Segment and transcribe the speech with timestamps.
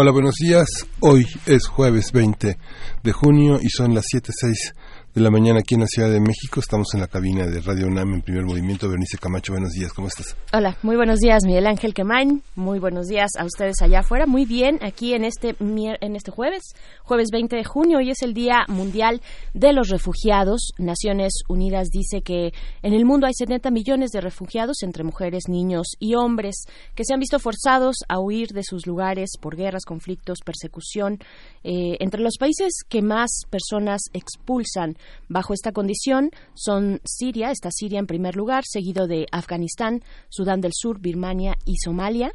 [0.00, 0.68] Hola, buenos días.
[1.00, 2.56] Hoy es jueves 20
[3.02, 4.72] de junio y son las 7.06
[5.18, 6.60] de la mañana aquí en la Ciudad de México.
[6.60, 8.88] Estamos en la cabina de Radio UNAM en primer movimiento.
[8.88, 10.36] Bernice Camacho, buenos días, ¿cómo estás?
[10.52, 12.40] Hola, muy buenos días, Miguel Ángel Quemain.
[12.54, 14.26] Muy buenos días a ustedes allá afuera.
[14.26, 16.62] Muy bien, aquí en este, en este jueves,
[17.02, 17.98] jueves 20 de junio.
[17.98, 19.20] Hoy es el Día Mundial
[19.54, 20.70] de los Refugiados.
[20.78, 25.96] Naciones Unidas dice que en el mundo hay 70 millones de refugiados entre mujeres, niños
[25.98, 26.62] y hombres
[26.94, 31.18] que se han visto forzados a huir de sus lugares por guerras, conflictos, persecución.
[31.64, 34.96] Eh, entre los países que más personas expulsan
[35.28, 40.72] bajo esta condición son Siria, está Siria en primer lugar, seguido de Afganistán, Sudán del
[40.74, 42.32] Sur, Birmania y Somalia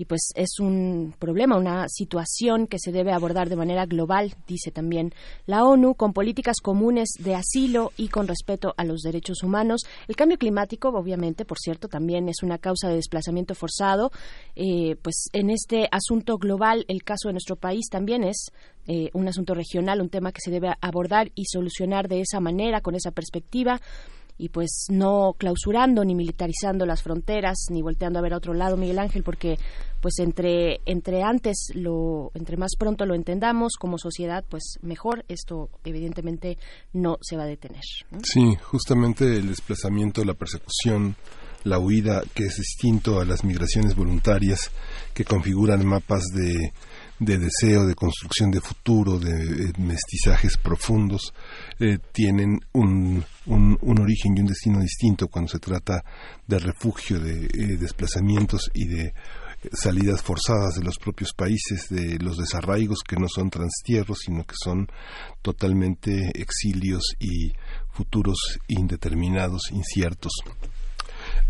[0.00, 4.70] y pues es un problema, una situación que se debe abordar de manera global, dice
[4.70, 5.12] también
[5.44, 9.82] la ONU, con políticas comunes de asilo y con respeto a los derechos humanos.
[10.08, 14.10] El cambio climático, obviamente, por cierto, también es una causa de desplazamiento forzado.
[14.56, 18.46] Eh, pues en este asunto global, el caso de nuestro país también es
[18.86, 22.80] eh, un asunto regional, un tema que se debe abordar y solucionar de esa manera,
[22.80, 23.78] con esa perspectiva
[24.40, 28.78] y pues no clausurando ni militarizando las fronteras ni volteando a ver a otro lado
[28.78, 29.58] Miguel Ángel porque
[30.00, 35.24] pues entre entre antes lo entre más pronto lo entendamos como sociedad pues mejor.
[35.28, 36.58] Esto evidentemente
[36.92, 37.82] no se va a detener
[38.22, 41.16] sí justamente el desplazamiento la persecución
[41.64, 44.70] la huida que es distinto a las migraciones voluntarias
[45.12, 46.72] que configuran mapas de
[47.20, 51.34] de deseo, de construcción de futuro, de eh, mestizajes profundos,
[51.78, 56.02] eh, tienen un, un, origen y un destino distinto cuando se trata
[56.46, 59.12] de refugio, de eh, desplazamientos y de
[59.72, 64.54] salidas forzadas de los propios países, de los desarraigos que no son transtierros, sino que
[64.62, 64.88] son
[65.42, 67.52] totalmente exilios y
[67.92, 70.32] futuros indeterminados, inciertos.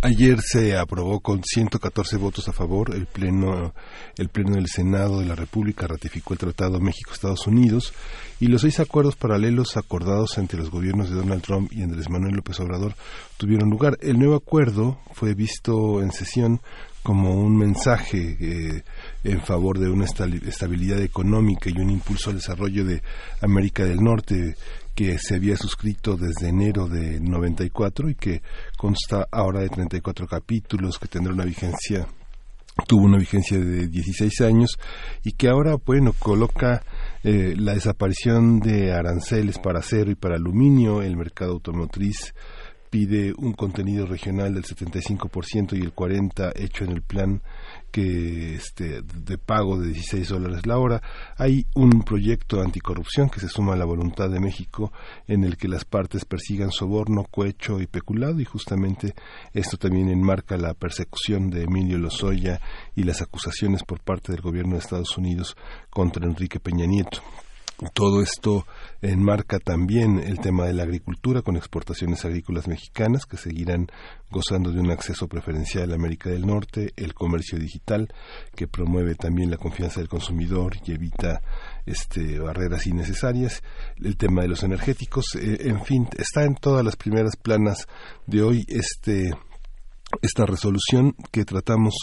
[0.02, 2.94] Ayer se aprobó con 114 votos a favor.
[2.94, 3.74] El pleno,
[4.16, 7.92] el pleno del Senado de la República ratificó el Tratado México-Estados Unidos
[8.40, 12.36] y los seis acuerdos paralelos acordados entre los gobiernos de Donald Trump y Andrés Manuel
[12.36, 12.94] López Obrador
[13.36, 13.98] tuvieron lugar.
[14.00, 16.62] El nuevo acuerdo fue visto en sesión
[17.02, 18.82] como un mensaje eh,
[19.24, 23.02] en favor de una estabilidad económica y un impulso al desarrollo de
[23.42, 24.54] América del Norte
[24.94, 28.42] que se había suscrito desde enero de 94 y que
[28.76, 32.06] consta ahora de 34 capítulos, que tendrá una vigencia
[32.86, 34.78] tuvo una vigencia de 16 años
[35.24, 36.82] y que ahora, bueno, coloca
[37.22, 42.32] eh, la desaparición de aranceles para acero y para aluminio, el mercado automotriz
[42.90, 47.42] pide un contenido regional del 75% y el 40% hecho en el plan
[47.90, 51.02] que este de pago de 16 dólares la hora.
[51.36, 54.92] Hay un proyecto anticorrupción que se suma a la voluntad de México
[55.26, 59.14] en el que las partes persigan soborno, cohecho y peculado y justamente
[59.52, 62.60] esto también enmarca la persecución de Emilio Lozoya
[62.94, 65.56] y las acusaciones por parte del gobierno de Estados Unidos
[65.90, 67.20] contra Enrique Peña Nieto.
[67.94, 68.66] Todo esto
[69.02, 73.86] enmarca también el tema de la agricultura con exportaciones agrícolas mexicanas que seguirán
[74.30, 78.08] gozando de un acceso preferencial a América del Norte, el comercio digital
[78.54, 81.40] que promueve también la confianza del consumidor y evita
[81.86, 83.62] este, barreras innecesarias,
[83.96, 87.86] el tema de los energéticos, eh, en fin, está en todas las primeras planas
[88.26, 89.30] de hoy este
[90.22, 91.94] esta resolución que tratamos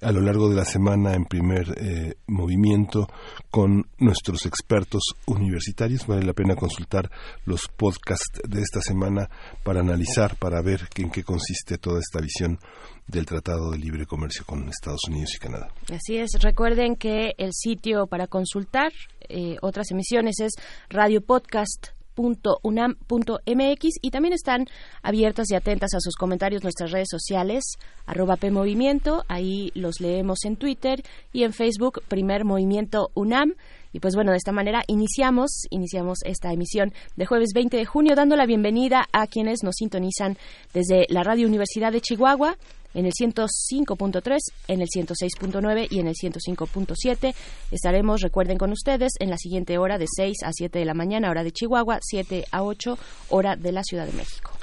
[0.00, 3.08] a lo largo de la semana en primer eh, movimiento
[3.50, 6.06] con nuestros expertos universitarios.
[6.06, 7.10] Vale la pena consultar
[7.44, 9.28] los podcasts de esta semana
[9.64, 12.58] para analizar, para ver en qué consiste toda esta visión
[13.06, 15.68] del Tratado de Libre Comercio con Estados Unidos y Canadá.
[15.92, 16.30] Así es.
[16.40, 18.92] Recuerden que el sitio para consultar
[19.28, 20.52] eh, otras emisiones es
[20.88, 24.66] Radio Podcast unam.mx y también están
[25.02, 27.64] abiertas y atentas a sus comentarios nuestras redes sociales,
[28.06, 31.02] arroba PMovimiento, ahí los leemos en Twitter
[31.32, 33.54] y en Facebook, Primer Movimiento UNAM.
[33.92, 38.14] Y pues bueno, de esta manera iniciamos, iniciamos esta emisión de jueves 20 de junio,
[38.14, 40.36] dando la bienvenida a quienes nos sintonizan
[40.74, 42.58] desde la Radio Universidad de Chihuahua,
[42.96, 44.38] en el 105.3,
[44.68, 47.34] en el 106.9 y en el 105.7.
[47.70, 51.30] Estaremos, recuerden con ustedes, en la siguiente hora de 6 a 7 de la mañana,
[51.30, 52.98] hora de Chihuahua, 7 a 8,
[53.28, 54.55] hora de la Ciudad de México.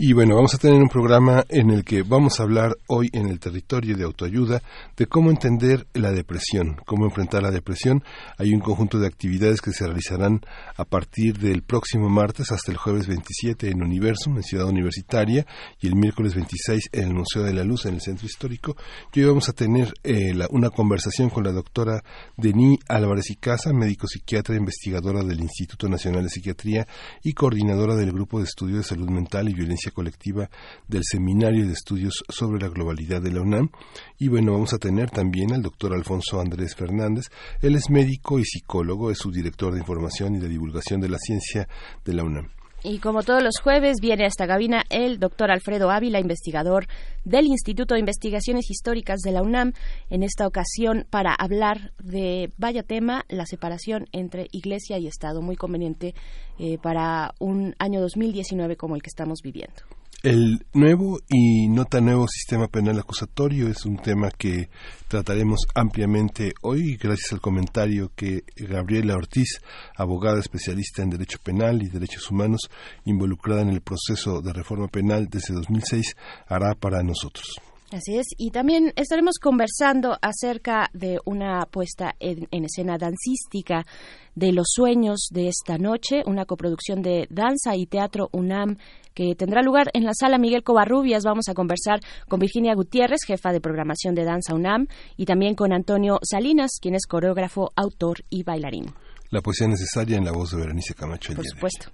[0.00, 3.28] Y bueno, vamos a tener un programa en el que vamos a hablar hoy en
[3.28, 4.62] el territorio de autoayuda
[4.96, 8.04] de cómo entender la depresión, cómo enfrentar la depresión.
[8.36, 10.40] Hay un conjunto de actividades que se realizarán
[10.76, 15.44] a partir del próximo martes hasta el jueves 27 en Universum, en Ciudad Universitaria,
[15.80, 18.76] y el miércoles 26 en el Museo de la Luz, en el Centro Histórico.
[19.12, 22.04] Y hoy vamos a tener eh, una conversación con la doctora
[22.36, 26.86] Denis Álvarez y Casa, médico psiquiatra, investigadora del Instituto Nacional de Psiquiatría
[27.24, 30.50] y coordinadora del Grupo de Estudio de Salud Mental y Violencia colectiva
[30.86, 33.70] del Seminario de Estudios sobre la Globalidad de la UNAM.
[34.18, 37.26] Y bueno, vamos a tener también al doctor Alfonso Andrés Fernández.
[37.60, 41.18] Él es médico y psicólogo, es su director de información y de divulgación de la
[41.18, 41.68] ciencia
[42.04, 42.57] de la UNAM.
[42.84, 46.86] Y como todos los jueves, viene a esta cabina el doctor Alfredo Ávila, investigador
[47.24, 49.72] del Instituto de Investigaciones Históricas de la UNAM,
[50.10, 55.56] en esta ocasión para hablar de, vaya tema, la separación entre Iglesia y Estado, muy
[55.56, 56.14] conveniente
[56.60, 59.97] eh, para un año 2019 como el que estamos viviendo.
[60.24, 64.68] El nuevo y no tan nuevo sistema penal acusatorio es un tema que
[65.06, 69.60] trataremos ampliamente hoy gracias al comentario que Gabriela Ortiz,
[69.96, 72.62] abogada especialista en derecho penal y derechos humanos
[73.04, 76.16] involucrada en el proceso de reforma penal desde 2006,
[76.48, 77.60] hará para nosotros.
[77.90, 83.86] Así es, y también estaremos conversando acerca de una puesta en, escena dancística
[84.34, 88.76] de los sueños de esta noche, una coproducción de danza y teatro UNAM
[89.18, 91.24] que tendrá lugar en la sala Miguel Covarrubias.
[91.24, 91.98] Vamos a conversar
[92.28, 94.86] con Virginia Gutiérrez, jefa de programación de Danza UNAM,
[95.16, 98.94] y también con Antonio Salinas, quien es coreógrafo, autor y bailarín.
[99.30, 101.34] La poesía necesaria en la voz de Berenice Camacho.
[101.34, 101.90] Por supuesto.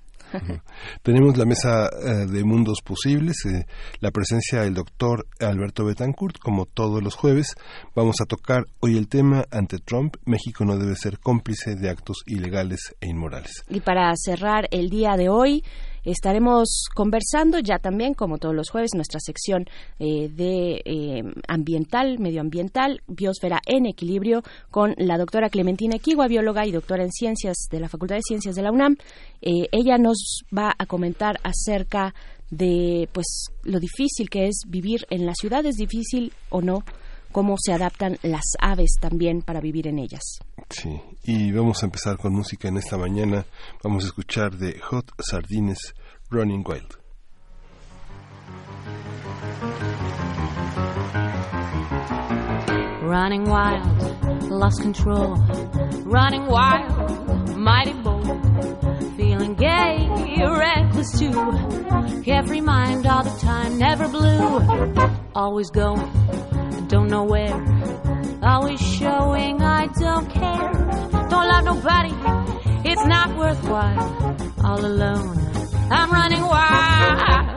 [1.02, 3.64] Tenemos la mesa eh, de mundos posibles, eh,
[4.00, 7.54] la presencia del doctor Alberto Betancourt, como todos los jueves.
[7.94, 12.18] Vamos a tocar hoy el tema ante Trump, México no debe ser cómplice de actos
[12.26, 13.64] ilegales e inmorales.
[13.70, 15.62] Y para cerrar el día de hoy,
[16.04, 19.66] Estaremos conversando ya también, como todos los jueves, nuestra sección
[19.98, 26.72] eh, de eh, ambiental, medioambiental, biosfera en equilibrio, con la doctora Clementina Equigua, bióloga y
[26.72, 28.96] doctora en ciencias de la Facultad de Ciencias de la UNAM.
[29.40, 32.14] Eh, ella nos va a comentar acerca
[32.50, 36.84] de pues lo difícil que es vivir en la ciudad, es difícil o no
[37.34, 40.22] cómo se adaptan las aves también para vivir en ellas.
[40.70, 43.44] Sí, y vamos a empezar con música en esta mañana.
[43.82, 45.94] Vamos a escuchar de Hot Sardines
[46.30, 46.96] Running Wild.
[53.02, 55.34] Running wild, lost control.
[56.04, 58.26] Running wild, mighty bold.
[59.16, 60.08] Feeling gay,
[60.38, 61.32] reckless too.
[62.22, 65.10] Carefree mind all the time, never blue.
[65.34, 67.54] Always going don't know where.
[68.42, 70.72] Always showing I don't care.
[71.30, 72.14] Don't love nobody,
[72.88, 74.36] it's not worthwhile.
[74.64, 75.38] All alone,
[75.90, 77.54] I'm running wild.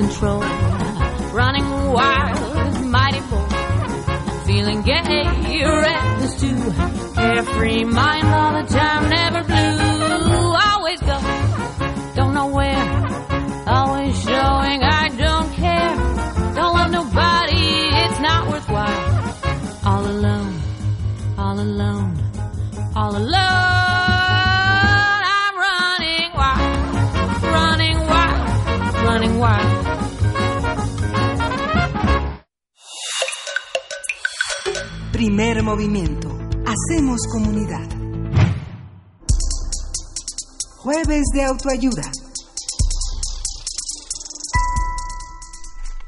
[0.00, 0.49] Control,
[41.10, 42.02] De autoayuda.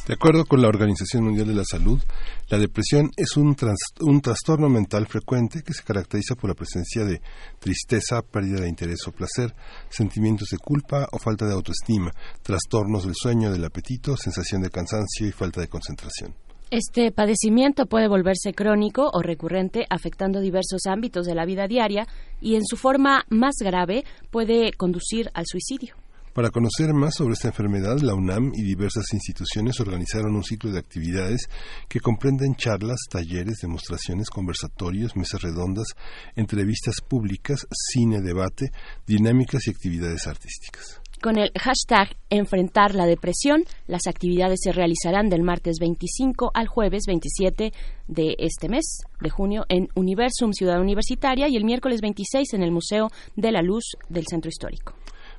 [0.07, 2.01] De acuerdo con la Organización Mundial de la Salud,
[2.49, 7.21] la depresión es un trastorno mental frecuente que se caracteriza por la presencia de
[7.59, 9.53] tristeza, pérdida de interés o placer,
[9.91, 15.27] sentimientos de culpa o falta de autoestima, trastornos del sueño, del apetito, sensación de cansancio
[15.27, 16.33] y falta de concentración.
[16.73, 22.09] Este padecimiento puede volverse crónico o recurrente, afectando diversos ámbitos de la vida diaria
[22.41, 25.97] y en su forma más grave puede conducir al suicidio.
[26.33, 30.79] Para conocer más sobre esta enfermedad, la UNAM y diversas instituciones organizaron un ciclo de
[30.79, 31.51] actividades
[31.91, 35.89] que comprenden charlas, talleres, demostraciones, conversatorios, mesas redondas,
[36.37, 38.73] entrevistas públicas, cine, debate,
[39.07, 41.02] dinámicas y actividades artísticas.
[41.23, 47.05] Con el hashtag Enfrentar la Depresión, las actividades se realizarán del martes 25 al jueves
[47.07, 47.73] 27
[48.09, 52.73] de este mes de junio en Universum Ciudad Universitaria y el miércoles 26 en el
[52.73, 54.95] Museo de la Luz del Centro Histórico.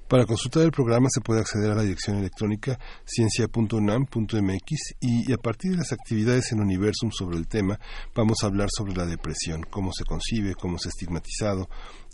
[0.07, 5.37] Para consultar el programa se puede acceder a la dirección electrónica ciencia.unam.mx y, y a
[5.37, 7.79] partir de las actividades en Universum sobre el tema
[8.15, 11.67] vamos a hablar sobre la depresión, cómo se concibe, cómo se ha estigmatizado,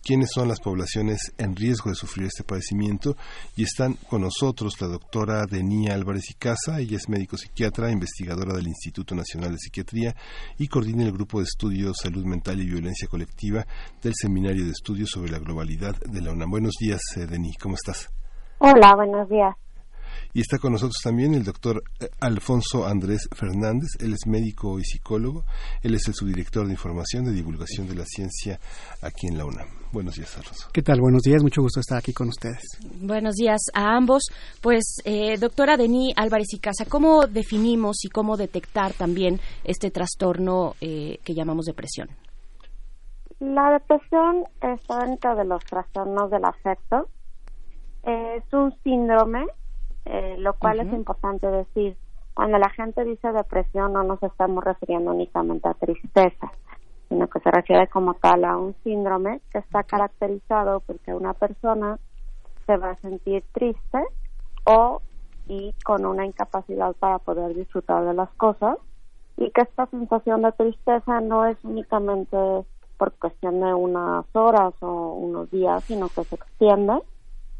[0.03, 3.15] quiénes son las poblaciones en riesgo de sufrir este padecimiento
[3.55, 8.53] y están con nosotros la doctora Denía Álvarez y Casa, ella es médico psiquiatra, investigadora
[8.55, 10.15] del Instituto Nacional de Psiquiatría
[10.57, 13.65] y coordina el grupo de estudios Salud Mental y Violencia Colectiva
[14.01, 16.49] del Seminario de Estudios sobre la Globalidad de la UNAM.
[16.49, 18.09] Buenos días, eh, Denis, ¿cómo estás?
[18.59, 19.55] Hola, buenos días.
[20.33, 23.89] Y está con nosotros también el doctor eh, Alfonso Andrés Fernández.
[23.99, 25.45] Él es médico y psicólogo.
[25.81, 28.59] Él es el subdirector de información de divulgación de la ciencia
[29.01, 29.78] aquí en la UNAM.
[29.91, 30.69] Buenos días, Alfonso.
[30.71, 31.01] ¿Qué tal?
[31.01, 32.79] Buenos días, mucho gusto estar aquí con ustedes.
[33.01, 34.29] Buenos días a ambos.
[34.61, 40.73] Pues, eh, doctora Denis Álvarez y Casa, ¿cómo definimos y cómo detectar también este trastorno
[40.79, 42.07] eh, que llamamos depresión?
[43.39, 47.07] La depresión está dentro de los trastornos del afecto.
[48.03, 49.47] Es un síndrome,
[50.05, 51.97] eh, lo cual es importante decir.
[52.35, 56.51] Cuando la gente dice depresión no nos estamos refiriendo únicamente a tristeza,
[57.09, 61.99] sino que se refiere como tal a un síndrome que está caracterizado porque una persona
[62.65, 63.99] se va a sentir triste
[64.65, 65.01] o
[65.47, 68.77] y con una incapacidad para poder disfrutar de las cosas
[69.37, 72.37] y que esta sensación de tristeza no es únicamente
[72.97, 77.01] por cuestión de unas horas o unos días, sino que se extiende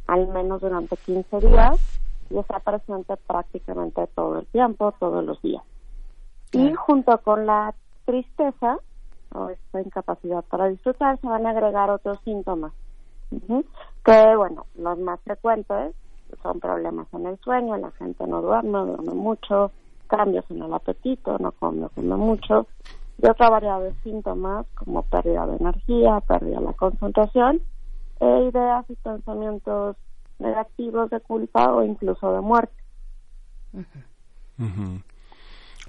[0.05, 5.63] al menos durante 15 días y está presente prácticamente todo el tiempo, todos los días.
[6.51, 7.73] Y junto con la
[8.05, 8.77] tristeza
[9.33, 12.73] o esta incapacidad para disfrutar se van a agregar otros síntomas.
[14.03, 15.95] Que, bueno, los más frecuentes
[16.41, 19.71] son problemas en el sueño, la gente no duerme, duerme mucho,
[20.07, 22.67] cambios en el apetito, no come, come mucho,
[23.17, 27.61] y otra variedad de síntomas como pérdida de energía, pérdida de la concentración,
[28.19, 29.95] e ideas y pensamientos
[30.39, 32.73] negativos de culpa o incluso de muerte.
[33.73, 35.01] Ujú.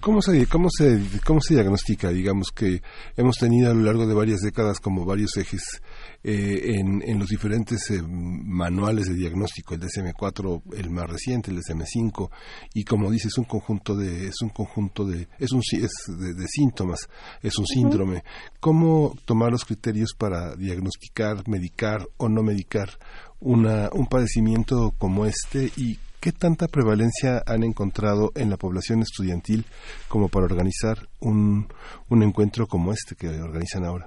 [0.01, 2.11] ¿Cómo se, cómo, se, ¿Cómo se diagnostica?
[2.11, 2.83] Digamos que
[3.17, 5.83] hemos tenido a lo largo de varias décadas como varios ejes
[6.25, 11.59] eh, en, en los diferentes eh, manuales de diagnóstico, el DSM-4, el más reciente, el
[11.59, 12.31] DSM-5,
[12.75, 16.47] y como dices, un conjunto de, es un conjunto de, es un es de, de
[16.49, 17.09] síntomas,
[17.43, 18.25] es un síndrome.
[18.59, 22.91] ¿Cómo tomar los criterios para diagnosticar, medicar o no medicar
[23.39, 29.65] una, un padecimiento como este y ¿Qué tanta prevalencia han encontrado en la población estudiantil
[30.07, 31.67] como para organizar un,
[32.11, 34.07] un encuentro como este que organizan ahora?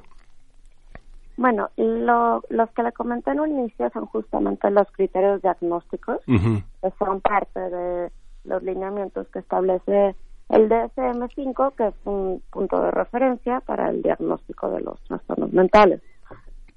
[1.37, 6.93] Bueno, lo, los que le comenté en un inicio son justamente los criterios diagnósticos, que
[6.99, 8.11] son parte de
[8.43, 10.15] los lineamientos que establece
[10.49, 15.99] el DSM-5, que es un punto de referencia para el diagnóstico de los trastornos mentales.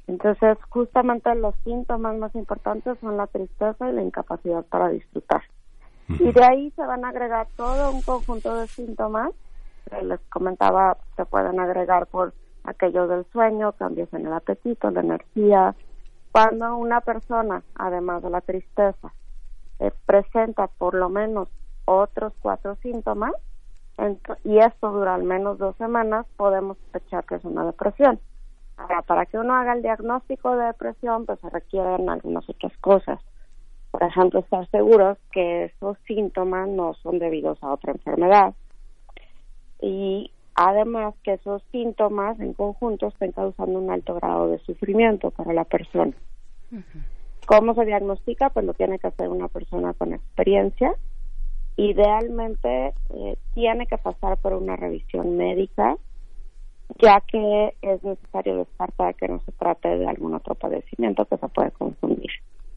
[0.07, 5.43] Entonces, justamente los síntomas más importantes son la tristeza y la incapacidad para disfrutar.
[6.09, 9.33] Y de ahí se van a agregar todo un conjunto de síntomas
[9.91, 12.33] que les comentaba, se pueden agregar por
[12.65, 15.75] aquellos del sueño, cambios en el apetito, la energía.
[16.31, 19.13] Cuando una persona, además de la tristeza,
[19.81, 21.49] eh, presenta por lo menos
[21.85, 23.33] otros cuatro síntomas
[24.45, 28.21] y esto dura al menos dos semanas, podemos sospechar que es una depresión.
[28.77, 33.21] Ahora, para que uno haga el diagnóstico de depresión, pues se requieren algunas otras cosas.
[33.91, 38.55] Por ejemplo, estar seguros que esos síntomas no son debidos a otra enfermedad.
[39.81, 45.55] Y además que esos síntomas en conjunto estén causando un alto grado de sufrimiento para
[45.55, 46.13] la persona.
[47.47, 48.51] ¿Cómo se diagnostica?
[48.51, 50.95] Pues lo tiene que hacer una persona con experiencia.
[51.77, 55.97] Idealmente eh, tiene que pasar por una revisión médica,
[57.01, 61.49] ya que es necesario descartar que no se trate de algún otro padecimiento que se
[61.49, 62.31] puede confundir.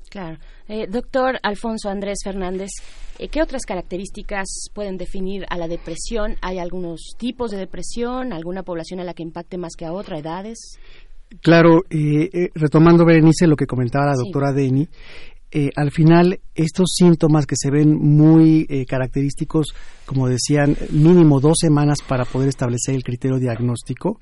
[0.09, 0.37] Claro.
[0.67, 2.69] Eh, doctor Alfonso Andrés Fernández,
[3.19, 6.35] eh, ¿qué otras características pueden definir a la depresión?
[6.41, 8.33] ¿Hay algunos tipos de depresión?
[8.33, 10.17] ¿Alguna población a la que impacte más que a otra?
[10.17, 10.79] ¿Edades?
[11.43, 14.87] Claro, eh, retomando, Berenice, lo que comentaba la doctora Deni,
[15.51, 19.73] eh, al final estos síntomas que se ven muy eh, característicos,
[20.05, 24.19] como decían, mínimo dos semanas para poder establecer el criterio diagnóstico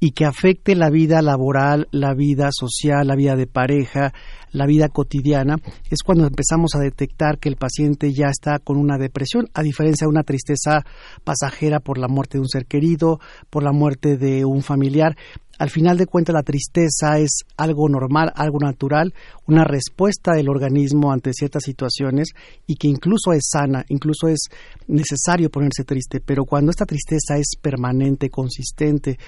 [0.00, 4.14] y que afecte la vida laboral, la vida social, la vida de pareja,
[4.50, 5.56] la vida cotidiana,
[5.90, 10.06] es cuando empezamos a detectar que el paciente ya está con una depresión, a diferencia
[10.06, 10.84] de una tristeza
[11.22, 15.16] pasajera por la muerte de un ser querido, por la muerte de un familiar.
[15.58, 19.12] Al final de cuentas la tristeza es algo normal, algo natural,
[19.46, 22.30] una respuesta del organismo ante ciertas situaciones
[22.66, 24.48] y que incluso es sana, incluso es
[24.88, 29.18] necesario ponerse triste, pero cuando esta tristeza es permanente, consistente,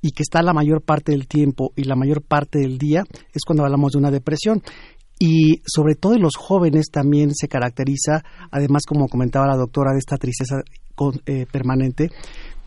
[0.00, 3.42] y que está la mayor parte del tiempo y la mayor parte del día, es
[3.46, 4.62] cuando hablamos de una depresión.
[5.20, 9.98] Y sobre todo en los jóvenes también se caracteriza, además como comentaba la doctora, de
[9.98, 10.62] esta tristeza
[11.26, 12.10] eh, permanente,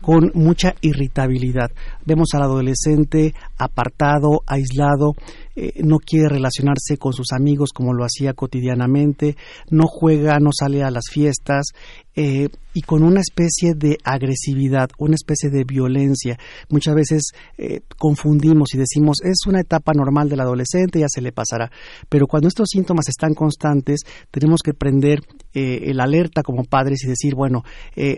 [0.02, 1.70] con mucha irritabilidad.
[2.04, 5.14] Vemos al adolescente apartado, aislado,
[5.54, 9.36] eh, no quiere relacionarse con sus amigos como lo hacía cotidianamente,
[9.70, 11.68] no juega, no sale a las fiestas
[12.16, 16.38] eh, y con una especie de agresividad, una especie de violencia.
[16.68, 17.22] Muchas veces
[17.58, 21.70] eh, confundimos y decimos es una etapa normal del adolescente, ya se le pasará.
[22.08, 25.20] Pero cuando estos síntomas están constantes, tenemos que prender
[25.54, 27.62] el alerta como padres y decir, bueno,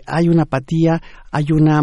[0.05, 1.81] hay una apatía, hay una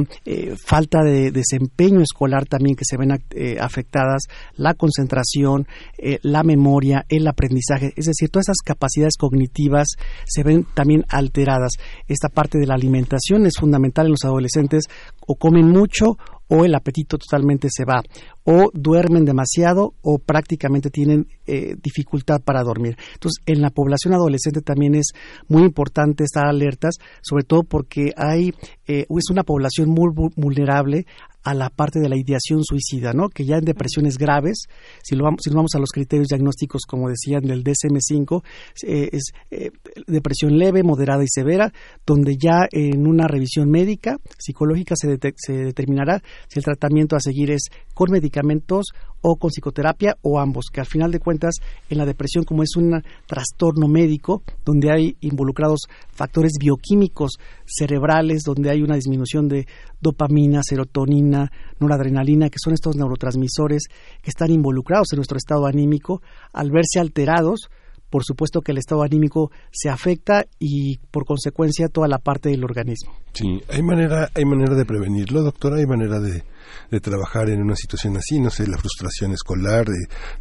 [0.64, 3.12] falta de desempeño escolar también que se ven
[3.60, 4.22] afectadas,
[4.56, 5.66] la concentración,
[5.98, 9.88] eh, la memoria, el aprendizaje, es decir, todas esas capacidades cognitivas
[10.24, 11.72] se ven también alteradas.
[12.08, 14.84] Esta parte de la alimentación es fundamental en los adolescentes,
[15.26, 16.16] o comen mucho
[16.48, 18.02] o el apetito totalmente se va,
[18.44, 22.96] o duermen demasiado o prácticamente tienen eh, dificultad para dormir.
[23.14, 25.12] Entonces, en la población adolescente también es
[25.48, 28.52] muy importante estar alertas, sobre todo porque hay
[28.86, 31.06] eh, es una población muy vulnerable
[31.44, 33.28] a la parte de la ideación suicida, ¿no?
[33.28, 34.66] Que ya en depresiones graves,
[35.02, 38.42] si, lo vamos, si nos vamos a los criterios diagnósticos, como decían del DSM-5,
[38.86, 39.70] eh, es eh,
[40.06, 41.72] depresión leve, moderada y severa,
[42.06, 47.50] donde ya en una revisión médica, psicológica, se, se determinará si el tratamiento a seguir
[47.50, 51.54] es con medicamentos o con psicoterapia o ambos, que al final de cuentas
[51.88, 58.70] en la depresión como es un trastorno médico donde hay involucrados factores bioquímicos cerebrales, donde
[58.70, 59.66] hay una disminución de
[60.00, 63.84] dopamina, serotonina, noradrenalina, que son estos neurotransmisores
[64.20, 66.20] que están involucrados en nuestro estado anímico,
[66.52, 67.70] al verse alterados,
[68.10, 72.62] por supuesto que el estado anímico se afecta y por consecuencia toda la parte del
[72.62, 73.12] organismo.
[73.32, 76.44] Sí, hay manera, hay manera de prevenirlo, doctora, hay manera de,
[76.90, 79.86] de trabajar en una situación así, no sé, la frustración escolar,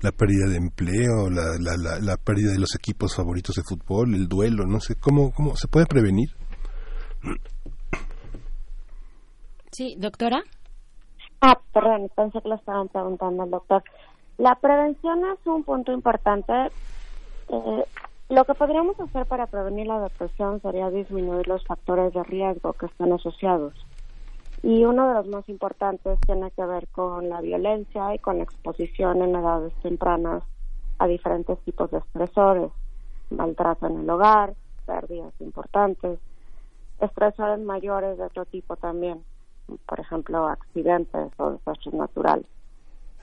[0.01, 4.27] la pérdida de empleo, la, la, la, pérdida de los equipos favoritos de fútbol, el
[4.27, 6.29] duelo, no sé, ¿cómo, cómo se puede prevenir?
[9.71, 10.43] Sí, doctora.
[11.41, 13.83] Ah, perdón, pensé que lo estaban preguntando al doctor.
[14.37, 16.53] La prevención es un punto importante
[17.51, 17.83] eh,
[18.29, 22.85] lo que podríamos hacer para prevenir la depresión sería disminuir los factores de riesgo que
[22.85, 23.73] están asociados.
[24.63, 28.43] Y uno de los más importantes tiene que ver con la violencia y con la
[28.43, 30.43] exposición en edades tempranas
[30.99, 32.71] a diferentes tipos de estresores,
[33.31, 34.53] maltrato en el hogar,
[34.85, 36.19] pérdidas importantes,
[36.99, 39.23] estresores mayores de otro tipo también,
[39.87, 42.45] por ejemplo, accidentes o desastres naturales.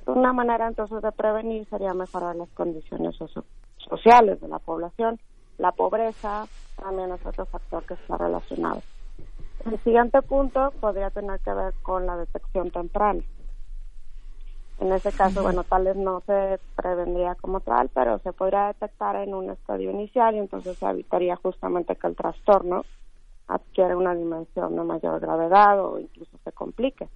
[0.06, 3.14] Una manera entonces de prevenir sería mejorar las condiciones
[3.76, 5.20] sociales de la población.
[5.58, 6.46] La pobreza
[6.80, 8.80] también es otro factor que está relacionado.
[9.64, 13.22] El siguiente punto podría tener que ver con la detección temprana.
[14.78, 19.16] En ese caso, bueno, tal vez no se prevendría como tal, pero se podría detectar
[19.16, 22.86] en un estadio inicial y entonces se evitaría justamente que el trastorno
[23.48, 27.08] adquiera una dimensión de mayor gravedad o incluso se complique.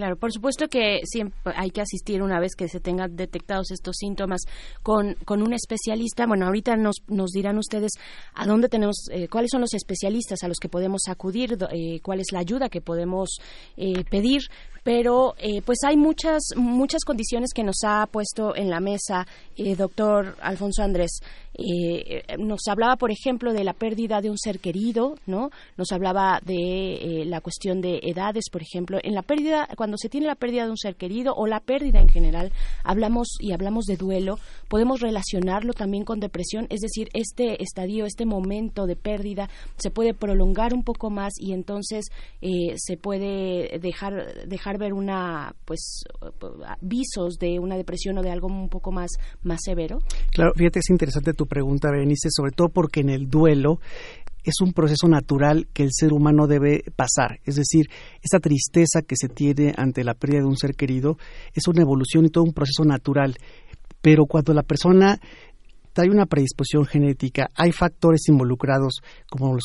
[0.00, 3.96] Claro, por supuesto que siempre hay que asistir una vez que se tengan detectados estos
[3.98, 4.40] síntomas
[4.82, 6.26] con, con un especialista.
[6.26, 7.92] Bueno, ahorita nos, nos dirán ustedes
[8.32, 12.20] a dónde tenemos, eh, cuáles son los especialistas a los que podemos acudir, eh, cuál
[12.20, 13.28] es la ayuda que podemos
[13.76, 14.40] eh, pedir
[14.82, 15.34] pero
[15.66, 19.26] pues hay muchas muchas condiciones que nos ha puesto en la mesa
[19.76, 21.20] doctor Alfonso Andrés
[21.62, 26.40] eh, nos hablaba por ejemplo de la pérdida de un ser querido no nos hablaba
[26.44, 30.64] de la cuestión de edades por ejemplo en la pérdida cuando se tiene la pérdida
[30.64, 35.00] de un ser querido o la pérdida en general hablamos y hablamos de duelo podemos
[35.00, 40.72] relacionarlo también con depresión es decir este estadio este momento de pérdida se puede prolongar
[40.72, 42.06] un poco más y entonces
[42.40, 46.04] se puede dejar dejar ver una pues
[46.80, 49.10] visos de una depresión o de algo un poco más
[49.42, 49.98] más severo?
[50.32, 53.80] Claro, fíjate es interesante tu pregunta, Berenice, sobre todo porque en el duelo
[54.44, 57.40] es un proceso natural que el ser humano debe pasar.
[57.44, 57.90] Es decir,
[58.22, 61.18] esta tristeza que se tiene ante la pérdida de un ser querido
[61.52, 63.36] es una evolución y todo un proceso natural.
[64.00, 65.20] Pero cuando la persona
[65.96, 69.64] hay una predisposición genética, hay factores involucrados como los,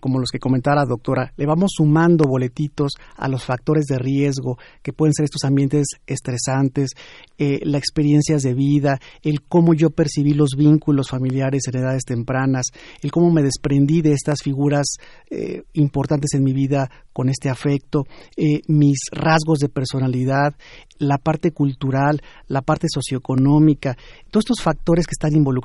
[0.00, 4.56] como los que comentaba la doctora, le vamos sumando boletitos a los factores de riesgo
[4.82, 6.90] que pueden ser estos ambientes estresantes,
[7.38, 12.66] eh, las experiencias de vida, el cómo yo percibí los vínculos familiares en edades tempranas,
[13.02, 14.96] el cómo me desprendí de estas figuras
[15.30, 18.04] eh, importantes en mi vida con este afecto,
[18.36, 20.54] eh, mis rasgos de personalidad,
[20.98, 23.96] la parte cultural, la parte socioeconómica,
[24.30, 25.63] todos estos factores que están involucrados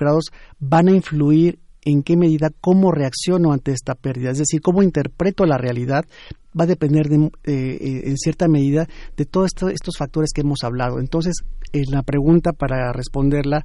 [0.59, 5.45] van a influir en qué medida, cómo reacciono ante esta pérdida, es decir, cómo interpreto
[5.45, 6.05] la realidad,
[6.59, 10.63] va a depender de, eh, eh, en cierta medida de todos estos factores que hemos
[10.63, 10.99] hablado.
[10.99, 11.35] Entonces,
[11.71, 13.63] en la pregunta para responderla,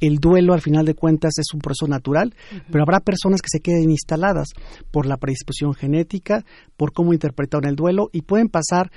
[0.00, 2.34] el duelo al final de cuentas es un proceso natural,
[2.70, 4.48] pero habrá personas que se queden instaladas
[4.90, 6.44] por la predisposición genética,
[6.76, 8.90] por cómo interpretaron el duelo y pueden pasar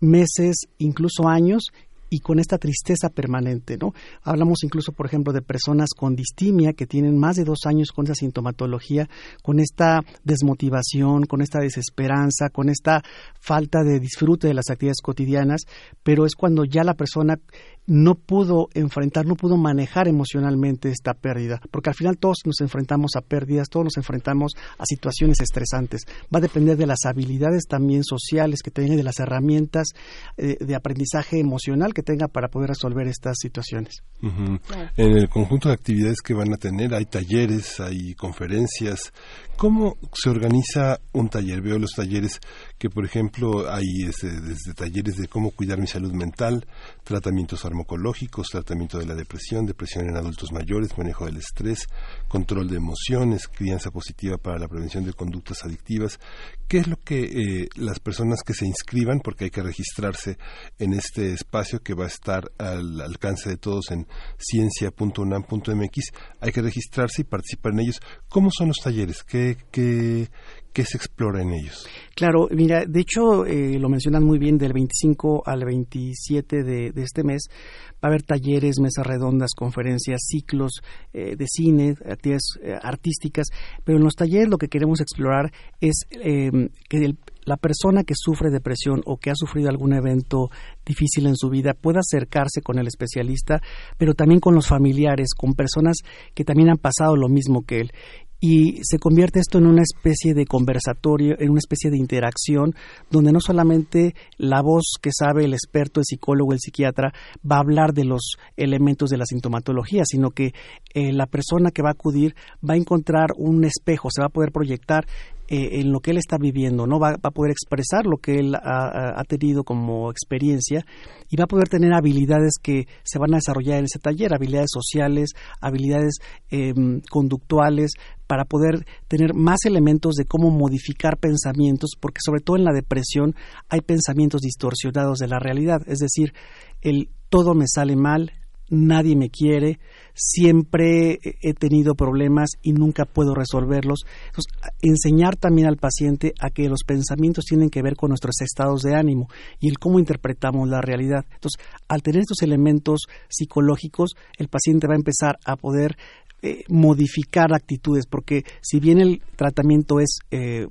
[0.00, 1.64] meses, incluso años,
[2.10, 3.94] y con esta tristeza permanente, ¿no?
[4.22, 8.04] Hablamos incluso, por ejemplo, de personas con distimia que tienen más de dos años con
[8.04, 9.08] esa sintomatología,
[9.42, 13.02] con esta desmotivación, con esta desesperanza, con esta
[13.38, 15.62] falta de disfrute de las actividades cotidianas,
[16.02, 17.38] pero es cuando ya la persona
[17.86, 23.12] no pudo enfrentar, no pudo manejar emocionalmente esta pérdida, porque al final todos nos enfrentamos
[23.16, 26.02] a pérdidas, todos nos enfrentamos a situaciones estresantes.
[26.32, 29.88] Va a depender de las habilidades también sociales que tenga, de las herramientas
[30.36, 34.02] eh, de aprendizaje emocional que tenga para poder resolver estas situaciones.
[34.22, 39.12] En el conjunto de actividades que van a tener hay talleres, hay conferencias.
[39.60, 41.60] ¿Cómo se organiza un taller?
[41.60, 42.40] Veo los talleres
[42.78, 46.66] que, por ejemplo, hay este, desde talleres de cómo cuidar mi salud mental,
[47.04, 51.88] tratamientos farmacológicos, tratamiento de la depresión, depresión en adultos mayores, manejo del estrés,
[52.26, 56.18] control de emociones, crianza positiva para la prevención de conductas adictivas.
[56.66, 60.38] ¿Qué es lo que eh, las personas que se inscriban, porque hay que registrarse
[60.78, 64.06] en este espacio que va a estar al alcance de todos en
[64.38, 68.00] ciencia.unam.mx, hay que registrarse y participar en ellos?
[68.30, 69.22] ¿Cómo son los talleres?
[69.22, 70.28] ¿Qué, qué,
[70.72, 71.86] qué se explora en ellos?
[72.14, 77.24] Claro, mira, de hecho eh, lo mencionan muy bien del 25 al 27 de, este
[77.24, 77.48] mes.
[77.94, 80.80] Va a haber talleres, mesas redondas, conferencias, ciclos
[81.12, 83.48] eh, de cine, actividades eh, artísticas,
[83.84, 89.02] pero en los talleres lo que queremos explorar es que la persona que sufre depresión
[89.06, 90.50] o que ha sufrido algún evento
[90.84, 93.60] difícil en su vida pueda acercarse con el especialista,
[93.98, 95.96] pero también con los familiares, con personas
[96.34, 97.92] que también han pasado lo mismo que él
[98.40, 102.74] y se convierte esto en una especie de conversatorio, en una especie de interacción,
[103.10, 107.12] donde no solamente la voz que sabe el experto, el psicólogo, el psiquiatra,
[107.48, 110.52] va a hablar de los elementos de la sintomatología, sino que
[110.94, 112.34] eh, la persona que va a acudir
[112.68, 115.06] va a encontrar un espejo, se va a poder proyectar
[115.52, 117.00] eh, en lo que él está viviendo, ¿no?
[117.00, 120.86] Va, a poder expresar lo que él ha, tenido como experiencia
[121.28, 124.70] y va a poder tener habilidades que se van a desarrollar en ese taller, habilidades
[124.72, 126.18] sociales, habilidades
[126.50, 127.94] em, conductuales,
[128.28, 133.34] para poder tener más elementos de cómo modificar pensamientos, porque sobre todo en la depresión
[133.68, 136.32] hay pensamientos distorsionados de la realidad, es decir,
[136.80, 138.30] el todo me sale mal,
[138.70, 139.78] nadie me quiere,
[140.14, 144.04] siempre he tenido problemas y nunca puedo resolverlos.
[144.26, 148.82] Entonces, enseñar también al paciente a que los pensamientos tienen que ver con nuestros estados
[148.82, 149.28] de ánimo
[149.58, 151.24] y el cómo interpretamos la realidad.
[151.34, 155.96] Entonces, al tener estos elementos psicológicos, el paciente va a empezar a poder
[156.42, 160.68] eh, modificar actitudes, porque si bien el tratamiento es eh,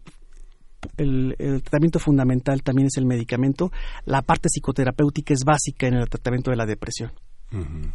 [0.98, 3.72] el, tratamiento fundamental también es el medicamento,
[4.06, 7.12] la parte psicoterapéutica es básica en el tratamiento de la depresión.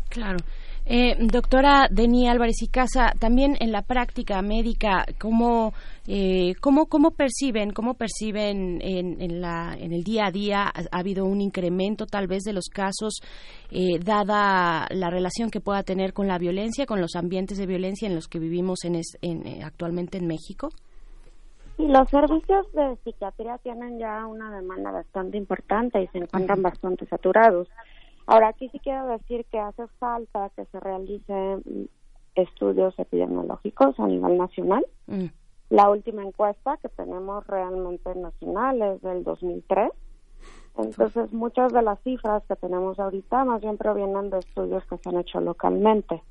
[0.08, 0.38] Claro.
[0.86, 5.72] Eh, doctora Deni Álvarez y Casa, también en la práctica médica, ¿cómo,
[6.06, 10.64] eh, cómo, cómo perciben, cómo perciben en, en, la, en el día a día?
[10.64, 13.20] ¿Ha, habido un incremento tal vez de los casos,
[13.70, 18.06] eh, dada la relación que pueda tener con la violencia, con los ambientes de violencia
[18.06, 20.68] en los que vivimos en, en eh, actualmente en México?
[21.78, 27.06] Y los servicios de psiquiatría tienen ya una demanda bastante importante y se encuentran bastante
[27.06, 27.68] saturados.
[28.26, 31.88] Ahora, aquí sí quiero decir que hace falta que se realicen
[32.34, 34.84] estudios epidemiológicos a nivel nacional.
[35.06, 35.26] Mm.
[35.70, 39.90] La última encuesta que tenemos realmente nacional es del 2003.
[40.76, 45.08] Entonces, muchas de las cifras que tenemos ahorita más bien provienen de estudios que se
[45.08, 46.22] han hecho localmente.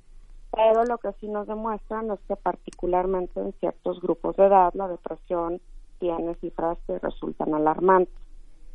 [0.51, 4.88] Pero lo que sí nos demuestran es que particularmente en ciertos grupos de edad la
[4.88, 5.62] depresión
[5.99, 8.13] tiene cifras que resultan alarmantes.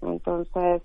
[0.02, 0.82] Entonces,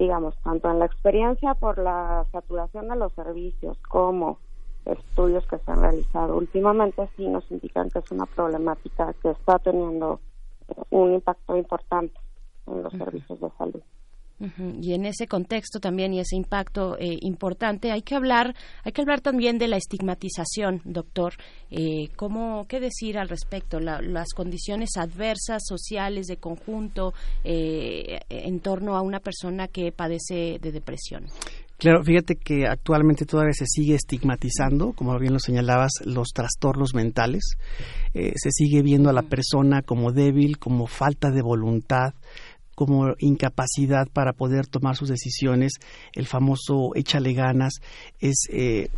[0.00, 4.38] digamos, tanto en la experiencia por la saturación de los servicios como
[4.86, 9.58] estudios que se han realizado últimamente, sí nos indican que es una problemática que está
[9.58, 10.18] teniendo
[10.88, 12.18] un impacto importante
[12.66, 13.82] en los servicios de salud.
[14.80, 19.02] Y en ese contexto también y ese impacto eh, importante hay que hablar, hay que
[19.02, 21.34] hablar también de la estigmatización, doctor.
[21.70, 23.78] Eh, ¿cómo, ¿Qué decir al respecto?
[23.80, 27.12] las condiciones adversas sociales de conjunto
[27.44, 31.26] eh, en torno a una persona que padece de depresión.
[31.76, 37.56] Claro, fíjate que actualmente todavía se sigue estigmatizando, como bien lo señalabas, los trastornos mentales.
[38.12, 42.12] se sigue viendo a la persona como débil, como falta de voluntad,
[42.80, 45.74] como incapacidad para poder tomar sus decisiones,
[46.14, 47.74] el famoso échale ganas,
[48.20, 48.88] es eh,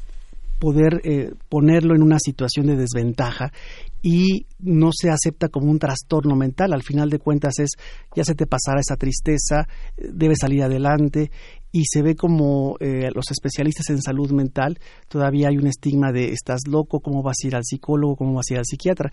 [0.60, 3.52] poder eh, ponerlo en una situación de desventaja
[4.00, 6.72] y no se acepta como un trastorno mental.
[6.72, 7.70] Al final de cuentas es,
[8.14, 9.66] ya se te pasará esa tristeza,
[9.96, 11.32] debe salir adelante
[11.72, 16.28] y se ve como eh, los especialistas en salud mental todavía hay un estigma de
[16.28, 19.10] estás loco, cómo vas a ir al psicólogo, cómo vas a ir al psiquiatra.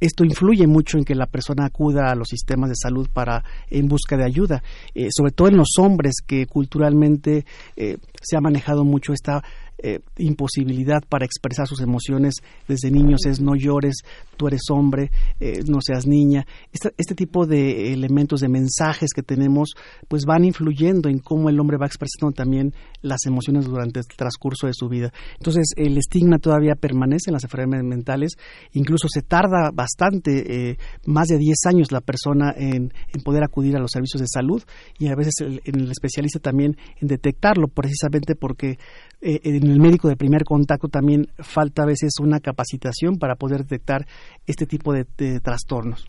[0.00, 3.86] esto influye mucho en que la persona acuda a los sistemas de salud para en
[3.86, 4.62] busca de ayuda,
[4.94, 7.44] eh, sobre todo en los hombres que culturalmente
[7.76, 9.42] eh, se ha manejado mucho esta
[9.80, 12.34] eh, imposibilidad para expresar sus emociones
[12.66, 13.98] desde niños es no llores,
[14.36, 16.46] tú eres hombre, eh, no seas niña.
[16.72, 19.74] Este, tipo de elementos, de mensajes que tenemos,
[20.08, 24.66] pues van influyendo en cómo el hombre va expresando también las emociones durante el transcurso
[24.66, 25.12] de su vida.
[25.36, 28.32] Entonces, el estigma todavía permanece en las enfermedades mentales,
[28.72, 32.92] incluso se tarda bastante, eh, más de 10 años la persona en,
[33.24, 34.62] poder acudir a los servicios de salud
[34.98, 38.78] y a veces el, el especialista también en detectarlo, precisamente porque
[39.20, 43.62] eh, en el médico de primer contacto también falta a veces una capacitación para poder
[43.62, 44.06] detectar
[44.46, 45.04] este tipo de,
[45.40, 46.08] trastornos.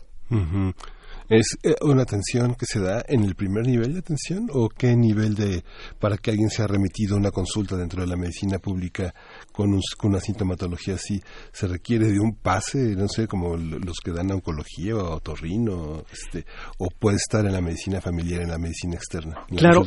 [1.30, 4.96] ¿Es eh, una atención que se da en el primer nivel de atención o qué
[4.96, 5.62] nivel de,
[6.00, 9.14] para que alguien sea remitido a una consulta dentro de la medicina pública
[9.52, 14.32] con, una sintomatología así, se requiere de un pase, no sé, como los que dan
[14.32, 16.44] oncología o otorrino, este,
[16.78, 19.44] o puede estar en la medicina familiar, en la medicina externa?
[19.56, 19.84] claro.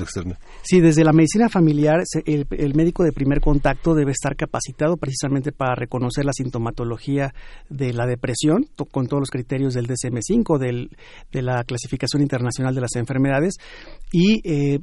[0.62, 5.76] Sí, desde la medicina familiar, el, médico de primer contacto debe estar capacitado precisamente para
[5.76, 7.34] reconocer la sintomatología
[7.70, 10.90] de la depresión, con todos los criterios del DSM-5, del
[11.34, 13.56] de la clasificación internacional de las enfermedades
[14.12, 14.80] y eh,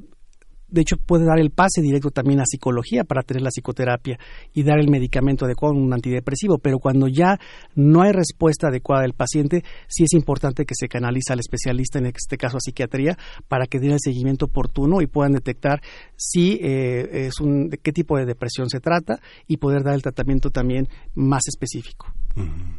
[0.70, 4.18] de hecho puede dar el pase directo también a psicología para tener la psicoterapia
[4.54, 7.38] y dar el medicamento adecuado, un antidepresivo, pero cuando ya
[7.74, 12.06] no hay respuesta adecuada del paciente, sí es importante que se canalice al especialista, en
[12.06, 13.16] este caso a psiquiatría,
[13.48, 15.80] para que den el seguimiento oportuno y puedan detectar
[16.16, 20.02] si eh, es un, de qué tipo de depresión se trata y poder dar el
[20.02, 22.06] tratamiento también más específico.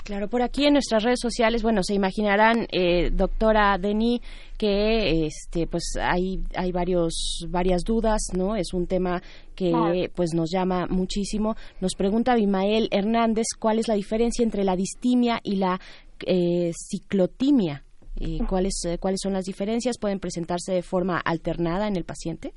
[0.04, 4.20] Claro, por aquí en nuestras redes sociales, bueno, se imaginarán, eh, doctora Denis,
[4.58, 8.56] que este, pues hay, hay varios, varias dudas, ¿no?
[8.56, 9.22] Es un tema
[9.56, 11.56] que pues nos llama muchísimo.
[11.80, 15.80] Nos pregunta Bimael Hernández cuál es la diferencia entre la distimia y la
[16.26, 17.84] eh, ciclotimia.
[18.16, 19.98] Eh, ¿cuáles, ¿Cuáles son las diferencias?
[19.98, 22.54] ¿Pueden presentarse de forma alternada en el paciente?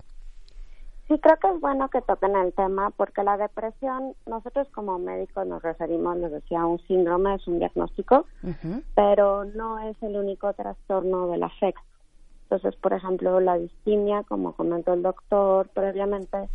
[1.15, 5.47] Sí, creo que es bueno que toquen el tema porque la depresión, nosotros como médicos
[5.47, 8.27] nos referimos, les decía, a un síndrome, es un diagnóstico,
[8.97, 11.81] pero no es el único trastorno del afecto.
[12.45, 16.49] Entonces, por ejemplo, la distimia, como comentó el doctor previamente,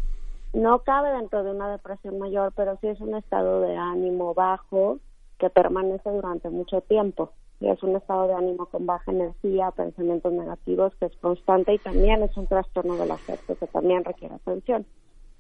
[0.52, 4.98] no cabe dentro de una depresión mayor, pero sí es un estado de ánimo bajo
[5.38, 7.32] que permanece durante mucho tiempo
[7.67, 12.24] es un estado de ánimo con baja energía, pensamientos negativos que es constante y también
[12.24, 14.86] es un trastorno del afecto que también requiere atención.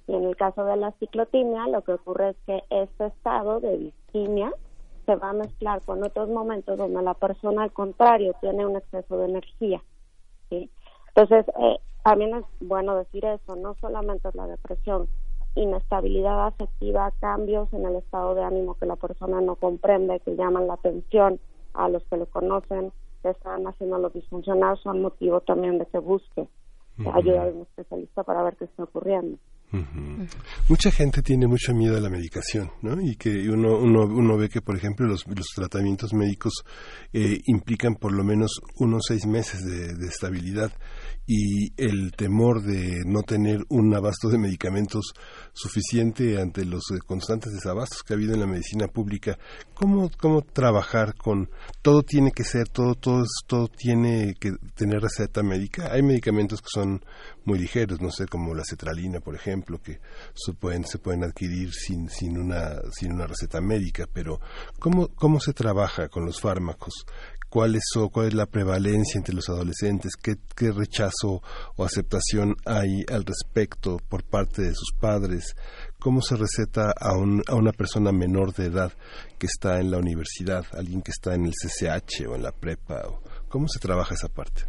[0.07, 3.77] Y en el caso de la ciclotimia, lo que ocurre es que este estado de
[3.77, 4.51] distimia
[5.05, 9.17] se va a mezclar con otros momentos donde la persona, al contrario, tiene un exceso
[9.17, 9.81] de energía.
[10.49, 15.07] Entonces, eh, también es bueno decir eso, no solamente es la depresión,
[15.55, 20.67] inestabilidad afectiva, cambios en el estado de ánimo que la persona no comprende, que llaman
[20.67, 21.39] la atención
[21.79, 22.91] a los que lo conocen,
[23.23, 26.47] que están haciéndolo disfuncionar, son motivo también de que busque
[27.13, 29.37] ayuda de un especialista para ver qué está ocurriendo.
[30.67, 32.99] Mucha gente tiene mucho miedo a la medicación, ¿no?
[32.99, 36.65] Y que uno, uno, uno ve que, por ejemplo, los, los tratamientos médicos
[37.13, 40.71] eh, implican por lo menos unos seis meses de, de estabilidad
[41.31, 45.13] y el temor de no tener un abasto de medicamentos
[45.53, 49.37] suficiente ante los eh, constantes desabastos que ha habido en la medicina pública.
[49.75, 51.51] ¿Cómo, cómo trabajar con
[51.83, 55.93] todo tiene que ser, todo, todo, todo tiene que tener receta médica?
[55.93, 57.05] Hay medicamentos que son
[57.45, 59.99] muy ligeros, no sé, como la cetralina, por ejemplo, que
[60.33, 64.39] se pueden, se pueden adquirir sin, sin, una, sin una receta médica, pero
[64.79, 67.05] ¿cómo, ¿cómo se trabaja con los fármacos?
[67.49, 71.41] Cuál es, cuál es la prevalencia entre los adolescentes, qué, qué rechazo
[71.75, 75.55] o aceptación hay al respecto por parte de sus padres,
[75.99, 78.91] cómo se receta a, un, a una persona menor de edad
[79.37, 83.01] que está en la universidad, alguien que está en el CCH o en la prepa,
[83.07, 84.63] o, cómo se trabaja esa parte.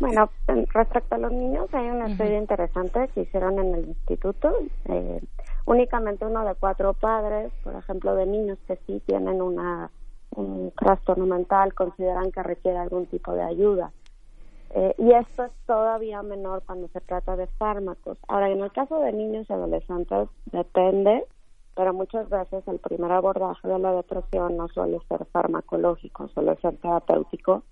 [0.00, 0.30] Bueno,
[0.72, 4.48] respecto a los niños, hay una estudio interesante que hicieron en el instituto.
[4.84, 5.20] Eh,
[5.66, 9.90] únicamente uno de cuatro padres, por ejemplo, de niños que sí tienen una
[10.38, 13.90] un trastorno mental consideran que requiere algún tipo de ayuda.
[14.70, 18.18] Eh, y esto es todavía menor cuando se trata de fármacos.
[18.28, 21.24] Ahora, en el caso de niños y adolescentes, depende,
[21.74, 26.76] pero muchas veces el primer abordaje de la depresión no suele ser farmacológico, suele ser
[26.76, 27.62] terapéutico,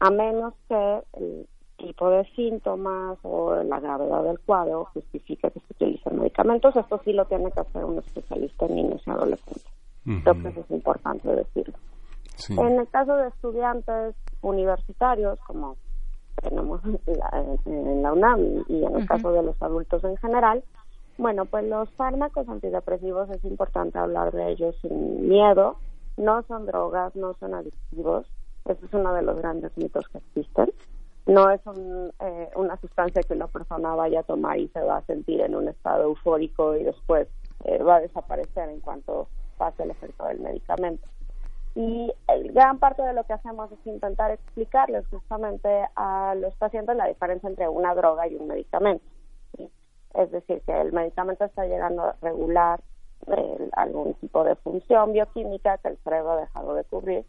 [0.00, 5.72] a menos que el tipo de síntomas o la gravedad del cuadro justifique que se
[5.72, 6.76] utilicen medicamentos.
[6.76, 9.66] Esto sí lo tiene que hacer un especialista en niños y adolescentes.
[10.06, 11.74] Eso es importante decirlo.
[12.48, 15.76] En el caso de estudiantes universitarios, como
[16.42, 16.80] tenemos
[17.66, 20.64] en la UNAM y en el caso de los adultos en general,
[21.20, 25.76] bueno, pues los fármacos antidepresivos es importante hablar de ellos sin miedo.
[26.16, 28.26] No son drogas, no son adictivos.
[28.64, 30.72] Ese es uno de los grandes mitos que existen.
[31.26, 31.60] No es
[32.20, 35.54] eh, una sustancia que una persona vaya a tomar y se va a sentir en
[35.54, 37.28] un estado eufórico y después
[37.64, 41.06] eh, va a desaparecer en cuanto pase el efecto del medicamento.
[41.74, 42.12] Y
[42.52, 47.48] gran parte de lo que hacemos es intentar explicarles justamente a los pacientes la diferencia
[47.48, 49.04] entre una droga y un medicamento.
[50.14, 52.80] Es decir, que el medicamento está llegando a regular
[53.72, 57.24] algún tipo de función bioquímica que el cerebro ha dejado de cubrir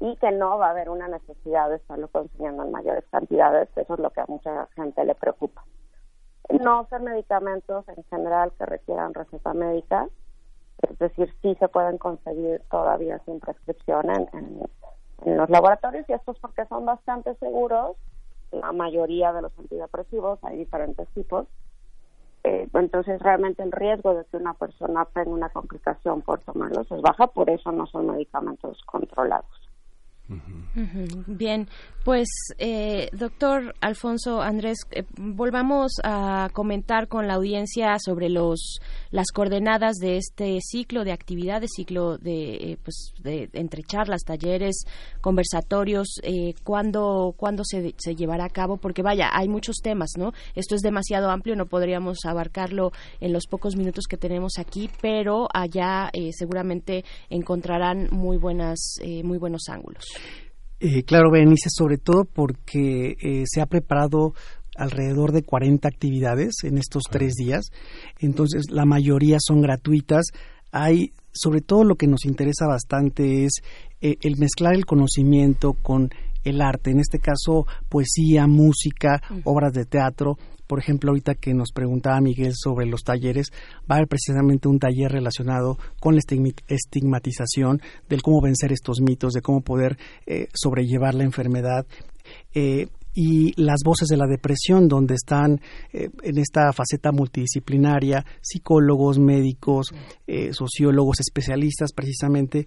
[0.00, 3.68] y que no va a haber una necesidad de estarlo consumiendo en mayores cantidades.
[3.76, 5.64] Eso es lo que a mucha gente le preocupa.
[6.48, 10.08] No ser medicamentos en general que requieran receta médica,
[10.82, 14.60] es decir, sí se pueden conseguir todavía sin prescripción en,
[15.24, 17.96] los laboratorios y esto es porque son bastante seguros.
[18.50, 21.46] La mayoría de los antidepresivos, hay diferentes tipos.
[22.42, 27.00] Eh, entonces, realmente el riesgo de que una persona tenga una complicación por tomarlos es
[27.00, 29.63] baja, por eso no son medicamentos controlados.
[31.26, 31.68] Bien,
[32.02, 39.26] pues eh, doctor Alfonso Andrés, eh, volvamos a comentar con la audiencia sobre los las
[39.32, 44.84] coordenadas de este ciclo de actividades, ciclo de eh, pues de entre charlas, talleres,
[45.20, 50.32] conversatorios, eh, cuándo cuándo se, se llevará a cabo, porque vaya, hay muchos temas, ¿no?
[50.54, 55.48] Esto es demasiado amplio, no podríamos abarcarlo en los pocos minutos que tenemos aquí, pero
[55.52, 60.13] allá seguramente encontrarán muy buenas muy buenos ángulos.
[60.80, 64.34] Eh, claro, Berenice, sobre todo porque eh, se ha preparado
[64.76, 67.70] alrededor de 40 actividades en estos tres días,
[68.18, 70.26] entonces la mayoría son gratuitas.
[70.72, 73.62] Hay, sobre todo lo que nos interesa bastante es
[74.00, 76.10] eh, el mezclar el conocimiento con
[76.42, 81.72] el arte, en este caso poesía, música, obras de teatro, por ejemplo, ahorita que nos
[81.72, 83.48] preguntaba Miguel sobre los talleres,
[83.90, 86.20] va a haber precisamente un taller relacionado con la
[86.68, 91.86] estigmatización del cómo vencer estos mitos, de cómo poder eh, sobrellevar la enfermedad.
[92.54, 95.60] Eh, y las voces de la depresión, donde están
[95.92, 99.92] eh, en esta faceta multidisciplinaria psicólogos, médicos,
[100.50, 102.66] sociólogos, especialistas precisamente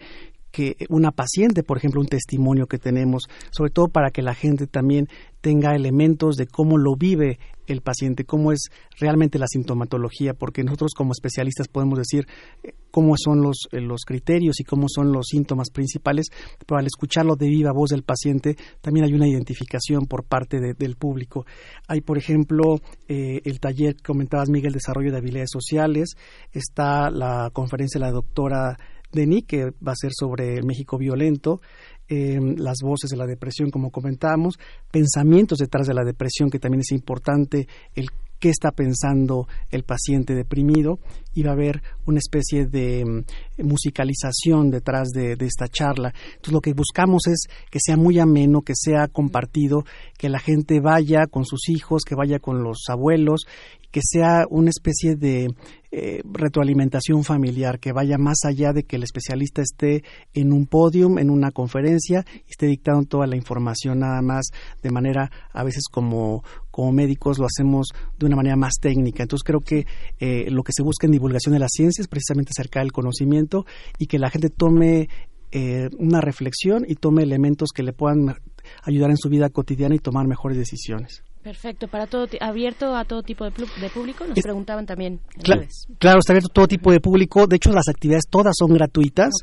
[0.52, 4.68] que una paciente, por ejemplo, un testimonio que tenemos, sobre todo para que la gente
[4.68, 5.08] también
[5.42, 10.94] tenga elementos de cómo lo vive el paciente, cómo es realmente la sintomatología, porque nosotros
[10.96, 12.26] como especialistas podemos decir
[12.64, 16.28] eh, cómo son los, eh, los criterios y cómo son los síntomas principales,
[16.66, 20.96] pero al escucharlo de viva voz del paciente también hay una identificación por parte del
[20.96, 21.46] público.
[21.88, 26.16] Hay, por ejemplo, eh, el taller que comentabas, Miguel, Desarrollo de Habilidades Sociales,
[26.52, 28.78] está la conferencia de la doctora
[29.12, 31.62] Denis, que va a ser sobre el México violento,
[32.08, 34.58] em, las voces de la depresión, como comentamos,
[34.92, 40.36] pensamientos detrás de la depresión, que también es importante, el qué está pensando el paciente
[40.36, 41.00] deprimido
[41.34, 46.14] y va a haber una especie de mm, musicalización detrás de, de, esta charla.
[46.28, 49.84] Entonces lo que buscamos es que sea muy ameno, que sea compartido,
[50.18, 53.46] que la gente vaya con sus hijos, que vaya con los abuelos
[53.92, 55.48] que sea una especie de
[55.92, 61.18] eh, retroalimentación familiar, que vaya más allá de que el especialista esté en un podium,
[61.18, 64.48] en una conferencia, y esté dictando toda la información nada más
[64.84, 67.88] de manera, a veces como, como médicos lo hacemos
[68.20, 69.24] de una manera más técnica.
[69.24, 69.86] Entonces creo que
[70.20, 73.66] eh, lo que se busca en divulgación de la ciencia es precisamente acercar el conocimiento
[73.98, 75.08] y que la gente tome
[75.52, 78.36] eh, una reflexión y tome elementos que le puedan
[78.84, 81.24] ayudar en su vida cotidiana y tomar mejores decisiones.
[81.48, 84.28] Perfecto, para todo abierto a todo tipo de, de público.
[84.28, 85.22] Nos preguntaban también.
[85.42, 85.62] Claro,
[85.98, 87.48] claro, está abierto a todo tipo de público.
[87.48, 89.34] De hecho, las actividades todas son gratuitas.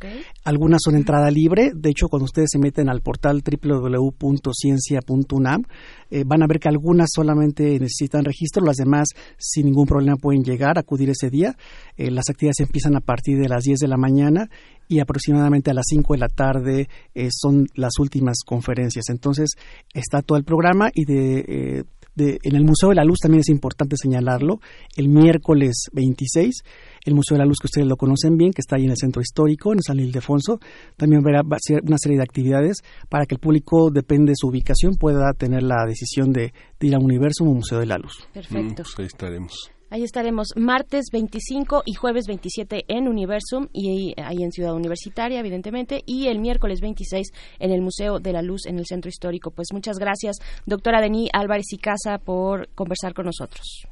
[0.44, 1.70] Algunas son entrada libre.
[1.74, 5.62] De hecho, cuando ustedes se meten al portal www.ciencia.unam,
[6.10, 10.44] eh, van a ver que algunas solamente necesitan registro, las demás sin ningún problema pueden
[10.44, 11.56] llegar, acudir ese día.
[11.96, 14.50] Eh, las actividades empiezan a partir de las 10 de la mañana
[14.88, 19.08] y aproximadamente a las 5 de la tarde eh, son las últimas conferencias.
[19.08, 19.50] Entonces
[19.92, 23.40] está todo el programa y de, eh, de, en el Museo de la Luz también
[23.40, 24.60] es importante señalarlo.
[24.96, 26.62] El miércoles 26,
[27.04, 28.96] el Museo de la Luz que ustedes lo conocen bien, que está ahí en el
[28.96, 30.60] Centro Histórico, en San Ildefonso,
[30.96, 32.78] también verá una serie de actividades
[33.08, 36.98] para que el público, depende de su ubicación, pueda tener la decisión de, ir a
[36.98, 38.28] Universo o Museo de la Luz.
[38.32, 38.58] Perfecto.
[38.58, 39.73] Mm, pues ahí estaremos.
[39.94, 46.02] Ahí estaremos martes 25 y jueves 27 en Universum y ahí en Ciudad Universitaria, evidentemente,
[46.04, 47.28] y el miércoles 26
[47.60, 49.52] en el Museo de la Luz en el Centro Histórico.
[49.52, 53.86] Pues muchas gracias, doctora Denis Álvarez y Casa, por conversar con nosotros.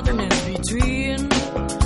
[0.07, 1.82] in between.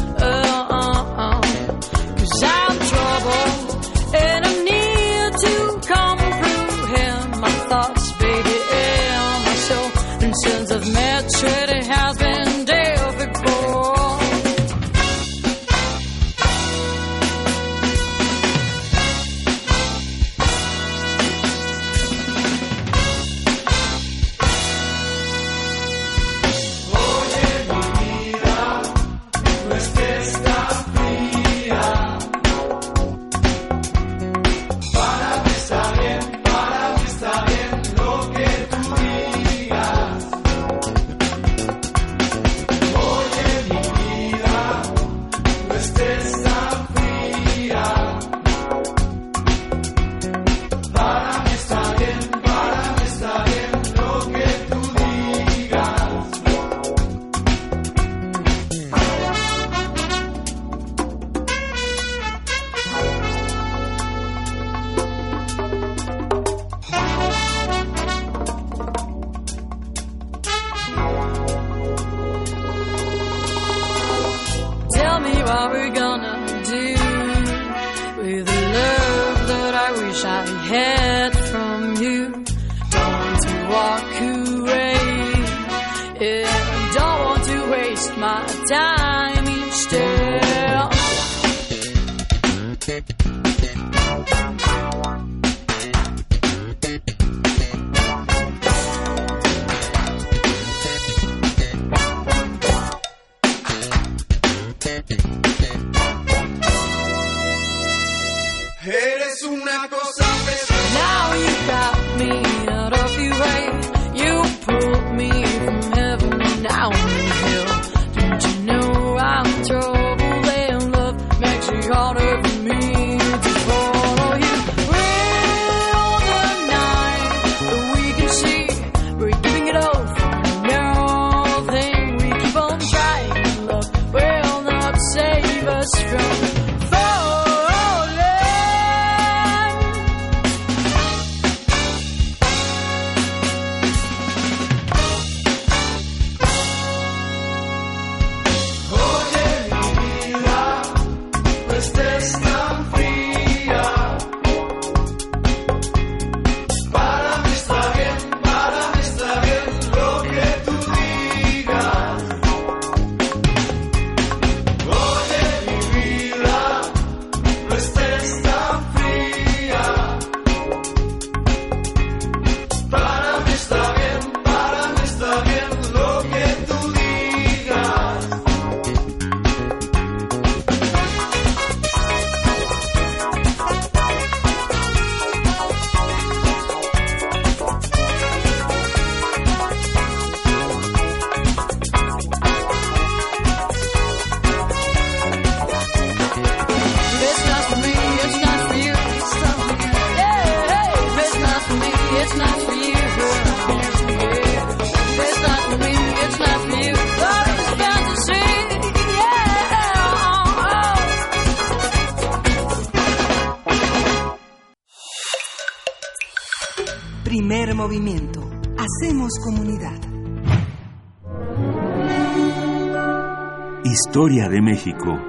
[224.07, 225.19] Historia de México.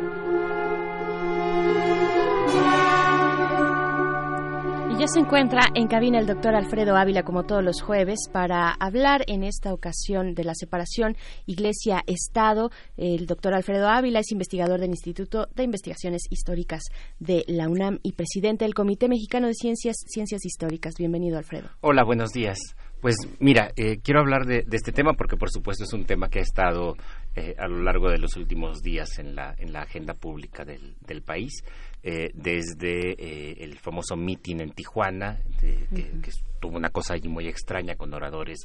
[4.89, 8.71] Y ya se encuentra en cabina el doctor Alfredo Ávila, como todos los jueves, para
[8.71, 11.17] hablar en esta ocasión de la separación
[11.47, 12.71] Iglesia-Estado.
[12.97, 16.85] El doctor Alfredo Ávila es investigador del Instituto de Investigaciones Históricas
[17.19, 20.95] de la UNAM y presidente del Comité Mexicano de Ciencias, Ciencias Históricas.
[20.97, 21.69] Bienvenido, Alfredo.
[21.81, 22.59] Hola, buenos días.
[23.01, 26.29] Pues mira, eh, quiero hablar de, de este tema porque por supuesto es un tema
[26.29, 26.95] que ha estado
[27.39, 30.97] eh, a lo largo de los últimos días en la, en la agenda pública del,
[31.07, 31.63] del país,
[32.03, 36.31] eh, desde eh, el famoso meeting en Tijuana, de- que,
[36.61, 38.59] tuvo una cosa allí muy extraña con oradores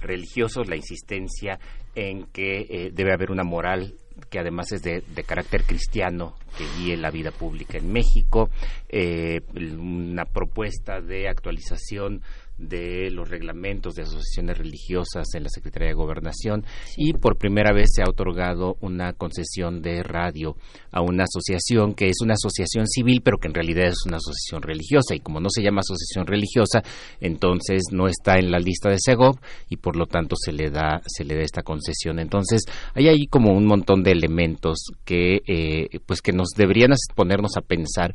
[0.00, 1.58] religiosos, la insistencia
[1.96, 3.94] en que debe haber una moral
[4.28, 8.50] que además es de, de carácter cristiano que guíe la vida pública en México,
[8.88, 12.22] eh, una propuesta de actualización
[12.60, 16.64] de los reglamentos de asociaciones religiosas en la Secretaría de Gobernación
[16.96, 20.56] y por primera vez se ha otorgado una concesión de radio
[20.92, 24.62] a una asociación que es una asociación civil pero que en realidad es una asociación
[24.62, 25.14] religiosa.
[25.14, 26.82] Y como no se llama asociación religiosa
[27.20, 29.38] entonces no está en la lista de SEGOV
[29.68, 32.18] y por lo tanto se le da se le da esta concesión.
[32.18, 32.62] Entonces
[32.94, 37.62] hay ahí como un montón de elementos que eh, pues que nos deberían ponernos a
[37.62, 38.14] pensar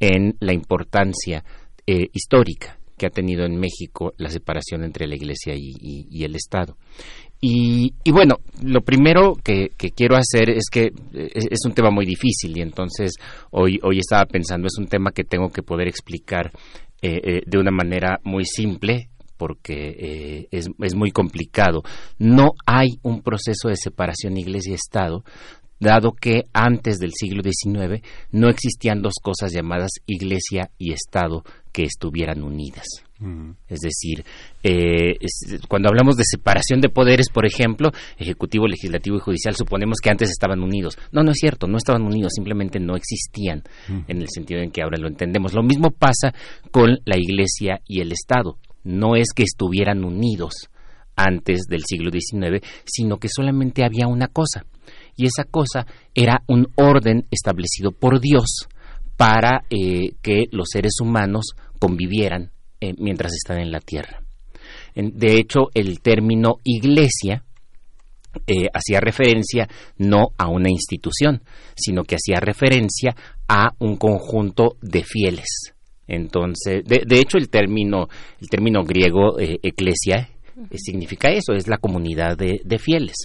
[0.00, 1.44] en la importancia
[1.86, 6.76] eh, histórica que ha tenido en México la separación entre la Iglesia y, el Estado.
[7.40, 12.56] Y, bueno, lo primero que, quiero hacer es que eh, es, un tema muy difícil
[12.56, 13.14] y entonces
[13.50, 16.52] hoy, hoy estaba pensando, es un tema que tengo que poder explicar
[17.02, 21.82] eh, eh, de una manera muy simple porque es, es muy complicado.
[22.20, 25.24] No hay un proceso de separación Iglesia-Estado
[25.82, 31.82] dado que antes del siglo XIX no existían dos cosas llamadas Iglesia y Estado que
[31.84, 32.86] estuvieran unidas.
[33.68, 34.24] Es decir,
[34.64, 39.98] eh, es- cuando hablamos de separación de poderes, por ejemplo, ejecutivo, legislativo y judicial, suponemos
[40.02, 40.98] que antes estaban unidos.
[41.12, 43.62] No, no es cierto, no estaban unidos, simplemente no existían
[44.08, 45.54] en el sentido en que ahora lo entendemos.
[45.54, 46.34] Lo mismo pasa
[46.72, 48.58] con la Iglesia y el Estado.
[48.84, 50.68] No es que estuvieran unidos
[51.14, 54.64] antes del siglo XIX, sino que solamente había una cosa,
[55.16, 58.68] y esa cosa era un orden establecido por Dios
[59.16, 62.50] para eh, que los seres humanos convivieran
[62.80, 64.22] eh, mientras están en la tierra.
[64.94, 67.44] En- de hecho, el término iglesia
[68.46, 71.42] eh, hacía referencia no a una institución,
[71.76, 73.14] sino que hacía referencia
[73.48, 75.74] a un conjunto de fieles.
[76.08, 78.08] Entonces, de, de hecho, el término,
[78.40, 80.28] el término griego eclesia
[80.76, 83.16] significa eso, es la comunidad de, de fieles.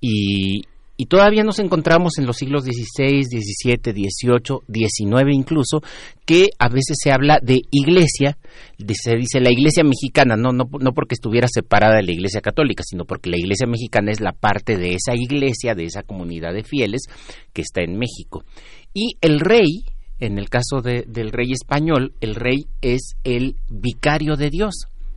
[0.00, 0.62] Y,
[1.00, 5.80] y todavía nos encontramos en los siglos XVI, XVII, XVIII, XIX incluso,
[6.26, 8.36] que a veces se habla de iglesia,
[8.76, 12.42] de- se dice la iglesia mexicana, no, no, no porque estuviera separada de la iglesia
[12.42, 16.52] católica, sino porque la iglesia mexicana es la parte de esa iglesia, de esa comunidad
[16.52, 17.04] de fieles
[17.54, 18.44] que está en México.
[18.92, 19.86] Y el rey,
[20.18, 24.74] en el caso del rey español, el rey es el vicario de Dios.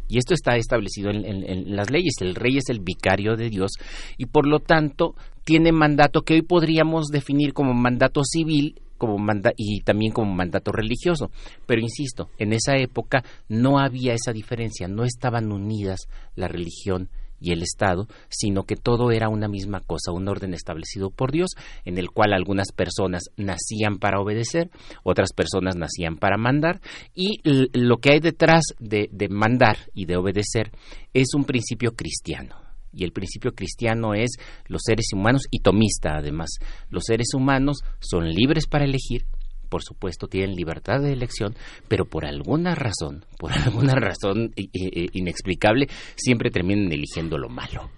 [0.07, 2.13] Y esto está establecido en, las leyes.
[2.21, 3.71] El rey es el vicario de Dios
[4.17, 9.17] y por lo tanto tiene mandato que hoy podríamos definir como mandato civil como
[9.57, 11.29] y también como mandato religioso.
[11.65, 17.09] Pero insisto, en esa época no había esa diferencia, no estaban unidas la religión
[17.41, 21.49] y el Estado, sino que todo era una misma cosa, un orden establecido por Dios,
[21.83, 24.69] en el cual algunas personas nacían para obedecer,
[25.03, 26.79] otras personas nacían para mandar,
[27.13, 30.71] y lo que hay detrás de, de mandar y de obedecer
[31.13, 32.62] es un principio cristiano
[32.93, 34.37] y el principio cristiano es
[34.67, 36.57] los seres humanos y tomista además.
[36.89, 39.25] Los seres humanos son libres para elegir,
[39.73, 41.55] por supuesto tienen libertad de elección,
[41.87, 47.89] pero por alguna razón, por alguna razón inexplicable, siempre terminan eligiendo lo malo.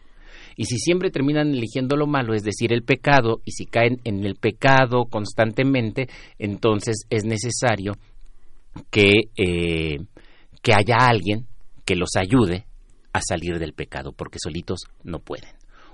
[0.55, 4.23] Y si siempre terminan eligiendo lo malo, es decir, el pecado, y si caen en
[4.23, 6.07] el pecado constantemente,
[6.39, 7.91] entonces es necesario
[8.89, 9.97] que, eh,
[10.61, 11.45] que haya alguien
[11.83, 12.67] que los ayude
[13.15, 15.51] a salir del pecado, porque solitos no pueden.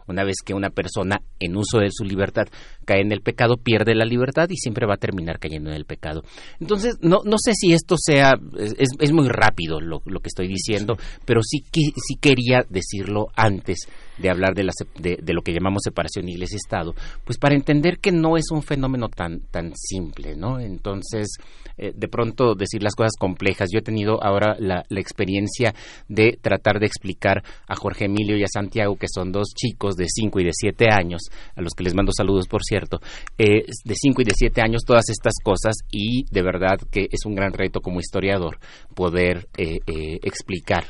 [0.08, 2.48] Una vez que una persona en uso de su libertad
[2.86, 5.86] cae en el pecado, pierde la libertad y siempre va a terminar cayendo en el
[5.86, 6.24] pecado.
[6.60, 10.48] Entonces, no, no sé si esto sea, es, es muy rápido lo, lo, que estoy
[10.48, 15.54] diciendo, pero sí, sí quería decirlo antes de hablar de, la, de, de, lo que
[15.54, 16.94] llamamos separación iglesia-estado,
[17.26, 20.60] pues para entender que no es un fenómeno tan, tan simple, ¿no?
[20.60, 21.38] Entonces,
[21.82, 23.70] eh, de pronto decir las cosas complejas.
[23.72, 25.74] Yo he tenido ahora la, experiencia
[26.08, 30.06] de tratar de explicar a Jorge Emilio y a Santiago, que son dos chicos de
[30.08, 31.22] 5 y de 7 años,
[31.56, 33.00] a los que les mando saludos, por cierto,
[33.38, 37.26] eh, de 5 y de 7 años, todas estas cosas y de verdad que es
[37.26, 38.60] un gran reto como historiador
[38.96, 39.80] poder eh,
[40.24, 40.86] explicar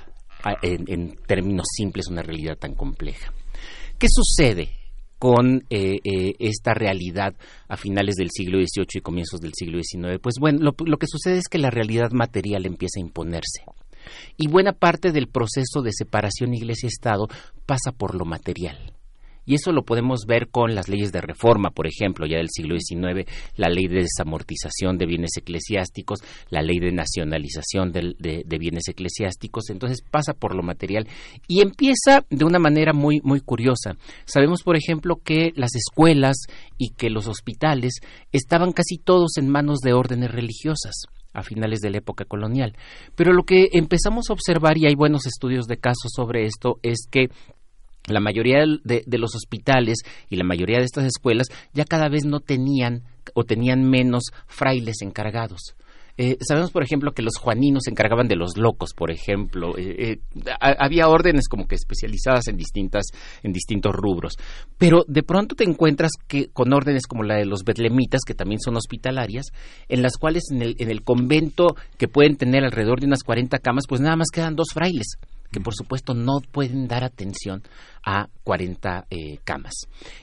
[0.61, 3.33] en, términos simples una realidad tan compleja.
[3.97, 4.69] ¿Qué sucede
[5.19, 7.35] con eh, eh, esta realidad
[7.67, 10.19] a finales del siglo XVIII y comienzos del siglo XIX?
[10.21, 13.63] Pues bueno, lo, que sucede es que la realidad material empieza a imponerse.
[14.37, 17.27] Y buena parte del proceso de separación iglesia-estado
[17.67, 18.93] pasa por lo material.
[19.45, 22.75] Y eso lo podemos ver con las leyes de reforma, por ejemplo, ya del siglo
[22.77, 26.19] XIX, la ley de desamortización de bienes eclesiásticos,
[26.49, 29.69] la ley de nacionalización de, bienes eclesiásticos.
[29.69, 31.07] Entonces pasa por lo material
[31.47, 33.95] y empieza de una manera muy, muy curiosa.
[34.25, 36.37] Sabemos, por ejemplo, que las escuelas
[36.77, 37.99] y que los hospitales
[38.31, 40.93] estaban casi todos en manos de órdenes religiosas
[41.33, 42.75] a finales de la época colonial.
[43.15, 47.07] Pero lo que empezamos a observar, y hay buenos estudios de casos sobre esto, es
[47.09, 47.29] que
[48.11, 49.99] la mayoría de, los hospitales
[50.29, 53.03] y la mayoría de estas escuelas ya cada vez no tenían
[53.33, 55.75] o tenían menos frailes encargados.
[56.17, 59.77] Eh, sabemos, por ejemplo, que los juaninos se encargaban de los locos, por ejemplo.
[59.77, 60.19] Eh, eh,
[60.59, 63.05] había órdenes como que especializadas en distintas,
[63.43, 64.37] en distintos rubros.
[64.77, 68.59] Pero de pronto te encuentras que con órdenes como la de los betlemitas, que también
[68.59, 69.47] son hospitalarias,
[69.87, 73.57] en las cuales en el, en el convento que pueden tener alrededor de unas 40
[73.59, 75.17] camas, pues nada más quedan dos frailes
[75.51, 77.61] que por supuesto no pueden dar atención
[78.05, 79.73] a 40 eh, camas.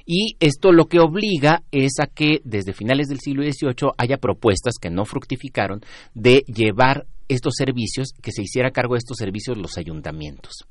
[0.07, 4.75] Y esto lo que obliga es a que desde finales del siglo XVIII haya propuestas
[4.81, 5.81] que no fructificaron
[6.15, 10.67] de llevar estos servicios, que se hiciera cargo de estos servicios los ayuntamientos.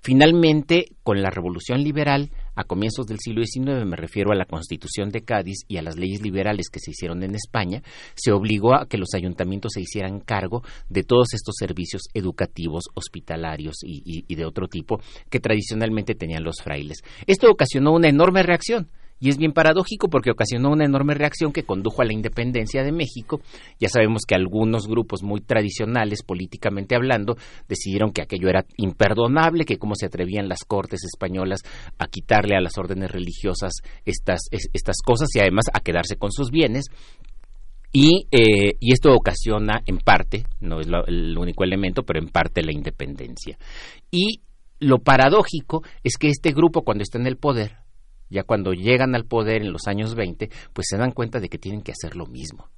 [0.00, 5.10] Finalmente, con la Revolución Liberal, a comienzos del siglo XIX, me refiero a la Constitución
[5.10, 7.84] de Cádiz y a las leyes liberales que se hicieron en España,
[8.16, 13.76] se obligó a que los ayuntamientos se hicieran cargo de todos estos servicios educativos, hospitalarios
[13.84, 15.00] y, y de otro tipo
[15.30, 16.98] que tradicionalmente tenían los frailes.
[17.28, 18.88] Esto ocasionó una enorme reacción
[19.20, 22.92] y es bien paradójico porque ocasionó una enorme reacción que condujo a la independencia de
[22.92, 23.40] México.
[23.80, 27.36] Ya sabemos que algunos grupos muy tradicionales, políticamente hablando,
[27.68, 31.62] decidieron que aquello era imperdonable, que cómo se atrevían las cortes españolas
[31.98, 33.72] a quitarle a las órdenes religiosas
[34.04, 36.86] estas, estas cosas y además a quedarse con sus bienes.
[37.90, 42.62] Y, eh, y, esto ocasiona en parte, no es el único elemento, pero en parte
[42.62, 43.56] la independencia.
[44.10, 44.42] Y
[44.78, 47.78] lo paradójico es que este grupo, cuando está en el poder,
[48.30, 51.58] ya cuando llegan al poder en los años 20, pues se dan cuenta de que
[51.58, 52.68] tienen que hacer lo mismo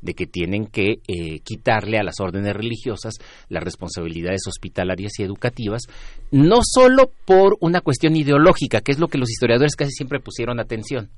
[0.00, 3.14] de que tienen que eh, quitarle a las órdenes religiosas
[3.48, 5.82] las responsabilidades hospitalarias y educativas,
[6.30, 10.58] no solo por una cuestión ideológica, que es lo que los historiadores casi siempre pusieron
[10.58, 11.10] atención.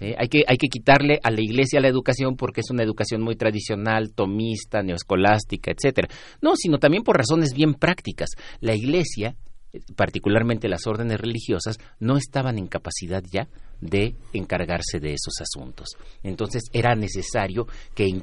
[0.00, 0.14] ¿eh?
[0.18, 3.36] hay, que, hay que quitarle a la iglesia la educación porque es una educación muy
[3.36, 6.08] tradicional, tomista, neoescolástica, etcétera.
[6.40, 8.30] No, sino también por razones bien prácticas.
[8.60, 9.36] La iglesia
[9.96, 13.48] particularmente las órdenes religiosas, no estaban en capacidad ya
[13.80, 15.88] de encargarse de esos asuntos.
[16.22, 18.22] Entonces era necesario que,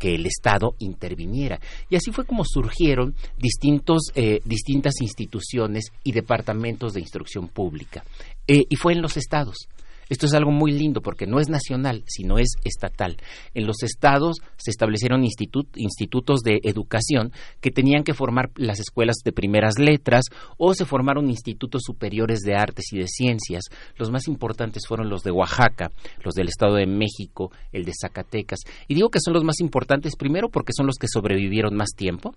[0.00, 1.60] el Estado interviniera.
[1.88, 8.04] Y así fue como surgieron distintos, eh, distintas instituciones y departamentos de instrucción pública.
[8.46, 9.68] Eh, y fue en los estados.
[10.10, 13.16] Esto es algo muy lindo porque no es nacional, sino es estatal.
[13.54, 19.32] En los estados se establecieron institutos de educación que tenían que formar las escuelas de
[19.32, 20.24] primeras letras
[20.58, 23.64] o se formaron institutos superiores de artes y de ciencias.
[23.96, 25.92] Los más importantes fueron los de Oaxaca,
[26.24, 28.58] los del Estado de México, el de Zacatecas.
[28.88, 32.34] Y digo que son los más importantes primero porque son los que sobrevivieron más tiempo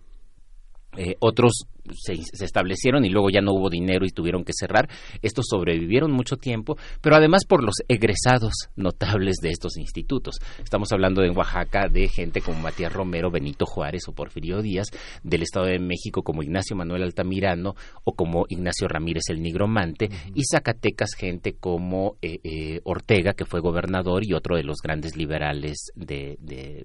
[0.97, 2.13] eh, otros se,
[2.45, 4.89] establecieron y luego ya no hubo dinero y tuvieron que cerrar.
[5.21, 10.35] Estos sobrevivieron mucho tiempo, pero además por los egresados notables de estos institutos.
[10.63, 14.87] Estamos hablando en Oaxaca de gente como Matías Romero, Benito Juárez o Porfirio Díaz,
[15.23, 20.43] del Estado de México como Ignacio Manuel Altamirano o como Ignacio Ramírez el Nigromante, y
[20.49, 25.91] Zacatecas gente como eh, eh, Ortega, que fue gobernador y otro de los grandes liberales
[25.95, 26.83] de, de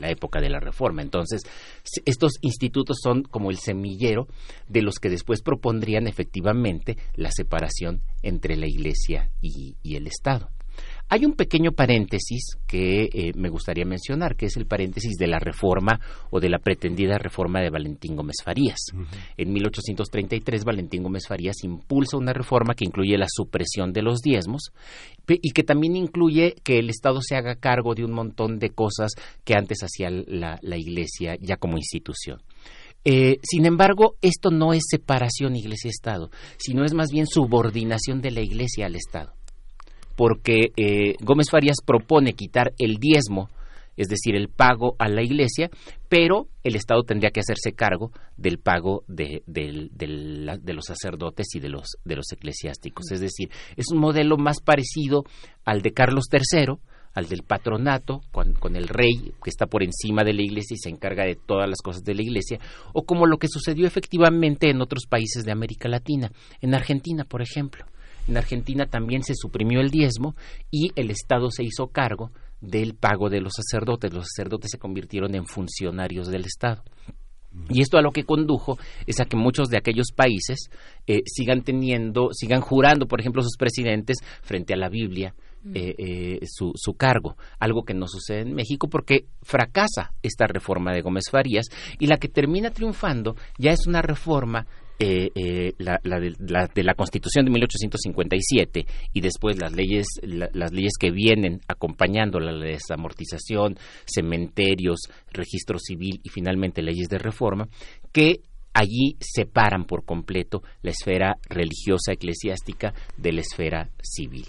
[0.00, 1.02] la época de la Reforma.
[1.02, 1.42] Entonces,
[2.04, 4.26] estos institutos son como el semillero
[4.66, 10.50] de los que después propondrían efectivamente la separación entre la Iglesia y, el Estado.
[11.10, 15.38] Hay un pequeño paréntesis que eh, me gustaría mencionar, que es el paréntesis de la
[15.38, 15.98] reforma
[16.30, 18.78] o de la pretendida reforma de Valentín Gómez Farías.
[19.38, 24.70] En 1833, Valentín Gómez Farías impulsa una reforma que incluye la supresión de los diezmos
[25.26, 29.12] y que también incluye que el Estado se haga cargo de un montón de cosas
[29.44, 32.42] que antes hacía la, Iglesia ya como institución.
[33.04, 38.40] Eh, sin embargo, esto no es separación Iglesia-Estado, sino es más bien subordinación de la
[38.42, 39.37] Iglesia al Estado
[40.18, 43.50] porque eh, Gómez Farías propone quitar el diezmo,
[43.96, 45.70] es decir, el pago a la Iglesia,
[46.08, 49.44] pero el Estado tendría que hacerse cargo del pago de,
[50.66, 53.12] los sacerdotes y de los, de los eclesiásticos.
[53.12, 55.22] Es decir, es un modelo más parecido
[55.64, 56.78] al de Carlos III,
[57.14, 60.90] al del patronato, con, el rey que está por encima de la iglesia y se
[60.90, 62.58] encarga de todas las cosas de la iglesia,
[62.92, 67.40] o como lo que sucedió efectivamente en otros países de América Latina, en Argentina, por
[67.40, 67.84] ejemplo.
[68.28, 70.36] En Argentina también se suprimió el diezmo
[70.70, 74.12] y el Estado se hizo cargo del pago de los sacerdotes.
[74.12, 76.82] Los sacerdotes se convirtieron en funcionarios del Estado.
[77.70, 80.70] Y esto a lo que condujo es a que muchos de aquellos países
[81.06, 85.34] eh, sigan teniendo, sigan jurando, por ejemplo, sus presidentes frente a la Biblia
[85.74, 90.92] eh, eh, su, su, cargo, algo que no sucede en México porque fracasa esta reforma
[90.92, 91.66] de Gómez Farías
[91.98, 94.66] y la que termina triunfando ya es una reforma
[94.98, 101.12] eh, eh, la, de, la, Constitución de 1857 y después las leyes, las leyes que
[101.12, 105.00] vienen acompañando la desamortización, cementerios,
[105.32, 107.68] registro civil y finalmente leyes de reforma,
[108.12, 108.40] que
[108.74, 114.46] allí separan por completo la esfera religiosa eclesiástica de la esfera civil.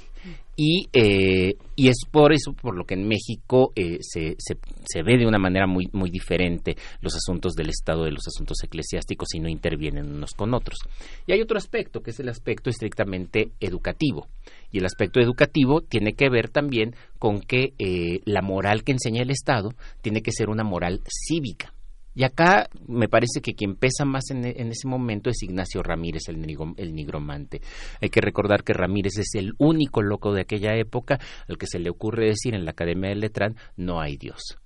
[0.55, 5.17] Y, eh, y es por eso por lo que en México eh, se, se, ve
[5.17, 9.39] de una manera muy, muy diferente los asuntos del Estado de los asuntos eclesiásticos y
[9.39, 10.80] no intervienen unos con otros.
[11.26, 14.28] Y hay otro aspecto, que es el aspecto estrictamente educativo.
[14.72, 19.22] Y el aspecto educativo tiene que ver también con que eh, la moral que enseña
[19.22, 21.74] el Estado tiene que ser una moral cívica
[22.20, 26.36] y acá me parece que quien pesa más en, ese momento es Ignacio Ramírez, el,
[26.76, 27.61] el, nigromante.
[28.01, 31.17] Hay que recordar que Ramírez es el único loco de aquella época
[31.47, 34.57] al que se le ocurre decir en la Academia del Letrán, no hay Dios.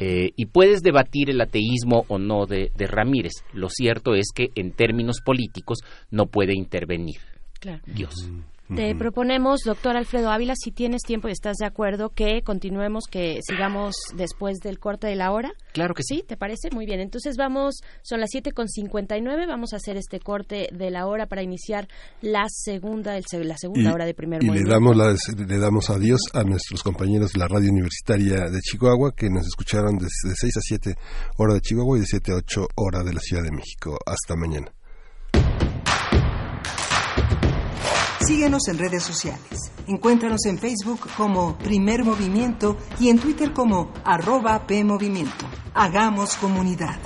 [0.00, 3.44] Eh, y puedes debatir el ateísmo o no de, Ramírez.
[3.52, 5.80] Lo cierto es que en términos políticos
[6.10, 7.20] no puede intervenir
[7.84, 8.14] Dios.
[8.74, 13.38] Te proponemos, doctor Alfredo Ávila, si tienes tiempo y estás de acuerdo, que continuemos, que
[13.46, 15.52] sigamos después del corte de la hora.
[15.72, 16.24] Claro que sí.
[16.26, 16.70] ¿Te parece?
[16.72, 16.98] Muy bien.
[16.98, 21.86] Entonces vamos, son las 7.59, vamos a hacer este corte de la hora para iniciar
[22.20, 26.82] la segunda, la segunda hora de primer y le damos, le damos adiós a nuestros
[26.82, 30.94] compañeros de la radio universitaria de Chihuahua que nos escucharon desde 6 a 7
[31.38, 33.96] hora de Chihuahua y de 7 a 8 hora de la Ciudad de México.
[34.04, 34.72] Hasta mañana.
[38.26, 39.70] Síguenos en redes sociales.
[39.86, 45.46] Encuéntranos en Facebook como Primer Movimiento y en Twitter como arroba PMovimiento.
[45.74, 46.98] Hagamos comunidad.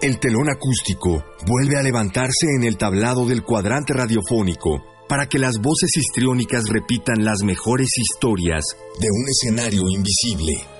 [0.00, 5.58] El telón acústico vuelve a levantarse en el tablado del cuadrante radiofónico para que las
[5.58, 8.64] voces histriónicas repitan las mejores historias
[8.98, 10.79] de un escenario invisible.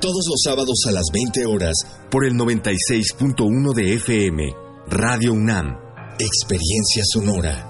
[0.00, 1.74] todos los sábados a las 20 horas
[2.10, 4.54] por el 96.1 de FM,
[4.88, 5.76] Radio UNAM.
[6.18, 7.66] Experiencia sonora.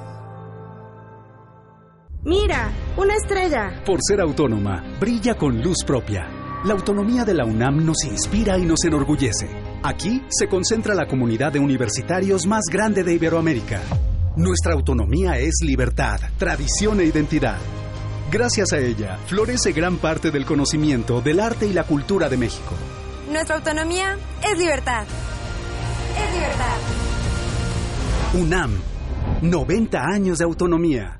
[2.22, 3.82] Mira, una estrella.
[3.84, 6.28] Por ser autónoma, brilla con luz propia.
[6.64, 9.48] La autonomía de la UNAM nos inspira y nos enorgullece.
[9.82, 13.80] Aquí se concentra la comunidad de universitarios más grande de Iberoamérica.
[14.36, 17.58] Nuestra autonomía es libertad, tradición e identidad.
[18.30, 22.76] Gracias a ella, florece gran parte del conocimiento del arte y la cultura de México.
[23.28, 25.04] Nuestra autonomía es libertad.
[26.16, 26.76] Es libertad.
[28.34, 28.70] UNAM,
[29.42, 31.19] 90 años de autonomía.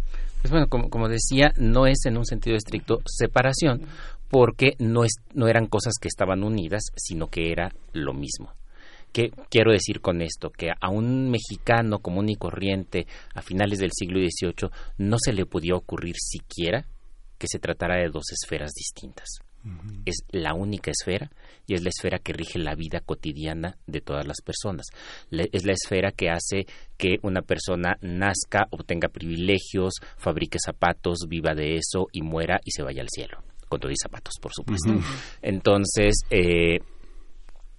[0.41, 3.83] Pues bueno, como, como decía, no es en un sentido estricto separación,
[4.29, 8.53] porque no, es, no eran cosas que estaban unidas, sino que era lo mismo.
[9.13, 10.51] ¿Qué quiero decir con esto?
[10.51, 15.47] Que a un mexicano común y corriente a finales del siglo XVIII no se le
[15.47, 16.87] podía ocurrir siquiera
[17.37, 19.41] que se tratara de dos esferas distintas.
[20.07, 21.31] Es la única esfera
[21.71, 24.87] y es la esfera que rige la vida cotidiana de todas las personas.
[25.31, 26.67] es la esfera que hace
[26.99, 32.83] que una persona nazca, obtenga privilegios, fabrique zapatos, viva de eso y muera y se
[32.83, 33.45] vaya al cielo.
[33.69, 34.91] Con todo y zapatos, por supuesto.
[35.43, 36.81] Entonces, eh,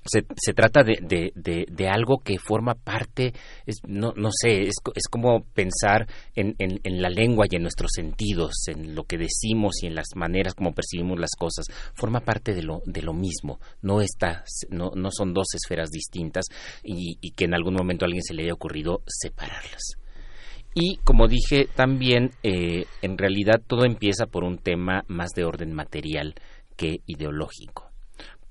[0.06, 3.34] se, trata de, de, de, de, algo que forma parte,
[3.66, 7.62] es, no, no sé, es, es como pensar en, en, en, la lengua y en
[7.62, 12.22] nuestros sentidos, en lo que decimos y en las maneras como percibimos las cosas, forma
[12.22, 16.46] parte de lo, de lo mismo, no, está, no, no son dos esferas distintas
[16.84, 19.98] y, y que en algún momento a alguien se le haya ocurrido separarlas.
[20.74, 25.74] Y como dije también, eh, en realidad todo empieza por un tema más de orden
[25.74, 26.36] material
[26.78, 27.91] que ideológico.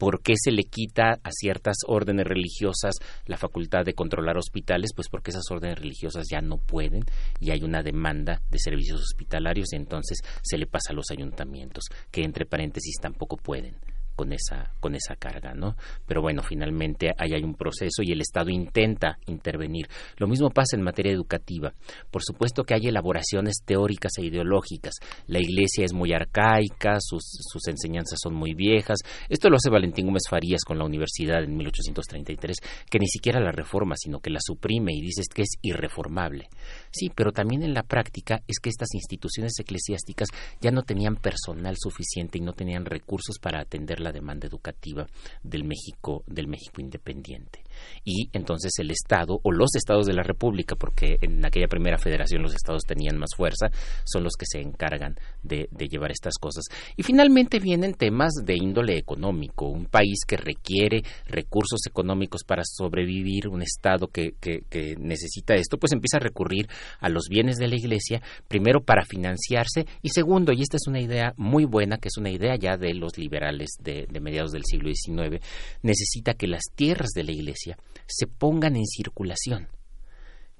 [0.00, 2.94] ¿Por qué se le quita a ciertas órdenes religiosas
[3.26, 4.92] la facultad de controlar hospitales?
[4.96, 7.02] Pues porque esas órdenes religiosas ya no pueden
[7.38, 11.84] y hay una demanda de servicios hospitalarios y entonces se le pasa a los ayuntamientos,
[12.10, 13.76] que entre paréntesis tampoco pueden
[14.20, 15.76] con esa con esa carga, ¿no?
[16.06, 19.88] Pero bueno, finalmente ahí hay un proceso y el Estado intenta intervenir.
[20.18, 21.72] Lo mismo pasa en materia educativa.
[22.10, 24.96] Por supuesto que hay elaboraciones teóricas e ideológicas.
[25.26, 28.98] La Iglesia es muy arcaica, sus, sus enseñanzas son muy viejas.
[29.30, 32.58] Esto lo hace Valentín Gómez Farías con la universidad en 1833,
[32.90, 36.50] que ni siquiera la reforma, sino que la suprime y dice que es irreformable.
[36.90, 40.28] Sí, pero también en la práctica es que estas instituciones eclesiásticas
[40.60, 45.06] ya no tenían personal suficiente y no tenían recursos para atender la la demanda educativa
[45.42, 47.62] del México, del México independiente
[48.04, 52.42] y entonces el Estado o los estados de la República, porque en aquella primera federación
[52.42, 53.70] los estados tenían más fuerza,
[54.04, 56.64] son los que se encargan de, llevar estas cosas.
[56.96, 63.48] Y finalmente vienen temas de índole económico, un país que requiere recursos económicos para sobrevivir,
[63.48, 64.60] un Estado que, que,
[64.98, 66.68] necesita esto, pues empieza a recurrir
[67.00, 71.00] a los bienes de la Iglesia, primero para financiarse y segundo, y esta es una
[71.00, 74.90] idea muy buena, que es una idea ya de los liberales de mediados del siglo
[74.92, 75.42] XIX,
[75.82, 77.69] necesita que las tierras de la Iglesia
[78.06, 79.68] se pongan en circulación,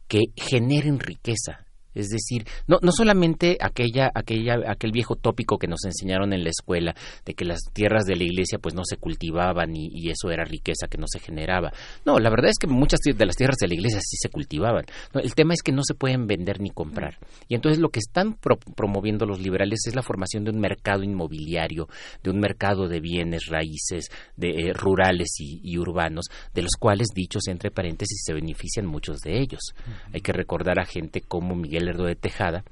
[0.09, 5.85] que generen riqueza, es decir, no, no solamente aquella, aquella, aquel viejo tópico que nos
[5.85, 9.75] enseñaron en la escuela de que las tierras de la iglesia pues no se cultivaban
[9.75, 11.73] y, eso era riqueza que no se generaba.
[12.05, 14.85] No, la verdad es que muchas de las tierras de la iglesia sí se cultivaban.
[15.15, 17.19] el tema es que no se pueden vender ni comprar.
[17.49, 18.37] Y entonces lo que están
[18.75, 21.89] promoviendo los liberales es la formación de un mercado inmobiliario,
[22.23, 27.47] de un mercado de bienes raíces, de eh, rurales y, urbanos, de los cuales, dichos
[27.49, 29.61] entre paréntesis, se benefician muchos de ellos.
[30.13, 32.65] Hay que recordar a gente como Miguel Lerdo de Tejada,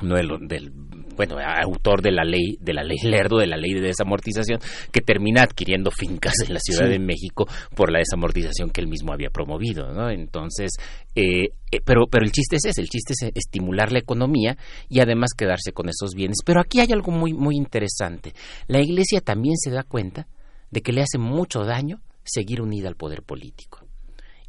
[0.00, 0.70] no del,
[1.16, 4.60] bueno autor de la ley de la ley Lerdo de la ley de desamortización
[4.92, 9.12] que termina adquiriendo fincas en la Ciudad de México por la desamortización que él mismo
[9.12, 10.70] había promovido no entonces
[11.16, 14.56] eh, eh, pero pero el chiste es ese el chiste es estimular la economía
[14.88, 16.38] y además quedarse con esos bienes.
[16.44, 18.32] Pero aquí hay algo muy muy interesante.
[18.66, 20.28] La Iglesia también se da cuenta
[20.70, 23.87] de que le hace mucho daño seguir unida al poder político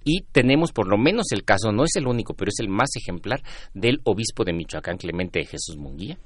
[0.09, 2.89] y tenemos por lo menos el caso, no es el único, pero es el más
[2.95, 3.43] ejemplar
[3.75, 6.17] del obispo de Michoacán, Clemente de Jesús Munguía,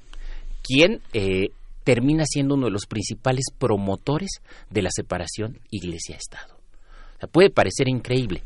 [0.61, 1.49] quien eh,
[1.83, 6.55] termina siendo uno de los principales promotores de la separación iglesia-estado.
[7.33, 8.43] puede parecer increíble,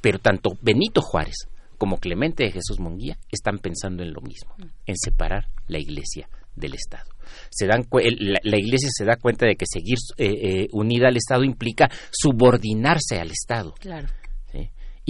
[0.00, 1.36] pero tanto Benito Juárez
[1.78, 6.74] como Clemente de Jesús Munguía están pensando en lo mismo, en separar la iglesia del
[6.74, 7.08] Estado.
[7.48, 11.44] Se dan, la, Iglesia se da cuenta de que seguir eh, eh, unida al Estado
[11.44, 13.72] implica subordinarse al Estado.
[13.78, 14.08] Claro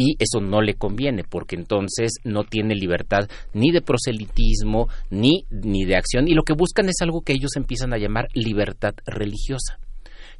[0.00, 5.84] y eso no le conviene porque entonces no tiene libertad ni de proselitismo ni, ni
[5.84, 9.78] de acción y lo que buscan es algo que ellos empiezan a llamar libertad religiosa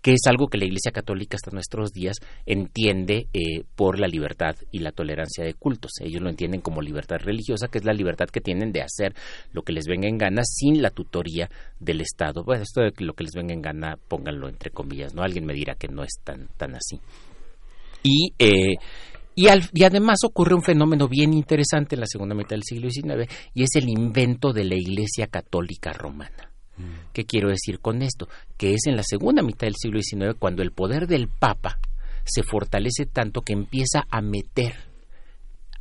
[0.01, 4.57] que es algo que la Iglesia Católica hasta nuestros días entiende eh, por la libertad
[4.71, 5.91] y la tolerancia de cultos.
[6.01, 9.15] Ellos lo entienden como libertad religiosa, que es la libertad que tienen de hacer
[9.53, 11.51] lo que les venga en gana sin la tutoría
[11.81, 12.45] del Estado.
[12.45, 15.23] Bueno, esto de lo que les venga en gana, pónganlo entre comillas, ¿no?
[15.23, 16.99] Alguien me dirá que no es tan, tan así.
[18.03, 18.77] Y eh,
[19.73, 23.63] y, además ocurre un fenómeno bien interesante en la segunda mitad del siglo XIX y
[23.63, 26.51] es el invento de la Iglesia Católica Romana.
[26.77, 27.13] Mm.
[27.13, 28.29] ¿Qué quiero decir con esto?
[28.57, 31.79] Que es en la segunda mitad del siglo XIX cuando el poder del Papa
[32.25, 34.75] se fortalece tanto que empieza a meter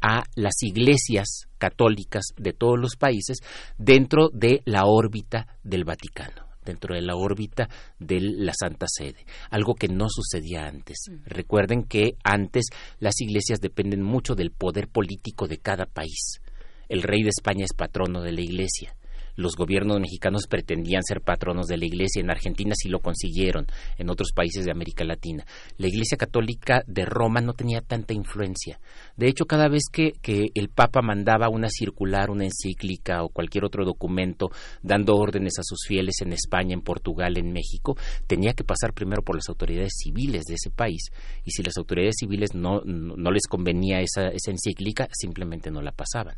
[0.02, 3.40] a las iglesias católicas de todos los países
[3.78, 9.76] dentro de la órbita del Vaticano dentro de la órbita de la Santa Sede, algo
[9.76, 10.98] que no sucedía antes.
[11.26, 12.68] Recuerden que antes
[13.00, 16.42] las iglesias dependen mucho del poder político de cada país.
[16.88, 18.96] El rey de España es patrono de la iglesia
[19.40, 22.22] los gobiernos mexicanos pretendían ser patronos de la Iglesia.
[22.22, 23.66] En Argentina sí lo consiguieron,
[23.98, 25.46] en otros países de América Latina.
[25.78, 28.80] La Iglesia Católica de Roma no tenía tanta influencia.
[29.16, 30.14] De hecho, cada vez que,
[30.54, 34.50] el Papa mandaba una circular, una encíclica o cualquier otro documento
[34.84, 39.22] dando órdenes a sus fieles en España, en Portugal, en México, tenía que pasar primero
[39.22, 41.12] por las autoridades civiles de ese país.
[41.46, 46.36] Y si las autoridades civiles no, les convenía esa, esa encíclica, simplemente no la pasaban.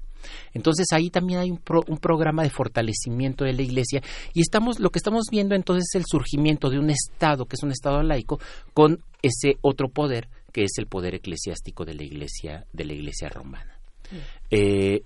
[0.54, 2.91] Entonces ahí también hay un, un programa de fortalecimiento
[3.46, 4.02] de la Iglesia
[4.34, 7.64] y estamos lo que estamos viendo entonces es el surgimiento de un Estado que es
[7.64, 8.39] un Estado laico
[8.74, 13.30] con ese otro poder que es el poder eclesiástico de la Iglesia de la Iglesia
[13.30, 13.80] romana.
[14.50, 15.04] Eh,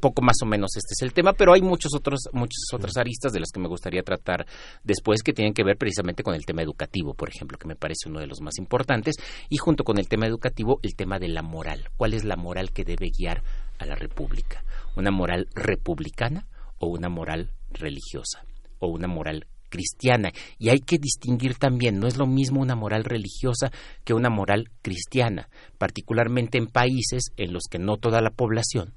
[0.00, 3.32] poco más o menos este es el tema, pero hay muchos otros, muchas otras aristas
[3.32, 4.46] de las que me gustaría tratar
[4.82, 8.08] después que tienen que ver precisamente con el tema educativo, por ejemplo, que me parece
[8.08, 9.16] uno de los más importantes,
[9.48, 11.88] y junto con el tema educativo, el tema de la moral.
[11.96, 13.42] ¿Cuál es la moral que debe guiar
[13.78, 14.64] a la República?
[14.96, 16.46] ¿Una moral republicana
[16.84, 18.44] o una moral religiosa?
[18.78, 20.30] ¿O una moral cristiana.
[20.56, 23.72] Y hay que distinguir también, no es lo mismo una moral religiosa
[24.04, 28.94] que una moral cristiana, particularmente en países en los que no toda la población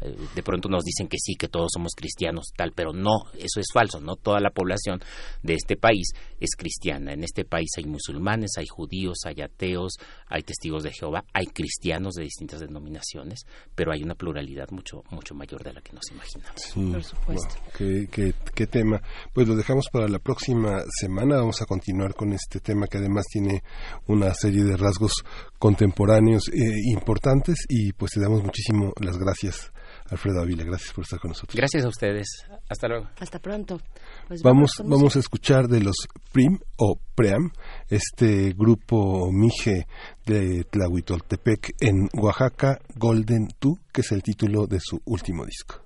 [0.00, 3.66] de pronto nos dicen que sí, que todos somos cristianos, tal, pero no, eso es
[3.72, 5.00] falso, no toda la población
[5.42, 7.12] de este país es cristiana.
[7.12, 9.94] En este país hay musulmanes, hay judíos, hay ateos,
[10.28, 15.34] hay testigos de Jehová, hay cristianos de distintas denominaciones, pero hay una pluralidad mucho mucho
[15.34, 16.72] mayor de la que nos imaginamos.
[16.74, 17.54] Por supuesto.
[17.76, 19.00] qué, qué, tema.
[19.32, 21.36] Pues lo dejamos para la próxima semana.
[21.36, 23.62] Vamos a continuar con este tema que además tiene
[24.06, 25.24] una serie de rasgos
[25.58, 26.58] contemporáneos eh,
[26.92, 29.72] importantes y pues te damos muchísimo las gracias
[30.10, 31.56] Alfredo Ávila, gracias por estar con nosotros.
[31.56, 32.28] Gracias a ustedes.
[32.68, 33.08] Hasta luego.
[33.18, 33.80] Hasta pronto.
[34.28, 35.96] Pues vamos, vamos a escuchar de los
[36.32, 37.50] PRIM o PREAM,
[37.88, 39.86] este grupo Mije
[40.24, 45.85] de Tlahuitoltepec en Oaxaca, Golden Two, que es el título de su último disco.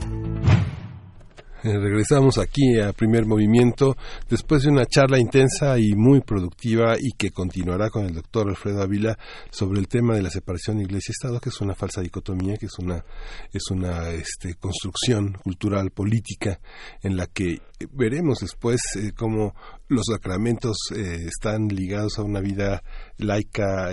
[1.63, 3.95] Eh, regresamos aquí a primer movimiento
[4.27, 8.81] después de una charla intensa y muy productiva y que continuará con el doctor Alfredo
[8.81, 9.15] Ávila
[9.51, 13.05] sobre el tema de la separación iglesia-estado que es una falsa dicotomía que es una
[13.53, 16.59] es una este, construcción cultural política
[17.03, 17.61] en la que
[17.91, 19.53] veremos después eh, cómo
[19.87, 22.81] los sacramentos eh, están ligados a una vida
[23.17, 23.91] laica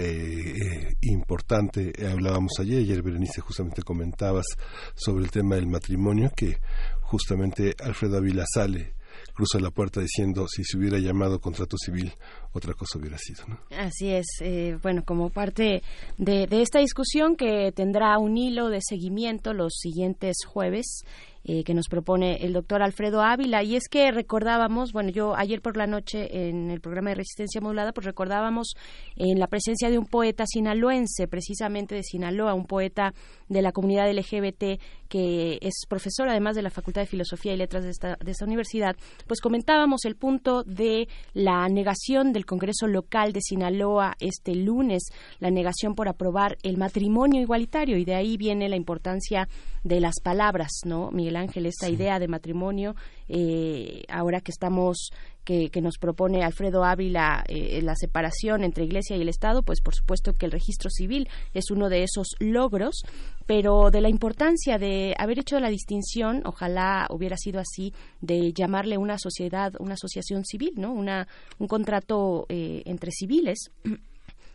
[1.03, 1.93] importante.
[2.11, 4.47] Hablábamos ayer ayer Berenice justamente comentabas
[4.95, 6.59] sobre el tema del matrimonio que
[7.09, 8.93] justamente Alfredo Ávila sale,
[9.35, 12.13] cruza la puerta diciendo si se hubiera llamado contrato civil,
[12.53, 13.45] otra cosa hubiera sido.
[13.49, 13.59] ¿no?
[13.77, 15.83] Así es, eh, bueno, como parte
[16.19, 21.03] de, de, esta discusión que tendrá un hilo de seguimiento los siguientes jueves
[21.51, 23.63] eh, que nos propone el doctor Alfredo Ávila.
[23.63, 27.63] Y es que recordábamos, bueno, yo ayer por la noche en el programa de Resistencia
[27.63, 28.75] Modulada, pues recordábamos
[29.17, 33.15] en la presencia de un poeta sinaloense, precisamente de Sinaloa, un poeta
[33.49, 37.85] de la comunidad LGBT que es profesor además de la Facultad de Filosofía y Letras
[37.85, 38.97] de esta, de esta universidad,
[39.27, 45.05] pues comentábamos el punto de la negación del Congreso local de Sinaloa este lunes,
[45.41, 49.49] la negación por aprobar el matrimonio igualitario y de ahí viene la importancia
[49.85, 51.11] de las palabras, ¿no?
[51.11, 52.95] Miguel Ángel, esta idea de matrimonio,
[53.29, 55.11] eh, ahora que estamos
[55.45, 59.95] que, nos propone Alfredo Ávila eh, la separación entre Iglesia y el Estado, pues por
[59.95, 63.03] supuesto que el registro civil es uno de esos logros,
[63.47, 68.99] pero de la importancia de haber hecho la distinción, ojalá hubiera sido así, de llamarle
[68.99, 70.93] una sociedad, una asociación civil, ¿no?
[70.93, 71.27] Una,
[71.59, 73.71] un contrato eh, entre civiles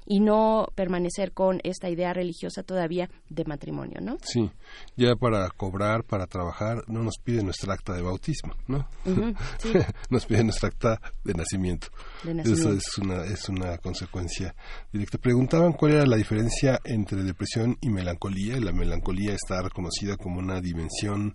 [0.05, 4.17] y no permanecer con esta idea religiosa todavía de matrimonio, ¿no?
[4.23, 4.49] Sí,
[4.95, 8.87] ya para cobrar, para trabajar, no nos pide nuestra acta de bautismo, ¿no?
[10.09, 11.87] nos pide nuestra acta de nacimiento.
[12.43, 14.55] Eso es una, es una consecuencia
[14.91, 15.17] directa.
[15.17, 18.59] Preguntaban cuál era la diferencia entre depresión y melancolía.
[18.59, 21.33] La melancolía está reconocida como una dimensión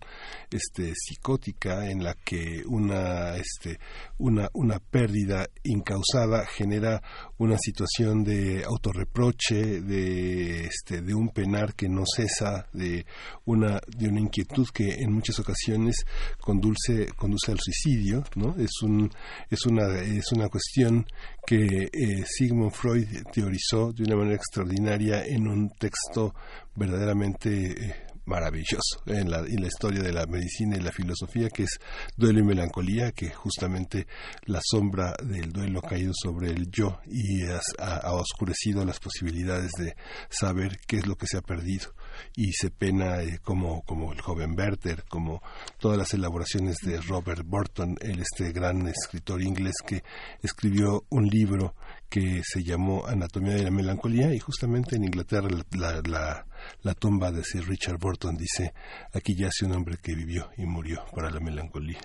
[0.50, 3.78] este, psicótica en la que una, este,
[4.18, 7.02] una, una pérdida incausada genera
[7.38, 13.06] una situación de autorreproche, de, este, de un penar que no cesa, de
[13.44, 16.04] una, de una inquietud que en muchas ocasiones
[16.40, 18.54] conduce, conduce al suicidio, ¿no?
[18.58, 19.10] Es, un,
[19.50, 21.06] es, una, es una cuestión
[21.46, 26.34] que eh, Sigmund Freud teorizó de una manera extraordinaria en un texto
[26.74, 31.64] verdaderamente eh, maravilloso en la, en la historia de la medicina y la filosofía, que
[31.64, 31.78] es
[32.16, 34.06] Duelo y Melancolía, que justamente
[34.44, 39.96] la sombra del duelo ha caído sobre el yo y ha oscurecido las posibilidades de
[40.28, 41.94] saber qué es lo que se ha perdido.
[42.34, 45.42] Y se pena eh, como, como el joven Werther, como
[45.78, 50.02] todas las elaboraciones de Robert Burton, el este gran escritor inglés que
[50.42, 51.74] escribió un libro
[52.08, 56.46] que se llamó Anatomía de la Melancolía y justamente en Inglaterra la, la, la
[56.94, 58.72] tumba de Sir Richard Burton dice
[59.12, 61.98] aquí yace un hombre que vivió y murió para la melancolía.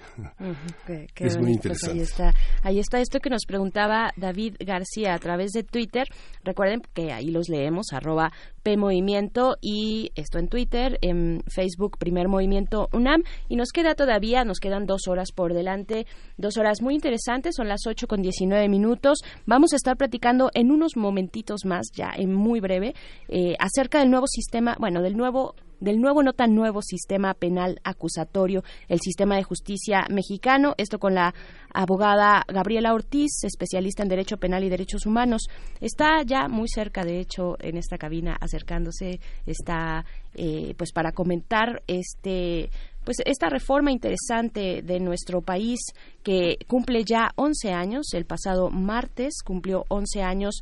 [1.16, 1.98] es muy interesante.
[1.98, 6.08] ahí, está, ahí está esto que nos preguntaba David García a través de Twitter.
[6.44, 8.32] Recuerden que ahí los leemos, arroba
[8.64, 13.24] PMovimiento y esto en Twitter, en Facebook Primer Movimiento UNAM.
[13.50, 16.08] Y nos queda todavía, nos quedan dos horas por delante,
[16.38, 19.20] dos horas muy interesantes, son las 8 con 19 minutos.
[19.46, 22.96] Vamos a estar platicando en unos momentitos más, ya en muy breve,
[23.28, 27.80] eh, acerca del nuevo sistema, bueno, del nuevo del nuevo no tan nuevo sistema penal
[27.84, 30.76] acusatorio, el sistema de justicia mexicano.
[30.78, 31.34] Esto con la
[31.74, 35.48] abogada Gabriela Ortiz, especialista en Derecho Penal y Derechos Humanos.
[35.82, 40.06] Está ya muy cerca, de hecho, en esta cabina, acercándose, está
[40.36, 42.70] eh, pues para comentar este
[43.04, 45.80] pues esta reforma interesante de nuestro país
[46.24, 50.62] que cumple ya 11 años, el pasado martes cumplió 11 años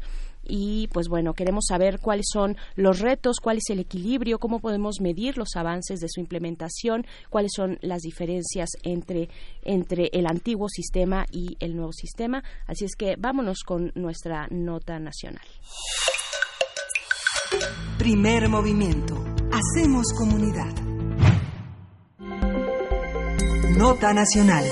[0.52, 5.00] y pues bueno, queremos saber cuáles son los retos, cuál es el equilibrio, cómo podemos
[5.00, 9.30] medir los avances de su implementación, cuáles son las diferencias entre,
[9.64, 12.44] entre el antiguo sistema y el nuevo sistema.
[12.68, 15.48] Así es que vámonos con nuestra nota nacional.
[17.98, 19.24] Primer movimiento.
[19.54, 20.74] Hacemos comunidad.
[23.78, 24.66] Nota nacional.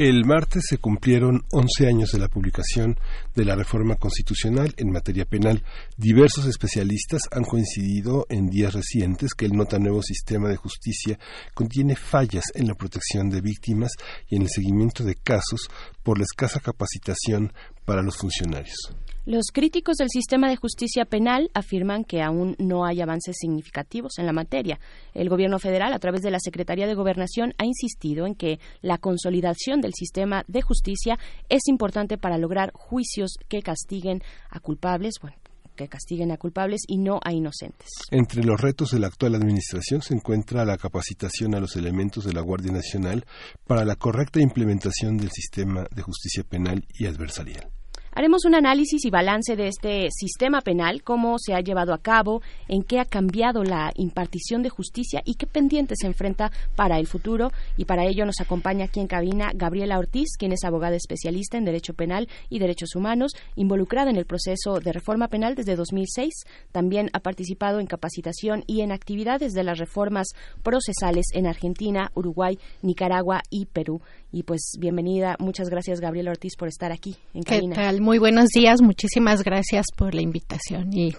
[0.00, 2.98] El martes se cumplieron 11 años de la publicación
[3.34, 5.62] de la reforma constitucional en materia penal.
[5.98, 11.18] Diversos especialistas han coincidido en días recientes que el nota nuevo sistema de justicia
[11.52, 13.90] contiene fallas en la protección de víctimas
[14.26, 15.68] y en el seguimiento de casos
[16.02, 17.52] por la escasa capacitación
[17.84, 18.94] para los funcionarios.
[19.30, 24.26] Los críticos del sistema de justicia penal afirman que aún no hay avances significativos en
[24.26, 24.80] la materia.
[25.14, 28.98] El Gobierno federal, a través de la Secretaría de Gobernación, ha insistido en que la
[28.98, 31.16] consolidación del sistema de justicia
[31.48, 34.20] es importante para lograr juicios que castiguen
[34.50, 35.36] a culpables, bueno,
[35.76, 37.86] que castiguen a culpables y no a inocentes.
[38.10, 42.32] Entre los retos de la actual administración se encuentra la capacitación a los elementos de
[42.32, 43.24] la Guardia Nacional
[43.64, 47.70] para la correcta implementación del sistema de justicia penal y adversarial.
[48.12, 52.42] Haremos un análisis y balance de este sistema penal, cómo se ha llevado a cabo,
[52.66, 57.06] en qué ha cambiado la impartición de justicia y qué pendientes se enfrenta para el
[57.06, 57.52] futuro.
[57.76, 61.64] Y para ello nos acompaña aquí en cabina Gabriela Ortiz, quien es abogada especialista en
[61.64, 66.34] Derecho Penal y Derechos Humanos, involucrada en el proceso de reforma penal desde 2006.
[66.72, 70.30] También ha participado en capacitación y en actividades de las reformas
[70.64, 74.00] procesales en Argentina, Uruguay, Nicaragua y Perú.
[74.32, 77.74] Y pues bienvenida, muchas gracias Gabriela Ortiz por estar aquí en cabina.
[77.74, 78.00] ¿Qué tal?
[78.00, 81.16] Muy buenos días, muchísimas gracias por la invitación y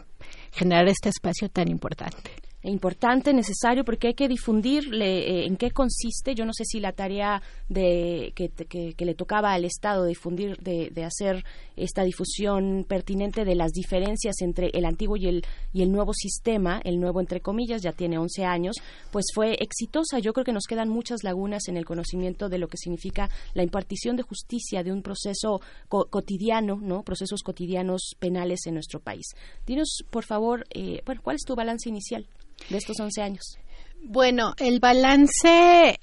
[0.51, 2.31] generar este espacio tan importante
[2.63, 6.35] importante, necesario, porque hay que difundir eh, en qué consiste.
[6.35, 10.89] Yo no sé si la tarea de, que, que, le tocaba al Estado difundir, de,
[10.91, 11.43] de, hacer
[11.75, 16.81] esta difusión pertinente de las diferencias entre el antiguo y el, y el nuevo sistema,
[16.83, 18.75] el nuevo entre comillas, ya tiene 11 años,
[19.11, 20.19] pues fue exitosa.
[20.19, 23.63] Yo creo que nos quedan muchas lagunas en el conocimiento de lo que significa la
[23.63, 27.03] impartición de justicia de un proceso cotidiano, ¿no?
[27.03, 29.25] Procesos cotidianos penales en nuestro país.
[29.65, 32.27] Dinos, por favor, eh, bueno, ¿cuál es tu balance inicial?
[32.69, 33.57] De estos 11 años?
[34.03, 35.99] Bueno, el balance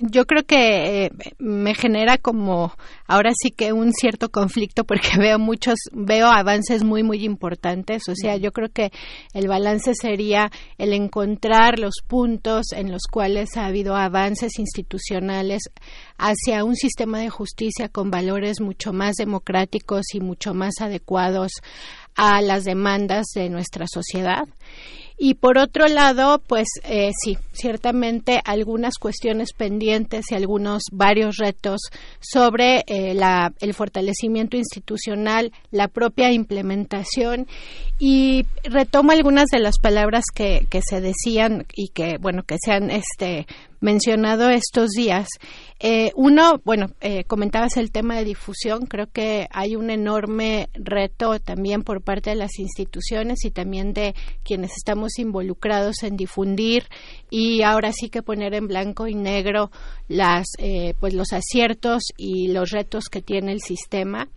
[0.00, 2.74] yo creo que eh, me genera como
[3.06, 8.14] ahora sí que un cierto conflicto porque veo muchos veo avances muy muy importantes, o
[8.14, 8.92] sea, yo creo que
[9.32, 15.62] el balance sería el encontrar los puntos en los cuales ha habido avances institucionales
[16.18, 21.52] hacia un sistema de justicia con valores mucho más democráticos y mucho más adecuados
[22.14, 24.46] a las demandas de nuestra sociedad
[25.20, 31.80] y por otro lado, pues eh, sí, ciertamente algunas cuestiones pendientes y algunos varios retos
[32.20, 37.48] sobre eh, la, el fortalecimiento institucional, la propia implementación.
[37.98, 42.70] Y retomo algunas de las palabras que, que se decían y que, bueno, que se
[42.70, 43.48] han este,
[43.80, 45.28] mencionado estos días.
[45.80, 48.86] Eh, uno, bueno, eh, comentabas el tema de difusión.
[48.86, 54.14] Creo que hay un enorme reto también por parte de las instituciones y también de
[54.42, 56.84] quienes estamos involucrados en difundir
[57.30, 59.70] y ahora sí que poner en blanco y negro
[60.08, 64.28] las, eh, pues los aciertos y los retos que tiene el sistema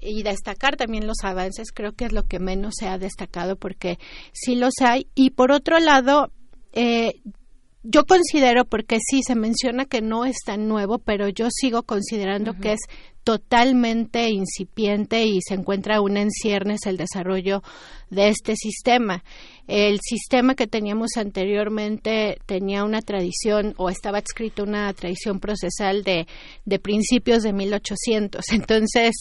[0.00, 3.98] y destacar también los avances, creo que es lo que menos se ha destacado porque
[4.32, 5.08] sí los hay.
[5.14, 6.30] Y por otro lado,
[6.72, 7.20] eh,
[7.88, 12.54] yo considero, porque sí se menciona que no es tan nuevo, pero yo sigo considerando
[12.54, 12.80] que es
[13.24, 17.62] totalmente incipiente y se encuentra aún en ciernes el desarrollo
[18.10, 19.22] de este sistema.
[19.66, 26.26] El sistema que teníamos anteriormente tenía una tradición o estaba escrito una tradición procesal de,
[26.64, 28.44] de principios de 1800.
[28.52, 29.16] Entonces,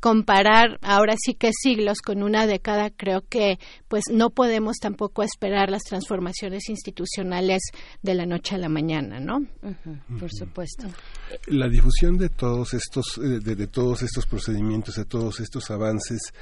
[0.00, 3.58] comparar ahora sí que siglos con una década, creo que
[3.88, 7.62] pues no podemos tampoco esperar las transformaciones institucionales
[8.02, 9.40] de la noche a la mañana, ¿no?
[10.20, 10.86] por supuesto.
[11.46, 16.32] La difusión de todos estos eh, de, de, todos estos procedimientos, de todos estos avances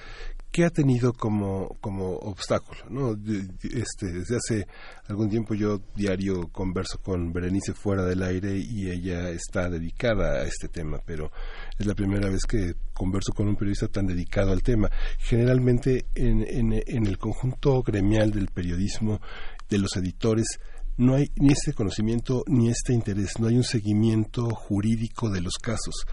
[0.55, 2.85] ¿qué ha tenido como, como obstáculo?
[2.89, 3.17] ¿no?
[3.61, 4.67] Este, desde hace
[5.09, 10.45] algún tiempo yo diario converso con Berenice fuera del aire y ella está dedicada a
[10.45, 11.33] este tema, pero
[11.77, 14.89] es la primera vez que converso con un periodista tan dedicado al tema.
[15.19, 19.21] Generalmente en, en, en el conjunto gremial del periodismo,
[19.69, 20.61] de los editores,
[20.97, 25.55] no hay ni este conocimiento ni este interés, no hay un seguimiento jurídico de los
[25.55, 26.07] casos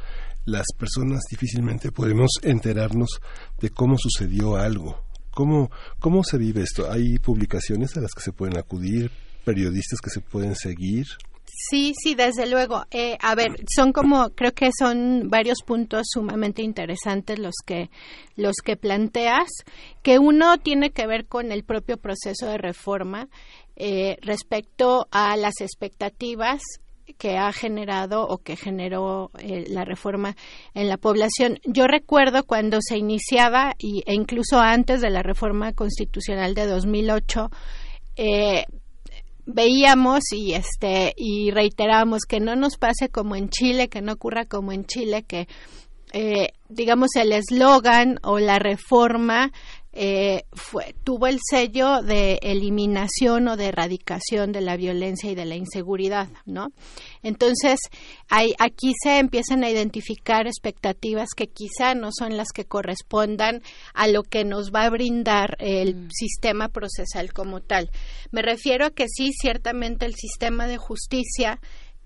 [0.45, 3.21] las personas difícilmente podemos enterarnos
[3.59, 5.03] de cómo sucedió algo.
[5.31, 6.91] ¿Cómo, ¿Cómo se vive esto?
[6.91, 9.11] ¿Hay publicaciones a las que se pueden acudir,
[9.45, 11.07] periodistas que se pueden seguir?
[11.69, 12.85] Sí, sí, desde luego.
[12.91, 17.89] Eh, a ver, son como, creo que son varios puntos sumamente interesantes los que,
[18.35, 19.49] los que planteas,
[20.01, 23.27] que uno tiene que ver con el propio proceso de reforma
[23.75, 26.61] eh, respecto a las expectativas
[27.17, 30.35] que ha generado o que generó eh, la reforma
[30.73, 31.59] en la población.
[31.65, 37.49] Yo recuerdo cuando se iniciaba y, e incluso antes de la reforma constitucional de 2008,
[38.17, 38.65] eh,
[39.45, 44.45] veíamos y este y reiteramos que no nos pase como en Chile, que no ocurra
[44.45, 45.47] como en Chile, que
[46.13, 49.51] eh, digamos el eslogan o la reforma
[49.93, 55.45] eh, fue, tuvo el sello de eliminación o de erradicación de la violencia y de
[55.45, 56.71] la inseguridad, ¿no?
[57.23, 57.79] Entonces,
[58.29, 63.61] hay, aquí se empiezan a identificar expectativas que quizá no son las que correspondan
[63.93, 66.09] a lo que nos va a brindar el mm.
[66.11, 67.89] sistema procesal como tal.
[68.31, 71.59] Me refiero a que sí, ciertamente el sistema de justicia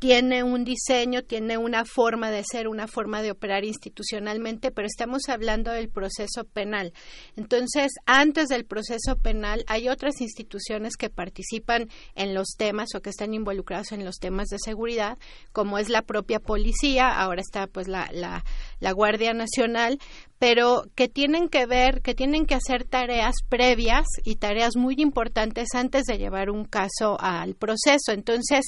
[0.06, 5.30] tiene un diseño, tiene una forma de ser, una forma de operar institucionalmente, pero estamos
[5.30, 6.94] hablando del proceso penal.
[7.36, 13.10] Entonces, antes del proceso penal hay otras instituciones que participan en los temas o que
[13.10, 15.18] están involucradas en los temas de seguridad,
[15.52, 18.46] como es la propia policía, ahora está pues la, la,
[18.80, 19.98] la Guardia Nacional,
[20.38, 25.70] pero que tienen que ver, que tienen que hacer tareas previas y tareas muy importantes
[25.74, 28.12] antes de llevar un caso al proceso.
[28.12, 28.66] Entonces,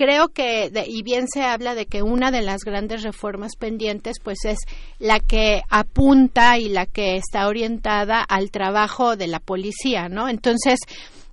[0.00, 4.46] creo que, y bien se habla de que una de las grandes reformas pendientes, pues
[4.46, 4.56] es
[4.98, 10.30] la que apunta y la que está orientada al trabajo de la policía, ¿no?
[10.30, 10.78] Entonces,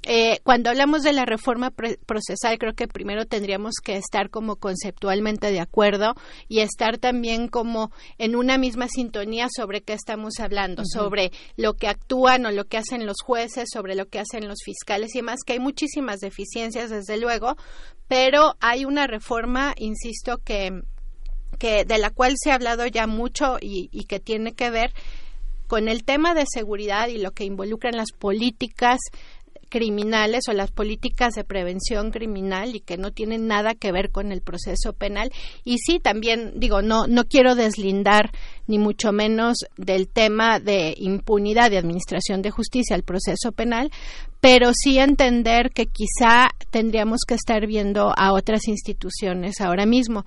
[0.09, 1.69] eh, cuando hablamos de la reforma
[2.05, 6.15] procesal, creo que primero tendríamos que estar como conceptualmente de acuerdo
[6.47, 11.89] y estar también como en una misma sintonía sobre qué estamos hablando, sobre lo que
[11.89, 15.41] actúan o lo que hacen los jueces, sobre lo que hacen los fiscales y demás,
[15.45, 17.57] que hay muchísimas deficiencias, desde luego,
[18.07, 20.83] pero hay una reforma, insisto, que,
[21.59, 24.93] que de la cual se ha hablado ya mucho y, y que tiene que ver
[25.67, 28.99] con el tema de seguridad y lo que involucran las políticas
[29.69, 34.31] criminales o las políticas de prevención criminal y que no tienen nada que ver con
[34.31, 35.31] el proceso penal.
[35.63, 38.31] Y sí también digo no no quiero deslindar
[38.67, 43.91] ni mucho menos del tema de impunidad de administración de justicia al proceso penal
[44.39, 50.25] pero sí entender que quizá tendríamos que estar viendo a otras instituciones ahora mismo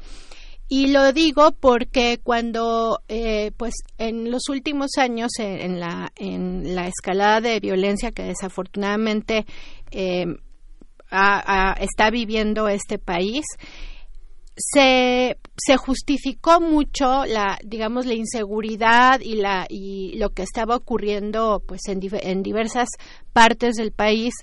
[0.72, 6.86] y lo digo porque cuando, eh, pues, en los últimos años, en, la, en la
[6.86, 9.46] escalada de violencia que desafortunadamente
[9.90, 10.26] eh,
[11.80, 13.44] está viviendo este país,
[14.54, 21.64] se, se justificó mucho la digamos la inseguridad y la y lo que estaba ocurriendo
[21.66, 22.90] pues en, en diversas
[23.32, 24.34] partes del país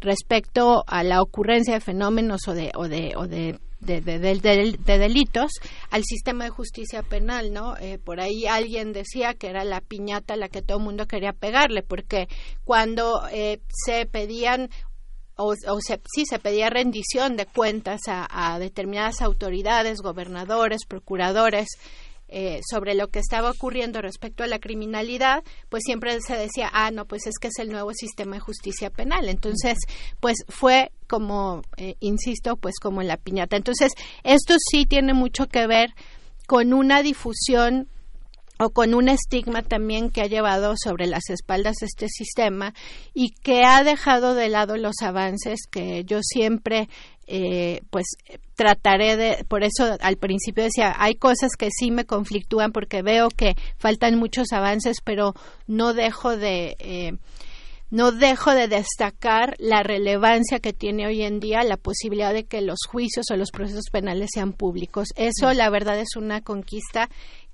[0.00, 5.52] respecto a la ocurrencia de fenómenos o de o de, o de de, de, delitos
[5.90, 7.76] al sistema de justicia penal, ¿no?
[7.76, 11.32] Eh, por ahí alguien decía que era la piñata la que todo el mundo quería
[11.32, 12.28] pegarle, porque
[12.64, 14.70] cuando eh, se pedían
[15.36, 21.68] o, o se, sí se pedía rendición de cuentas a, a determinadas autoridades, gobernadores, procuradores,
[22.28, 26.90] eh, sobre lo que estaba ocurriendo respecto a la criminalidad, pues siempre se decía, ah,
[26.90, 29.28] no, pues es que es el nuevo sistema de justicia penal.
[29.28, 29.78] Entonces,
[30.20, 33.56] pues fue como, eh, insisto, pues como la piñata.
[33.56, 33.92] Entonces,
[34.24, 35.90] esto sí tiene mucho que ver
[36.46, 37.88] con una difusión
[38.58, 42.74] o con un estigma también que ha llevado sobre las espaldas este sistema
[43.14, 46.88] y que ha dejado de lado los avances que yo siempre
[47.28, 48.06] eh, pues
[48.54, 53.28] trataré de, por eso al principio decía, hay cosas que sí me conflictúan porque veo
[53.28, 55.34] que faltan muchos avances, pero
[55.66, 56.76] no dejo de...
[56.78, 57.12] Eh,
[57.90, 62.60] no dejo de destacar la relevancia que tiene hoy en día la posibilidad de que
[62.60, 65.08] los juicios o los procesos penales sean públicos.
[65.16, 67.08] Eso, la verdad, es una conquista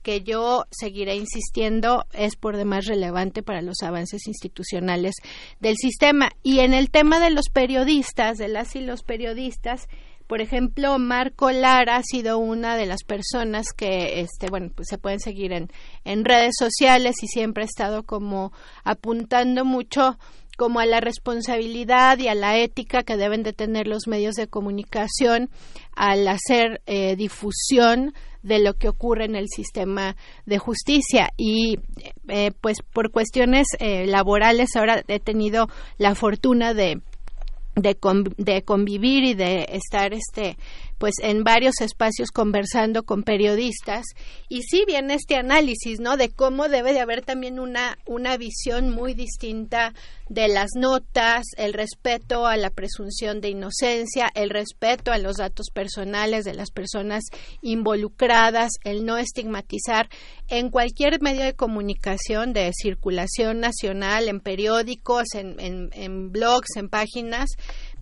[0.05, 5.15] que yo seguiré insistiendo es por demás relevante para los avances institucionales
[5.59, 6.31] del sistema.
[6.43, 9.89] Y en el tema de los periodistas, de las y los periodistas,
[10.27, 14.99] por ejemplo, Marco Lara ha sido una de las personas que, este, bueno, pues se
[14.99, 15.71] pueden seguir en,
[16.05, 18.53] en redes sociales y siempre ha estado como
[18.85, 20.19] apuntando mucho
[20.57, 24.47] como a la responsabilidad y a la ética que deben de tener los medios de
[24.47, 25.51] comunicación
[25.97, 28.15] al hacer eh, difusión
[28.45, 30.17] de lo que ocurre en el sistema
[30.47, 31.31] de justicia.
[31.37, 31.81] Y
[32.29, 35.67] eh, pues por cuestiones eh, laborales ahora he tenido
[35.99, 37.01] la fortuna de
[37.77, 40.57] de, convivir y de estar este
[40.99, 44.05] pues en varios espacios conversando con periodistas.
[44.49, 48.91] Y sí viene este análisis no de cómo debe de haber también una una visión
[48.91, 49.93] muy distinta
[50.29, 55.67] de las notas, el respeto a la presunción de inocencia, el respeto a los datos
[55.73, 57.25] personales de las personas
[57.61, 60.09] involucradas, el no estigmatizar
[60.49, 67.51] en cualquier medio de comunicación de circulación nacional, en periódicos, en, en, blogs, en páginas,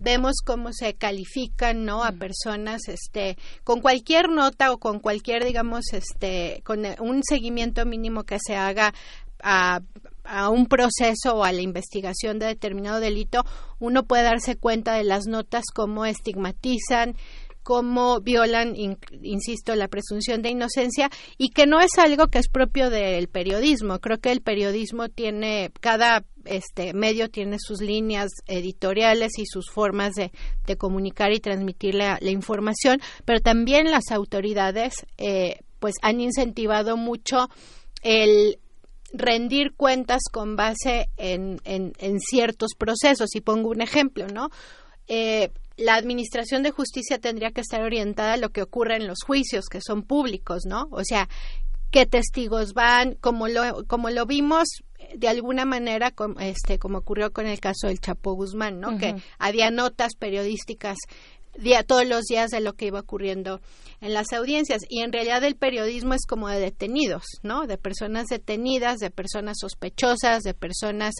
[0.03, 5.93] vemos cómo se califican no a personas este con cualquier nota o con cualquier digamos
[5.93, 8.93] este con un seguimiento mínimo que se haga
[9.41, 9.79] a
[10.23, 13.43] a un proceso o a la investigación de determinado delito,
[13.79, 17.15] uno puede darse cuenta de las notas cómo estigmatizan,
[17.63, 18.75] cómo violan,
[19.21, 23.99] insisto, la presunción de inocencia y que no es algo que es propio del periodismo.
[23.99, 30.13] Creo que el periodismo tiene, cada este medio tiene sus líneas editoriales y sus formas
[30.13, 30.31] de,
[30.77, 37.47] comunicar y transmitir la, información, pero también las autoridades eh, pues han incentivado mucho
[38.01, 38.59] el
[39.13, 43.35] rendir cuentas con base en, en, ciertos procesos.
[43.35, 44.49] Y pongo un ejemplo, ¿no?
[45.07, 49.19] Eh, la administración de justicia tendría que estar orientada a lo que ocurre en los
[49.25, 50.87] juicios, que son públicos, ¿no?
[50.91, 51.27] O sea,
[51.91, 54.67] qué testigos van, como lo, como lo vimos
[55.15, 58.97] de alguna manera, como, este, como ocurrió con el caso del Chapo Guzmán, ¿no?
[58.97, 60.97] Que había notas periodísticas
[61.57, 63.61] día, todos los días de lo que iba ocurriendo
[64.03, 64.81] en las audiencias.
[64.89, 67.65] Y en realidad el periodismo es como de detenidos, ¿no?
[67.65, 71.15] De personas detenidas, de personas sospechosas, de personas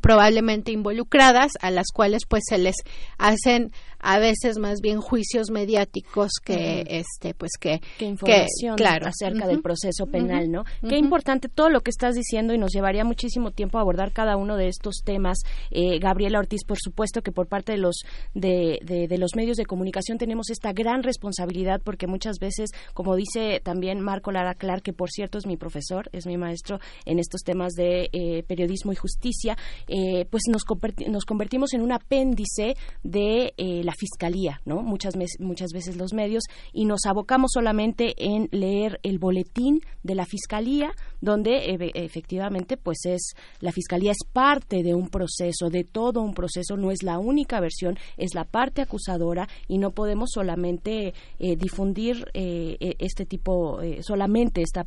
[0.00, 2.76] probablemente involucradas, a las cuales pues se les
[3.18, 9.06] hacen a veces más bien juicios mediáticos que este pues que, información claro.
[9.08, 13.04] acerca del proceso penal no qué importante todo lo que estás diciendo y nos llevaría
[13.04, 15.38] muchísimo tiempo abordar cada uno de estos temas
[15.70, 18.02] eh, Gabriela Ortiz por supuesto que por parte de los
[18.34, 23.60] de, de, los medios de comunicación tenemos esta gran responsabilidad porque muchas veces como dice
[23.64, 27.40] también Marco Lara Clark que por cierto es mi profesor es mi maestro en estos
[27.40, 29.56] temas de eh, periodismo y justicia
[29.88, 30.64] eh, pues nos,
[31.08, 34.82] nos convertimos en un apéndice de la fiscalía, ¿no?
[34.82, 40.26] Muchas, muchas veces los medios y nos abocamos solamente en leer el boletín de la
[40.26, 46.34] fiscalía, donde efectivamente, pues es la fiscalía es parte de un proceso, de todo un
[46.34, 51.56] proceso, no es la única versión, es la parte acusadora y no podemos solamente eh,
[51.86, 54.84] difundir eh, e, este tipo, eh, solamente está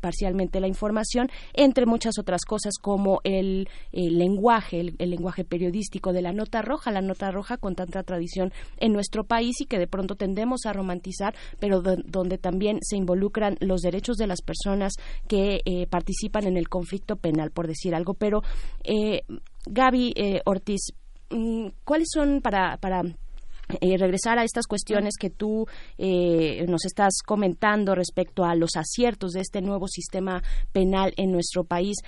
[0.00, 6.32] parcialmente la información, entre muchas otras cosas como el, lenguaje, el lenguaje periodístico de la
[6.32, 10.14] nota roja, la nota roja con tanta tradición en nuestro país y que de pronto
[10.14, 14.94] tendemos a romantizar, pero donde también se involucran los derechos de las personas
[15.26, 18.14] que eh, participan en el conflicto penal, por decir algo.
[18.14, 18.42] Pero,
[19.66, 20.14] Gaby
[20.44, 20.92] Ortiz,
[21.30, 22.78] mm, ¿cuáles son para
[23.80, 25.66] regresar a estas cuestiones que tú
[25.98, 30.42] nos estás comentando respecto a los aciertos de este nuevo sistema
[30.72, 31.98] penal en nuestro país.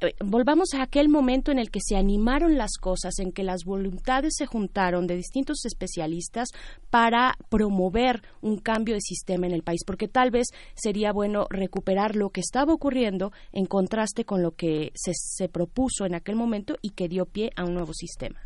[0.00, 3.64] Eh, volvamos a aquel momento en el que se animaron las cosas, en que las
[3.64, 6.50] voluntades se juntaron de distintos especialistas
[6.88, 12.14] para promover un cambio de sistema en el país, porque tal vez sería bueno recuperar
[12.14, 16.76] lo que estaba ocurriendo en contraste con lo que se, se propuso en aquel momento
[16.80, 18.38] y que dio pie a un nuevo sistema.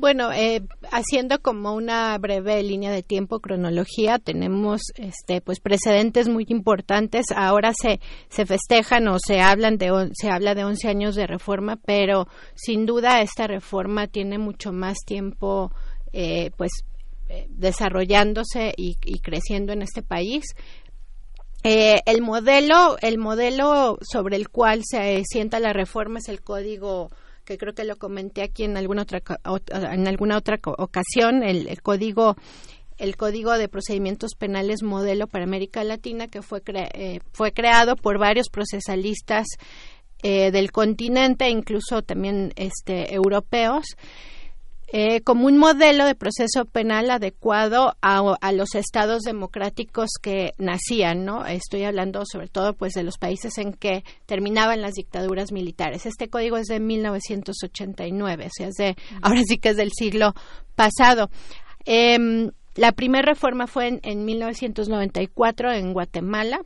[0.00, 0.62] Bueno, eh,
[0.92, 7.26] haciendo como una breve línea de tiempo, cronología, tenemos este, pues precedentes muy importantes.
[7.36, 8.00] Ahora se,
[8.30, 12.86] se festejan o se hablan de se habla de 11 años de reforma, pero sin
[12.86, 15.70] duda esta reforma tiene mucho más tiempo,
[16.14, 16.70] eh, pues
[17.28, 20.46] eh, desarrollándose y, creciendo en este país.
[21.62, 27.10] el modelo, el modelo sobre el cual se sienta la reforma es el código
[27.50, 29.20] que creo que lo comenté aquí en alguna otra
[29.92, 32.36] en alguna otra ocasión el, código
[32.96, 38.18] el Código de Procedimientos Penales Modelo para América Latina, que fue, eh, fue creado por
[38.18, 39.46] varios procesalistas
[40.22, 43.96] eh, del continente, incluso también este, europeos,
[44.92, 51.46] eh, como un modelo de proceso penal adecuado a, los estados democráticos que nacían, ¿no?
[51.46, 56.06] Estoy hablando sobre todo pues de los países en que terminaban las dictaduras militares.
[56.06, 60.34] Este código es de 1989, o sea, es de, ahora sí que es del siglo
[60.74, 61.30] pasado.
[61.84, 66.62] Em, la primera reforma fue en, en 1994 en Guatemala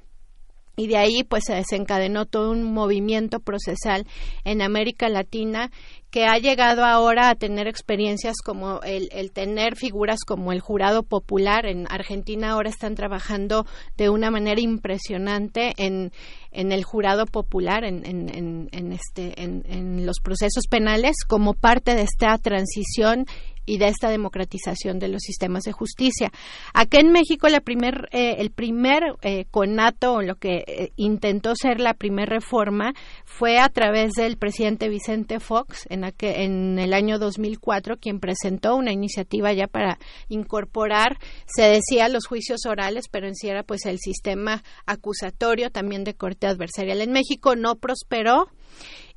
[0.76, 4.06] y de ahí pues se desencadenó todo un movimiento procesal
[4.44, 5.70] en América Latina
[6.14, 11.66] que ha llegado ahora a tener experiencias como el, tener figuras como el jurado popular.
[11.66, 16.12] En Argentina ahora están trabajando de una manera impresionante en,
[16.52, 22.02] en el jurado popular, en, en, en este, en, los procesos penales, como parte de
[22.02, 23.26] esta transición
[23.66, 26.30] y de esta democratización de los sistemas de justicia.
[26.72, 31.54] Aquí en México la primer, eh, el primer eh, conato o lo que eh, intentó
[31.56, 37.18] ser la primera reforma fue a través del presidente Vicente Fox en en el año
[37.18, 43.34] 2004 quien presentó una iniciativa ya para incorporar, se decía los juicios orales, pero en
[43.34, 48.48] sí era pues el sistema acusatorio también de corte adversarial en México, no prosperó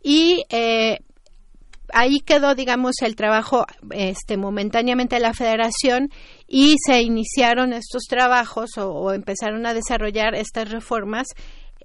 [0.02, 1.00] y eh,
[1.94, 6.10] ahí quedó, digamos, el trabajo este, momentáneamente de la federación
[6.48, 11.28] y se iniciaron estos trabajos o, empezaron a desarrollar estas reformas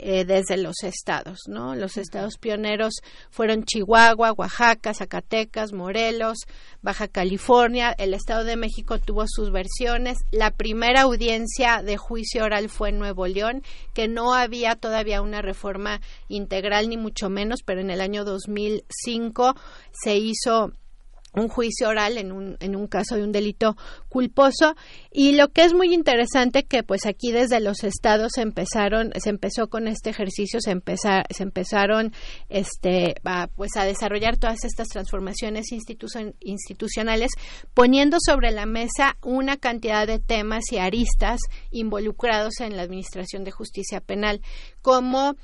[0.05, 1.77] eh, desde los estados, ¿no?
[1.77, 2.95] Los estados pioneros
[3.31, 6.39] fueron Chihuahua, Oaxaca, Zacatecas, Morelos,
[6.83, 7.95] Baja California.
[7.97, 10.19] El Estado de México tuvo sus versiones.
[10.33, 13.63] La primera audiencia de juicio oral fue en Nuevo León,
[13.95, 19.55] que no había todavía una reforma integral ni mucho menos, pero en el año 2005
[19.93, 20.73] se hizo
[21.35, 23.77] un juicio oral en un, en un caso de un delito
[24.09, 24.75] culposo.
[25.11, 29.31] Y lo que es muy interesante que pues aquí desde los estados se empezaron se
[29.31, 32.13] empezó con este ejercicio se empezar, se empezaron
[32.49, 35.67] este a, pues a desarrollar todas estas transformaciones
[36.41, 37.31] institucionales
[37.75, 41.41] poniendo sobre la mesa una cantidad de temas y aristas
[41.71, 44.41] involucrados en la administración de justicia penal
[44.83, 45.37] como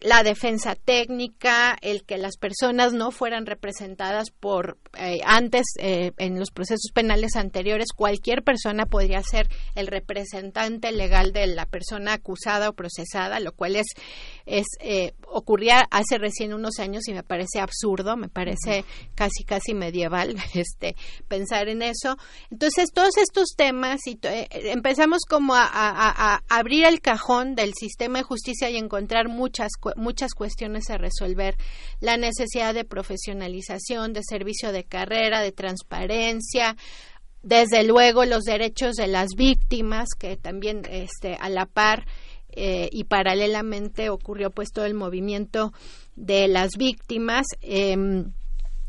[0.00, 6.38] la defensa técnica, el que las personas no fueran representadas por eh, antes eh, en
[6.38, 12.70] los procesos penales anteriores cualquier persona podría ser el representante legal de la persona acusada
[12.70, 13.88] o procesada, lo cual es
[14.46, 18.84] es eh, ocurría hace recién unos años y me parece absurdo, me parece
[19.14, 20.96] casi casi medieval este
[21.28, 22.16] pensar en eso.
[22.50, 28.24] Entonces todos estos temas y empezamos como a, a abrir el cajón del sistema de
[28.24, 31.56] justicia y encontrar muchas muchas cuestiones a resolver.
[32.00, 36.76] La necesidad de profesionalización, de servicio de carrera, de transparencia,
[37.42, 42.06] desde luego los derechos de las víctimas, que también este, a la par
[42.54, 45.72] eh, y paralelamente ocurrió pues todo el movimiento
[46.16, 48.32] de las víctimas em,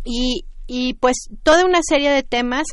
[0.04, 2.64] y, y pues toda una serie de temas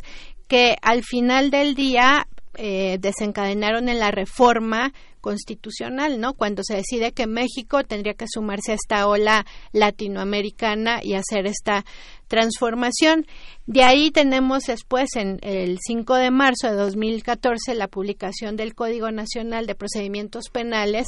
[0.47, 6.33] que al final del día eh, desencadenaron en la reforma constitucional, ¿no?
[6.33, 11.85] Cuando se decide que México tendría que sumarse a esta ola latinoamericana y hacer esta
[12.27, 13.25] transformación.
[13.65, 19.11] De ahí tenemos después, en el 5 de marzo de 2014, la publicación del Código
[19.11, 21.07] Nacional de Procedimientos Penales,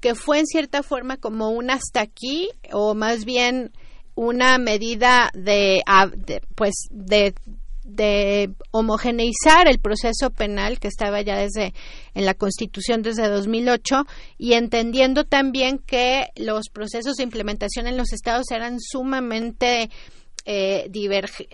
[0.00, 3.72] que fue en cierta forma como un hasta aquí, o más bien
[4.14, 5.82] una medida de,
[6.16, 7.34] de pues de
[7.94, 11.74] de homogeneizar el proceso penal que estaba ya desde
[12.14, 14.04] en la Constitución desde 2008
[14.38, 19.90] y entendiendo también que los procesos de implementación en los estados eran sumamente
[20.44, 20.90] eh,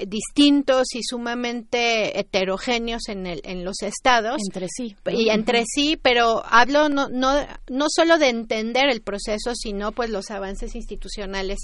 [0.06, 4.40] distintos y sumamente heterogéneos en, el, en los estados.
[4.46, 4.96] Entre sí.
[5.10, 7.34] Y entre sí, pero hablo no, no,
[7.68, 11.58] no solo de entender el proceso, sino pues los avances institucionales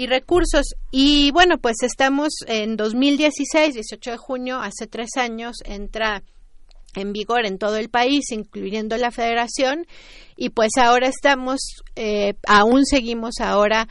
[0.00, 0.76] y recursos.
[0.90, 6.22] Y bueno, pues estamos en 2016, 18 de junio, hace tres años, entra
[6.94, 9.86] en vigor en todo el país, incluyendo la federación,
[10.36, 13.88] y pues ahora estamos, eh, aún seguimos ahora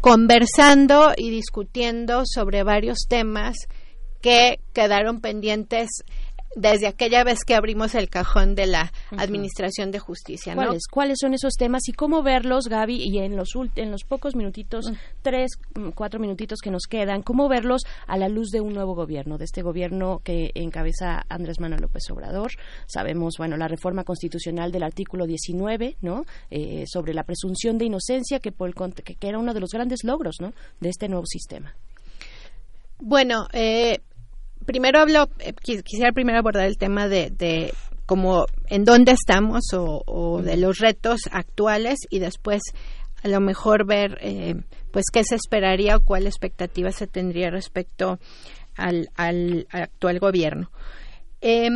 [0.00, 3.68] conversando y discutiendo sobre varios temas
[4.22, 5.90] que quedaron pendientes
[6.56, 10.54] desde aquella vez que abrimos el cajón de la Administración de Justicia.
[10.54, 10.62] ¿no?
[10.62, 14.34] ¿Cuáles, ¿Cuáles son esos temas y cómo verlos, Gaby, y en los, en los pocos
[14.34, 18.72] minutitos, tres, mm, cuatro minutitos que nos quedan, cómo verlos a la luz de un
[18.72, 22.52] nuevo gobierno, de este gobierno que encabeza Andrés Manuel López Obrador?
[22.86, 26.24] Sabemos, bueno, la reforma constitucional del artículo 19, ¿no?
[26.50, 28.72] Eh, sobre la presunción de inocencia, que, por
[29.04, 30.54] que, que era uno de los grandes logros, ¿no?
[30.80, 31.76] De este nuevo sistema.
[32.98, 34.00] Bueno, eh,
[34.66, 37.72] primero hablo, eh, quisiera primero abordar el tema de, de
[38.04, 42.62] como en dónde estamos o, de los retos actuales y después
[43.22, 44.54] a lo mejor ver eh,
[44.92, 48.18] pues qué se esperaría o cuál expectativa se tendría respecto
[48.76, 50.70] al, al, actual gobierno.
[51.40, 51.68] Eh,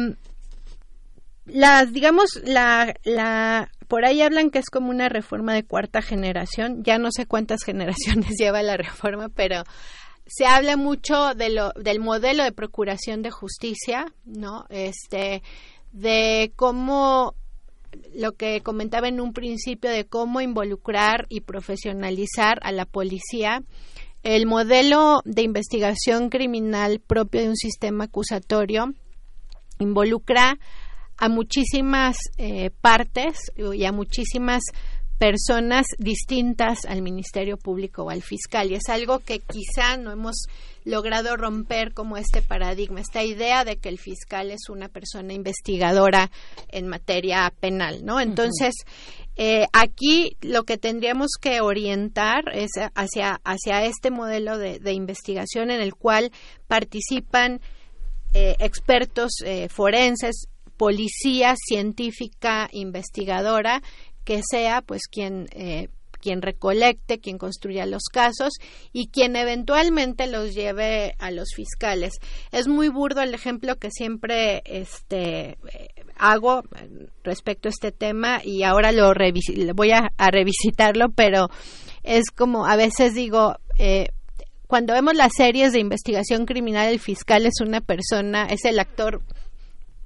[1.47, 6.83] las, digamos, la, la, por ahí hablan que es como una reforma de cuarta generación.
[6.85, 9.65] Ya no sé cuántas generaciones lleva la reforma, pero
[10.31, 14.65] se habla mucho de lo, del modelo de procuración de justicia, ¿no?
[14.71, 15.43] Este,
[15.91, 17.35] de cómo
[18.15, 23.65] lo que comentaba en un principio de cómo involucrar y profesionalizar a la policía,
[24.23, 28.95] el modelo de investigación criminal propio de un sistema acusatorio
[29.81, 30.61] involucra
[31.17, 34.63] a muchísimas eh, partes y a muchísimas
[35.21, 38.71] personas distintas al Ministerio Público o al fiscal.
[38.71, 40.47] Y es algo que quizá no hemos
[40.85, 46.31] logrado romper como este paradigma, esta idea de que el fiscal es una persona investigadora
[46.69, 48.19] en materia penal, ¿no?
[48.19, 48.73] Entonces,
[49.37, 55.83] eh, aquí lo que tendríamos que orientar es hacia, hacia este modelo de, investigación en
[55.83, 56.33] el cual
[56.67, 57.61] participan
[58.33, 60.47] eh, expertos eh, forenses,
[60.79, 63.83] policía científica, investigadora,
[64.31, 65.89] que sea pues quien eh,
[66.21, 68.53] quien recolecte, quien construya los casos
[68.93, 72.13] y quien eventualmente los lleve a los fiscales.
[72.53, 75.59] Es muy burdo el ejemplo que siempre este
[76.17, 76.63] hago
[77.25, 79.13] respecto a este tema y ahora lo
[79.75, 81.49] voy a, revisitarlo, pero
[82.05, 84.11] es como a veces digo eh,
[84.69, 89.23] cuando vemos las series de investigación criminal el fiscal es una persona, es el actor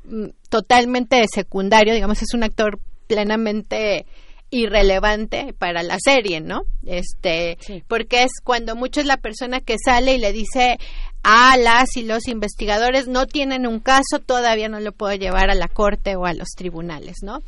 [0.04, 4.06] mm, totalmente secundario, digamos, es un actor plenamente
[4.54, 6.62] irrelevante para la serie, ¿no?
[6.86, 7.58] Este,
[7.88, 10.78] porque es cuando mucho es la persona que sale y le dice
[11.24, 15.54] a las y los investigadores no tienen un caso, todavía no lo puedo llevar a
[15.54, 17.40] la corte o a los tribunales, ¿no?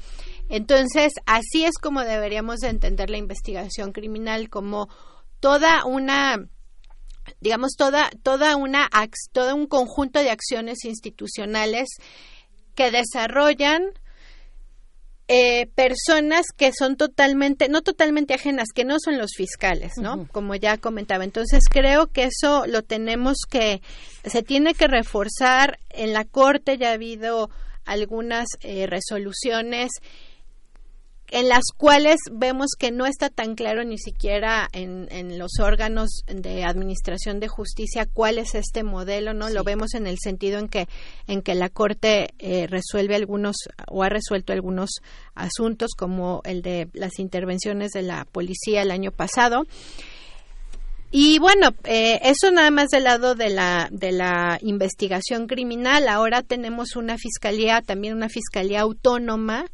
[0.49, 4.89] Entonces, así es como deberíamos entender la investigación criminal como
[5.39, 6.37] toda una
[7.41, 8.89] digamos toda toda una
[9.33, 11.89] todo un conjunto de acciones institucionales
[12.75, 13.83] que desarrollan
[15.29, 20.29] eh, personas que son totalmente, no totalmente ajenas, que no son los fiscales, ¿no?
[20.31, 21.25] Como ya comentaba.
[21.25, 23.83] Entonces creo que eso lo tenemos que,
[24.25, 25.79] se tiene que reforzar.
[25.91, 27.51] En la Corte ya ha habido
[27.85, 29.91] algunas eh, resoluciones
[31.31, 36.23] en las cuales vemos que no está tan claro ni siquiera en, en, los órganos
[36.27, 39.49] de administración de justicia cuál es este modelo, ¿no?
[39.51, 40.89] Lo vemos en el sentido en que,
[41.27, 43.57] en que la Corte eh, resuelve algunos
[43.89, 45.01] o ha resuelto algunos
[45.35, 49.65] asuntos como el de las intervenciones de la policía el año pasado.
[51.11, 56.09] Y bueno, eh, eso nada más del lado de la, de la investigación criminal.
[56.09, 59.67] Ahora tenemos una fiscalía, también una fiscalía autónoma,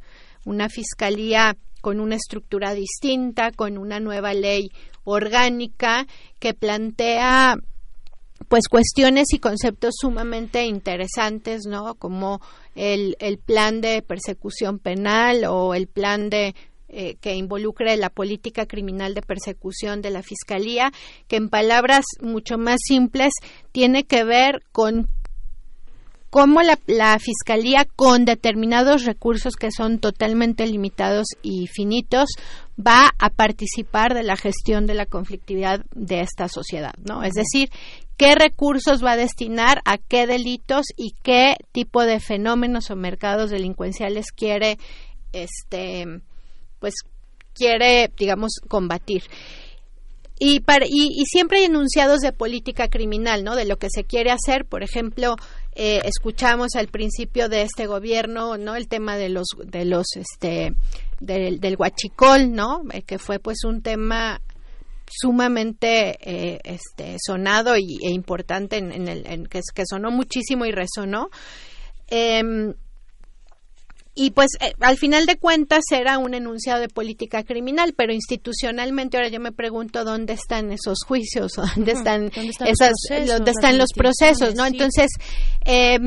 [0.44, 4.70] una fiscalía con una estructura distinta, con una nueva ley
[5.04, 6.06] orgánica
[6.38, 7.56] que plantea
[8.48, 11.94] pues cuestiones y conceptos sumamente interesantes, ¿no?
[11.94, 12.40] Como
[12.74, 16.54] el, el plan de persecución penal o el plan de
[16.94, 20.92] eh, que involucre la política criminal de persecución de la Fiscalía,
[21.26, 23.32] que en palabras mucho más simples
[23.72, 25.08] tiene que ver con
[26.32, 32.30] cómo la, Fiscalía, con determinados recursos que son totalmente limitados y finitos,
[32.74, 37.22] va a participar de la gestión de la conflictividad de esta sociedad, ¿no?
[37.22, 37.68] Es decir,
[38.16, 43.50] qué recursos va a destinar a qué delitos y qué tipo de fenómenos o mercados
[43.50, 44.78] delincuenciales quiere,
[45.34, 46.22] este,
[46.80, 46.94] pues,
[47.52, 49.24] quiere, digamos, combatir.
[50.44, 53.54] Y, y, siempre hay enunciados de política criminal, ¿no?
[53.54, 54.64] De lo que se quiere hacer.
[54.64, 55.36] Por ejemplo,
[55.74, 58.76] eh, escuchamos al principio de este gobierno, ¿no?
[58.76, 60.74] El tema de los, de los, este,
[61.20, 62.82] del, del huachicol, ¿no?
[62.92, 64.40] Eh, que fue pues un tema
[65.08, 71.30] sumamente eh, este, sonado y, e importante en, el en, que, sonó muchísimo y resonó.
[72.08, 72.74] Eh,
[74.14, 79.16] y pues eh, al final de cuentas era un enunciado de política criminal, pero institucionalmente
[79.16, 82.30] ahora yo me pregunto dónde están esos juicios, dónde están,
[82.66, 82.92] esas,
[83.26, 84.66] dónde están los procesos, ¿no?
[84.66, 85.10] Entonces,
[85.64, 85.98] eh,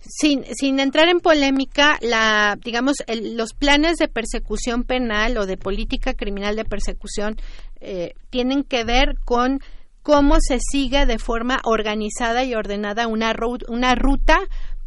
[0.00, 5.56] sin, sin entrar en polémica, la, digamos, el, los planes de persecución penal o de
[5.56, 7.36] política criminal de persecución
[7.80, 9.60] eh, tienen que ver con
[10.02, 13.34] cómo se sigue de forma organizada y ordenada una,
[13.68, 14.40] una ruta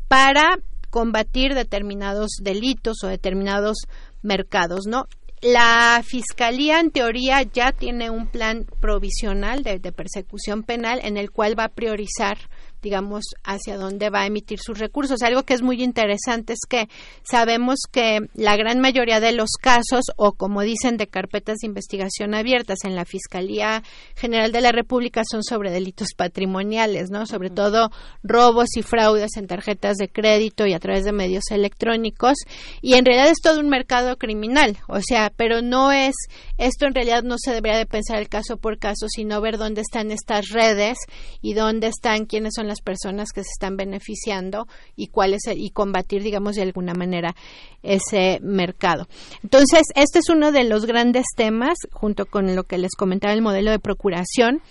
[0.08, 0.58] para
[0.92, 3.88] combatir determinados delitos o determinados
[4.22, 5.08] mercados, ¿no?
[5.42, 11.32] La Fiscalía, en teoría, ya tiene un plan provisional de, de persecución penal en el
[11.32, 12.38] cual va a priorizar
[12.82, 15.22] digamos, hacia dónde va a emitir sus recursos.
[15.22, 16.88] Algo que es muy interesante es que
[17.24, 22.34] sabemos que la gran mayoría de los casos, o como dicen, de carpetas de investigación
[22.34, 23.84] abiertas en la Fiscalía
[24.16, 27.26] General de la República son sobre delitos patrimoniales, ¿no?
[27.26, 27.92] Sobre todo
[28.24, 32.38] robos y fraudes en tarjetas de crédito y a través de medios electrónicos.
[32.82, 36.16] Y en realidad es todo un mercado criminal, o sea, pero no es,
[36.58, 39.82] esto en realidad no se debería de pensar el caso por caso, sino ver dónde
[39.82, 40.98] están estas redes
[41.42, 45.72] y dónde están, quiénes son las personas que se están beneficiando y cuál es y
[45.72, 47.36] combatir, digamos, de alguna manera
[47.84, 49.08] ese mercado.
[49.44, 53.42] Entonces, este es uno de los grandes temas, junto con lo que les comentaba el
[53.42, 54.62] modelo de procuración.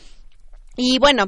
[0.76, 1.26] Y bueno,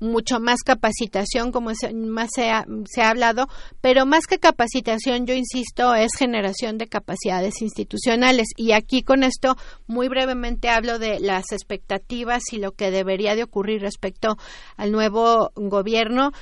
[0.00, 3.48] mucho más capacitación, como se, más se ha, se ha, hablado,
[3.80, 8.48] pero más que capacitación, yo insisto, es generación de capacidades institucionales.
[8.56, 9.56] Y aquí con esto,
[9.86, 14.36] muy brevemente hablo de las expectativas y lo que debería de ocurrir respecto
[14.76, 16.32] al nuevo gobierno.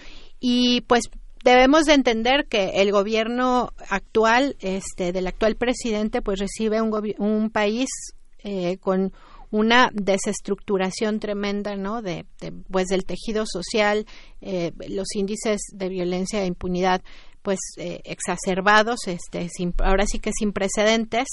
[0.40, 1.04] Y pues
[1.44, 7.50] debemos de entender que el gobierno actual, este, del actual presidente, pues recibe un, un
[7.50, 7.88] país
[8.44, 9.12] eh, con
[9.52, 12.24] una desestructuración tremenda no de,
[12.70, 14.06] pues del tejido social
[14.40, 17.02] eh, los índices de violencia e impunidad
[17.42, 21.28] pues eh, exacerbados este sin, ahora sí que sin precedentes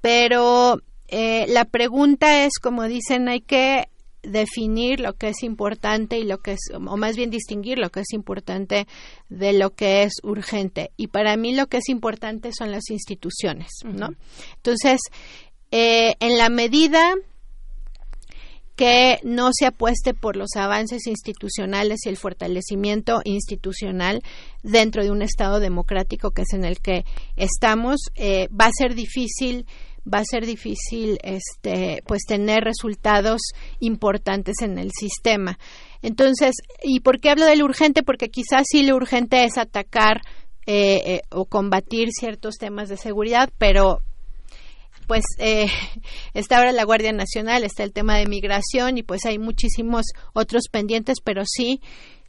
[0.00, 3.88] pero eh, la pregunta es como dicen hay que
[4.24, 8.00] definir lo que es importante y lo que es, o más bien distinguir lo que
[8.00, 8.86] es importante
[9.28, 10.92] de lo que es urgente.
[10.96, 14.14] Y para mí lo que es importante son las instituciones, ¿no?
[14.56, 15.00] Entonces,
[15.70, 17.14] eh, en la medida
[18.76, 24.22] que no se apueste por los avances institucionales y el fortalecimiento institucional
[24.62, 27.04] dentro de un Estado democrático que es en el que
[27.36, 29.66] estamos, eh, va a ser difícil
[30.06, 33.40] va a ser difícil este pues tener resultados
[33.80, 35.58] importantes en el sistema
[36.02, 38.02] Entonces, ¿y por qué hablo de lo urgente?
[38.02, 40.20] Porque quizás sí lo urgente es atacar
[40.66, 44.00] eh, eh, o combatir ciertos temas de seguridad, pero
[45.06, 45.66] pues eh,
[46.34, 50.64] está ahora la Guardia Nacional, está el tema de migración y pues hay muchísimos otros
[50.70, 51.80] pendientes, pero sí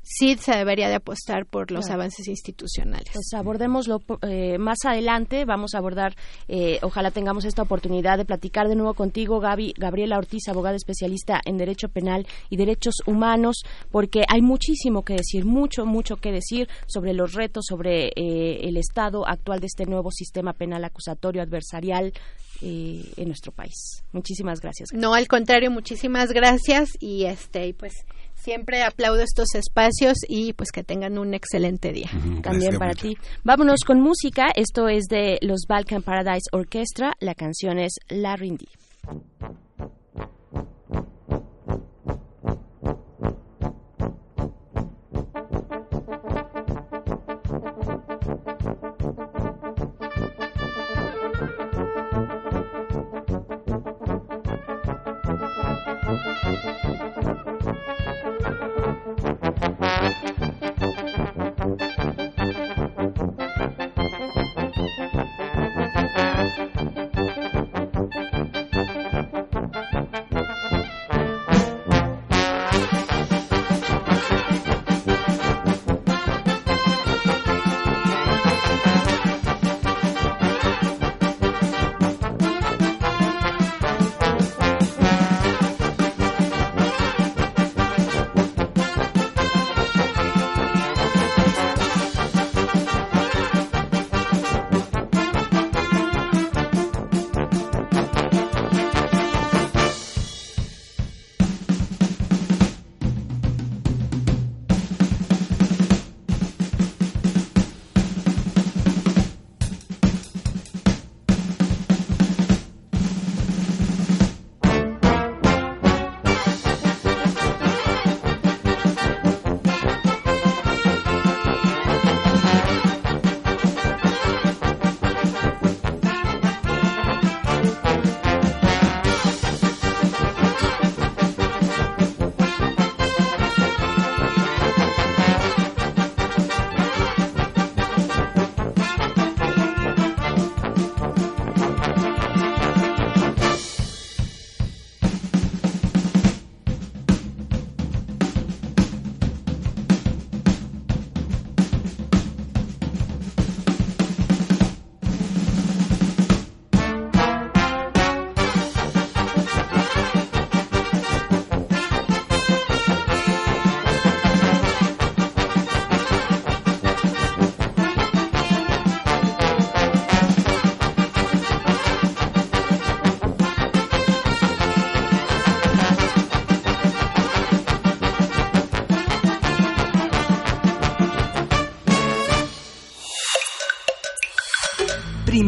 [0.05, 3.09] sí se debería de apostar por los avances institucionales.
[3.11, 5.45] Pues abordémoslo eh, más adelante.
[5.45, 6.15] Vamos a abordar,
[6.47, 11.41] eh, ojalá tengamos esta oportunidad de platicar de nuevo contigo, Gaby, Gabriela Ortiz, abogada especialista
[11.43, 16.69] en Derecho Penal y Derechos Humanos, porque hay muchísimo que decir, mucho, mucho que decir
[16.85, 22.13] sobre los retos, sobre eh, el estado actual de este nuevo sistema penal acusatorio adversarial
[22.61, 24.05] en nuestro país.
[24.13, 24.89] Muchísimas gracias.
[24.93, 28.05] No, al contrario, muchísimas gracias y este, pues
[28.45, 32.11] Siempre aplaudo estos espacios y pues que tengan un excelente día.
[32.43, 33.17] También para ti.
[33.43, 34.49] Vámonos con música.
[34.53, 37.13] Esto es de los Balkan Paradise Orchestra.
[37.19, 38.67] La canción es La Rindy.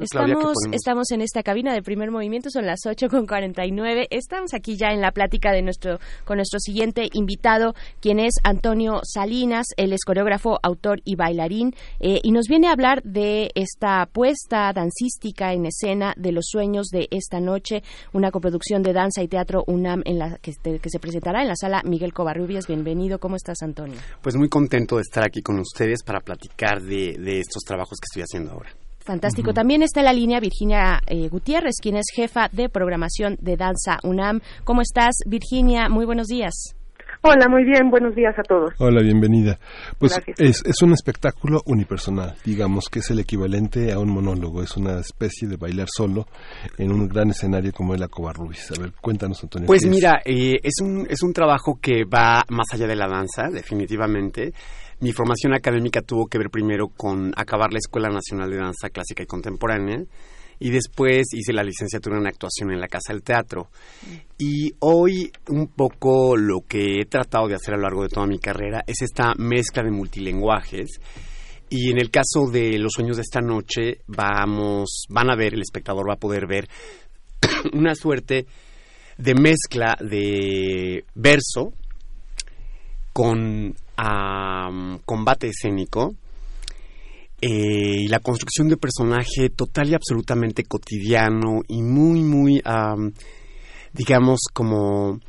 [0.00, 4.08] Estamos, estamos en esta cabina de primer movimiento, son las 8 con 49.
[4.10, 9.00] Estamos aquí ya en la plática de nuestro, con nuestro siguiente invitado, quien es Antonio
[9.04, 9.66] Salinas.
[9.76, 14.72] Él es coreógrafo, autor y bailarín, eh, y nos viene a hablar de esta puesta
[14.72, 17.82] dancística en escena de los sueños de esta noche,
[18.14, 21.56] una coproducción de danza y teatro UNAM en la que, que se presentará en la
[21.56, 22.66] sala Miguel Covarrubias.
[22.66, 23.98] Bienvenido, ¿cómo estás, Antonio?
[24.22, 28.06] Pues muy contento de estar aquí con ustedes para platicar de, de estos trabajos que
[28.06, 28.70] estoy haciendo ahora.
[29.00, 29.52] Fantástico.
[29.52, 33.98] También está en la línea Virginia eh, Gutiérrez, quien es jefa de programación de Danza
[34.02, 34.40] UNAM.
[34.64, 35.88] ¿Cómo estás, Virginia?
[35.88, 36.74] Muy buenos días.
[37.22, 38.72] Hola, muy bien, buenos días a todos.
[38.78, 39.58] Hola, bienvenida.
[39.98, 44.74] Pues es, es, un espectáculo unipersonal, digamos que es el equivalente a un monólogo, es
[44.78, 46.26] una especie de bailar solo
[46.78, 48.70] en un gran escenario como el Acobarrubis.
[48.70, 49.66] A ver, cuéntanos, Antonio.
[49.66, 53.50] Pues mira, eh, es, un, es un trabajo que va más allá de la danza,
[53.52, 54.54] definitivamente.
[55.00, 59.22] Mi formación académica tuvo que ver primero con acabar la Escuela Nacional de Danza Clásica
[59.22, 60.04] y Contemporánea
[60.58, 63.68] y después hice la licenciatura en actuación en la Casa del Teatro.
[64.36, 68.26] Y hoy un poco lo que he tratado de hacer a lo largo de toda
[68.26, 71.00] mi carrera es esta mezcla de multilenguajes.
[71.70, 75.62] Y en el caso de Los sueños de esta noche, vamos, van a ver, el
[75.62, 76.68] espectador va a poder ver
[77.72, 78.44] una suerte
[79.16, 81.72] de mezcla de verso
[83.14, 83.74] con
[85.04, 86.14] combate escénico
[87.40, 92.62] eh, y la construcción de personaje total y absolutamente cotidiano y muy, muy
[93.92, 95.20] digamos, como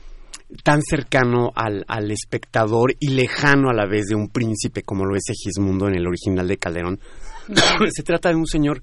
[0.63, 5.15] tan cercano al, al, espectador y lejano a la vez de un príncipe como lo
[5.15, 6.99] es Egismundo en el original de Calderón.
[7.91, 8.81] Se trata de un señor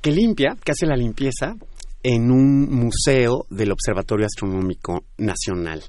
[0.00, 1.56] que limpia, que hace la limpieza
[2.02, 5.82] en un museo del Observatorio Astronómico Nacional.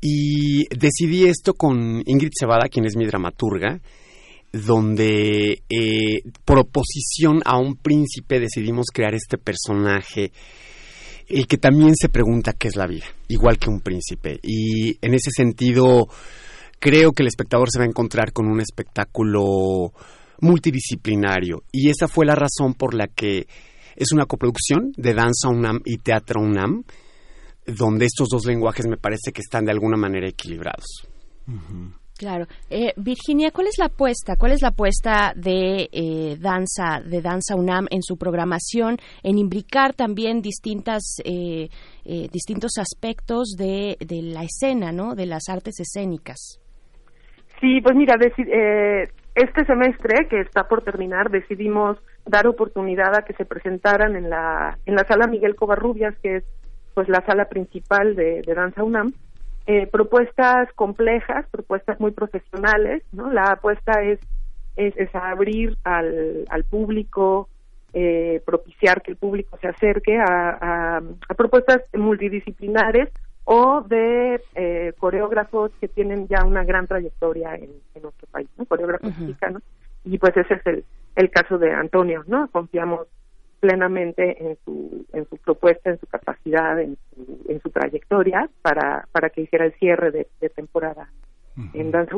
[0.00, 3.80] Y decidí esto con Ingrid Cebada, quien es mi dramaturga,
[4.52, 10.30] donde eh, por oposición a un príncipe decidimos crear este personaje
[11.28, 14.38] el que también se pregunta qué es la vida, igual que un príncipe.
[14.42, 16.06] Y en ese sentido,
[16.78, 19.92] creo que el espectador se va a encontrar con un espectáculo
[20.40, 21.62] multidisciplinario.
[21.72, 23.46] Y esa fue la razón por la que
[23.96, 26.84] es una coproducción de Danza UNAM y Teatro UNAM,
[27.66, 31.06] donde estos dos lenguajes me parece que están de alguna manera equilibrados.
[32.16, 32.46] Claro.
[32.70, 34.36] Eh, Virginia, ¿cuál es la apuesta?
[34.38, 39.94] ¿Cuál es la apuesta de eh, danza, de danza UNAM en su programación, en imbricar
[39.94, 41.68] también distintas, eh,
[42.04, 45.16] distintos aspectos de, de, la escena, ¿no?
[45.16, 46.60] De las artes escénicas.
[47.60, 48.14] Sí, pues mira,
[49.34, 54.78] este semestre que está por terminar decidimos dar oportunidad a que se presentaran en la
[54.86, 56.44] en la sala Miguel Covarrubias, que es
[56.94, 59.12] pues la sala principal de, de danza UNAM
[59.66, 63.32] eh, propuestas complejas, propuestas muy profesionales, ¿no?
[63.32, 64.20] La apuesta es,
[64.76, 67.48] es, abrir al, al público,
[67.94, 73.08] eh, propiciar que el público se acerque a, a, propuestas multidisciplinares
[73.44, 77.70] o de eh, coreógrafos que tienen ya una gran trayectoria en,
[78.02, 78.66] nuestro país, ¿no?
[78.66, 79.62] Coreógrafos mexicanos.
[80.04, 80.84] Y pues ese es el,
[81.16, 82.48] el caso de Antonio, ¿no?
[82.48, 83.06] Confiamos
[83.60, 89.08] plenamente en su, en su propuesta, en su capacidad, en su, en su trayectoria para,
[89.12, 91.08] para que hiciera el cierre de, de temporada
[91.56, 92.16] en Danza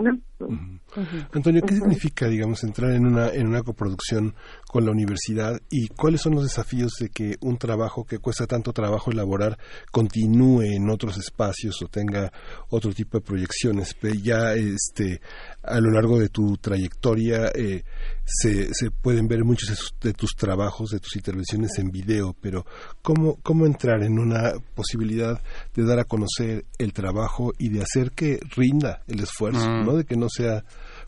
[1.33, 4.35] Antonio, ¿qué significa, digamos, entrar en una, en una coproducción
[4.67, 8.73] con la universidad y cuáles son los desafíos de que un trabajo que cuesta tanto
[8.73, 9.59] trabajo elaborar
[9.91, 12.33] continúe en otros espacios o tenga
[12.71, 13.95] otro tipo de proyecciones?
[14.23, 15.21] Ya este,
[15.63, 17.85] a lo largo de tu trayectoria eh,
[18.27, 22.67] se, se pueden ver muchos de, tus trabajos, de tus intervenciones en video, pero
[23.01, 25.41] ¿cómo, ¿cómo entrar en una posibilidad
[25.75, 29.85] de dar a conocer el trabajo y de hacer que rinda el esfuerzo, mm.
[29.87, 29.97] ¿no?
[29.97, 30.65] De que no sea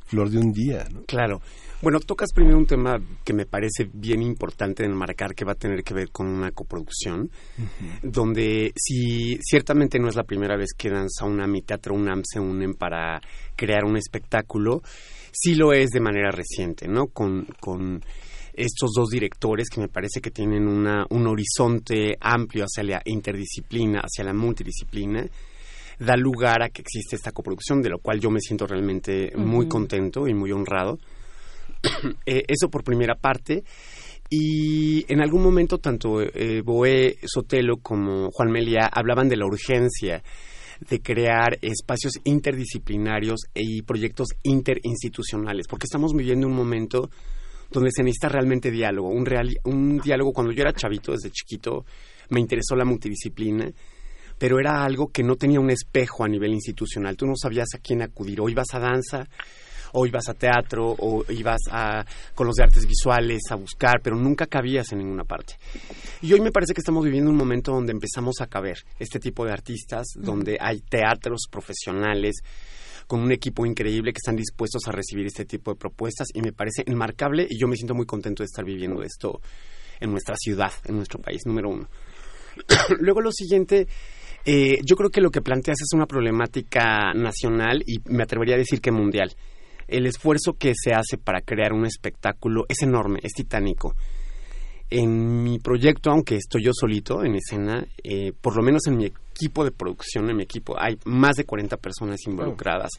[0.07, 0.86] flor de un día.
[1.07, 1.43] Claro.
[1.81, 5.85] Bueno, tocas primero un tema que me parece bien importante enmarcar, que va a tener
[5.85, 7.31] que ver con una coproducción,
[8.03, 12.40] donde si ciertamente no es la primera vez que Danza UNAM y Teatro UNAM se
[12.40, 13.20] unen para
[13.55, 14.82] crear un espectáculo,
[15.40, 17.09] sí lo es de manera reciente, ¿no?
[17.09, 18.02] Con, con
[18.52, 24.01] estos dos directores que me parece que tienen una, un horizonte amplio hacia la interdisciplina,
[24.01, 25.24] hacia la multidisciplina,
[26.01, 29.69] da lugar a que existe esta coproducción, de lo cual yo me siento realmente muy
[29.69, 30.98] contento y muy honrado.
[32.27, 33.62] Eh, eso por primera parte.
[34.28, 40.23] Y en algún momento tanto eh, Boé Sotelo como Juan Melia hablaban de la urgencia
[40.81, 47.11] de crear espacios interdisciplinarios y proyectos interinstitucionales, porque estamos viviendo un momento
[47.71, 50.33] donde se necesita realmente diálogo, un, real, un diálogo.
[50.33, 51.85] Cuando yo era chavito, desde chiquito,
[52.31, 53.71] me interesó la multidisciplina
[54.39, 57.17] pero era algo que no tenía un espejo a nivel institucional.
[57.17, 58.41] Tú no sabías a quién acudir.
[58.41, 59.29] O ibas a danza,
[59.93, 62.05] o ibas a teatro, o ibas a,
[62.35, 65.55] con los de artes visuales a buscar, pero nunca cabías en ninguna parte.
[66.23, 69.44] Y hoy me parece que estamos viviendo un momento donde empezamos a caber este tipo
[69.44, 72.36] de artistas, donde hay teatros profesionales
[73.06, 76.52] con un equipo increíble que están dispuestos a recibir este tipo de propuestas y me
[76.52, 79.40] parece enmarcable y yo me siento muy contento de estar viviendo esto
[79.98, 81.89] en nuestra ciudad, en nuestro país, número uno.
[83.01, 83.89] Luego lo siguiente
[84.44, 88.59] eh, yo creo que lo que planteas es una problemática nacional y me atrevería a
[88.59, 89.35] decir que mundial.
[89.89, 93.94] El esfuerzo que se hace para crear un espectáculo es enorme, es titánico.
[94.90, 99.06] En mi proyecto, aunque estoy yo solito en escena, eh, por lo menos en mi
[99.06, 102.93] equipo de producción, en mi equipo, hay más de 40 personas involucradas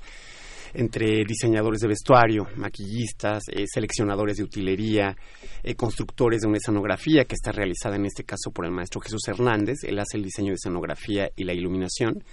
[0.73, 5.15] entre diseñadores de vestuario, maquillistas, eh, seleccionadores de utilería,
[5.63, 9.27] eh, constructores de una escenografía que está realizada en este caso por el maestro Jesús
[9.27, 9.83] Hernández.
[9.83, 12.23] Él hace el diseño de escenografía y la iluminación.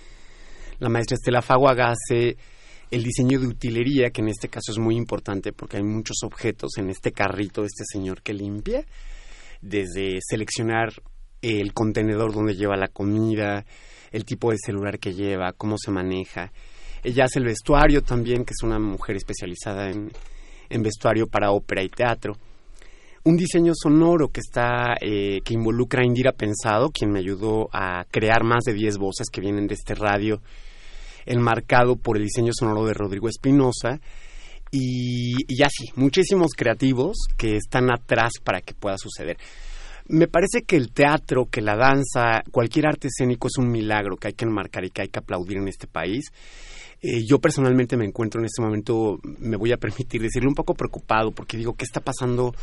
[0.79, 2.37] La maestra Estela Faguaga hace
[2.91, 6.73] el diseño de utilería, que en este caso es muy importante porque hay muchos objetos
[6.79, 8.85] en este carrito de este señor que limpia,
[9.61, 10.93] desde seleccionar
[11.43, 13.65] el contenedor donde lleva la comida,
[14.13, 16.53] el tipo de celular que lleva, cómo se maneja.
[17.03, 21.89] Ella hace el vestuario también, que es una mujer especializada en, vestuario para ópera y
[21.89, 22.37] teatro.
[23.25, 28.05] Un diseño sonoro que está eh, que involucra a Indira Pensado, quien me ayudó a
[28.11, 30.41] crear más de 10 voces que vienen de este radio,
[31.27, 34.01] enmarcado por el diseño sonoro de Rodrigo Espinosa.
[34.71, 39.37] Y, y así, muchísimos creativos que están atrás para que pueda suceder.
[40.09, 44.29] Me parece que el teatro, que la danza, cualquier arte escénico es un milagro que
[44.29, 46.27] hay que enmarcar y que hay que aplaudir en este país.
[47.03, 50.75] Eh, yo personalmente me encuentro en este momento, me voy a permitir decirle, un poco
[50.75, 52.55] preocupado porque digo, ¿qué está pasando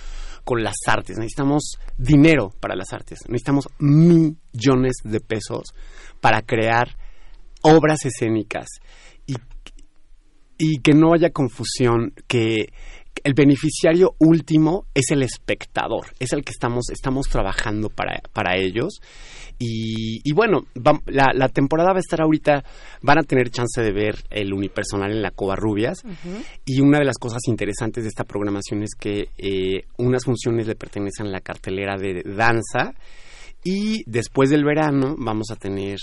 [0.44, 1.18] con las artes?
[1.18, 5.74] Necesitamos dinero para las artes, necesitamos millones de pesos
[6.20, 6.98] para crear
[7.64, 8.68] obras escénicas
[9.26, 9.36] y,
[10.58, 12.68] y que no haya confusión, que
[13.24, 19.00] el beneficiario último es el espectador, es el que estamos, estamos trabajando para, para ellos.
[19.60, 20.66] Y, y bueno,
[21.06, 22.64] la, la temporada va a estar ahorita,
[23.02, 26.00] van a tener chance de ver el unipersonal en la Covarrubias.
[26.66, 30.76] Y una de las cosas interesantes de esta programación es que eh, unas funciones le
[30.76, 32.94] pertenecen a la cartelera de danza
[33.64, 35.98] y después del verano vamos a tener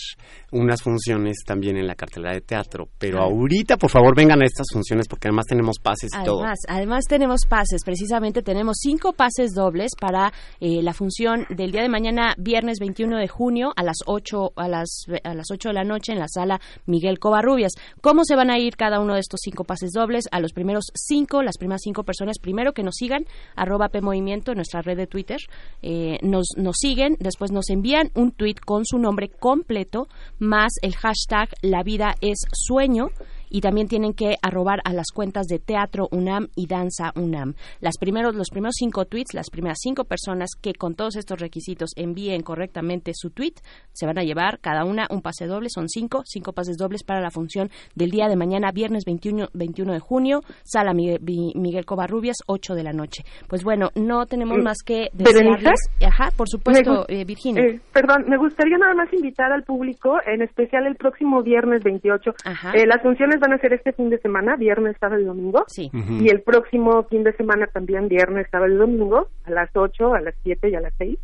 [0.52, 2.88] unas funciones también en la cartelera de teatro.
[2.98, 3.24] Pero Ah.
[3.24, 6.38] ahorita, por favor, vengan a estas funciones porque además tenemos pases y todo.
[6.40, 11.82] Además, además tenemos pases, precisamente tenemos cinco pases dobles para eh, la función del día
[11.82, 15.74] de mañana, viernes 21 de junio a las 8 a las a las 8 de
[15.74, 17.72] la noche en la sala Miguel Covarrubias.
[18.00, 20.24] ¿Cómo se van a ir cada uno de estos cinco pases dobles?
[20.32, 23.24] A los primeros cinco, las primeras cinco personas, primero que nos sigan,
[23.56, 25.38] arroba PMovimiento, nuestra red de Twitter,
[25.82, 30.08] eh, nos, nos siguen, después nos envían un tweet con su nombre completo,
[30.38, 33.10] más el hashtag La vida es sueño,
[33.50, 37.54] y también tienen que arrobar a las cuentas de Teatro UNAM y Danza UNAM.
[37.80, 41.90] Las primeros, los primeros cinco tweets, las primeras cinco personas que con todos estos requisitos
[41.96, 43.54] envíen correctamente su tweet,
[43.92, 47.20] se van a llevar cada una un pase doble, son cinco, cinco pases dobles para
[47.20, 51.20] la función del día de mañana, viernes 21, 21 de junio, Sala Miguel,
[51.54, 53.24] Miguel Covarrubias, 8 de la noche.
[53.48, 55.80] Pues bueno, no tenemos Mm, más que desearles...
[56.06, 57.62] Ajá, por supuesto, eh, Virginia.
[57.62, 62.32] Eh, perdón, me gustaría nada más invitar al público, en especial el próximo viernes 28.
[62.44, 62.72] Ajá.
[62.72, 65.64] Eh, las funciones van a ser este fin de semana, viernes, sábado y domingo.
[65.66, 65.90] Sí.
[65.92, 70.20] Y el próximo fin de semana también, viernes, sábado y domingo, a las 8, a
[70.20, 71.18] las 7 y a las 6.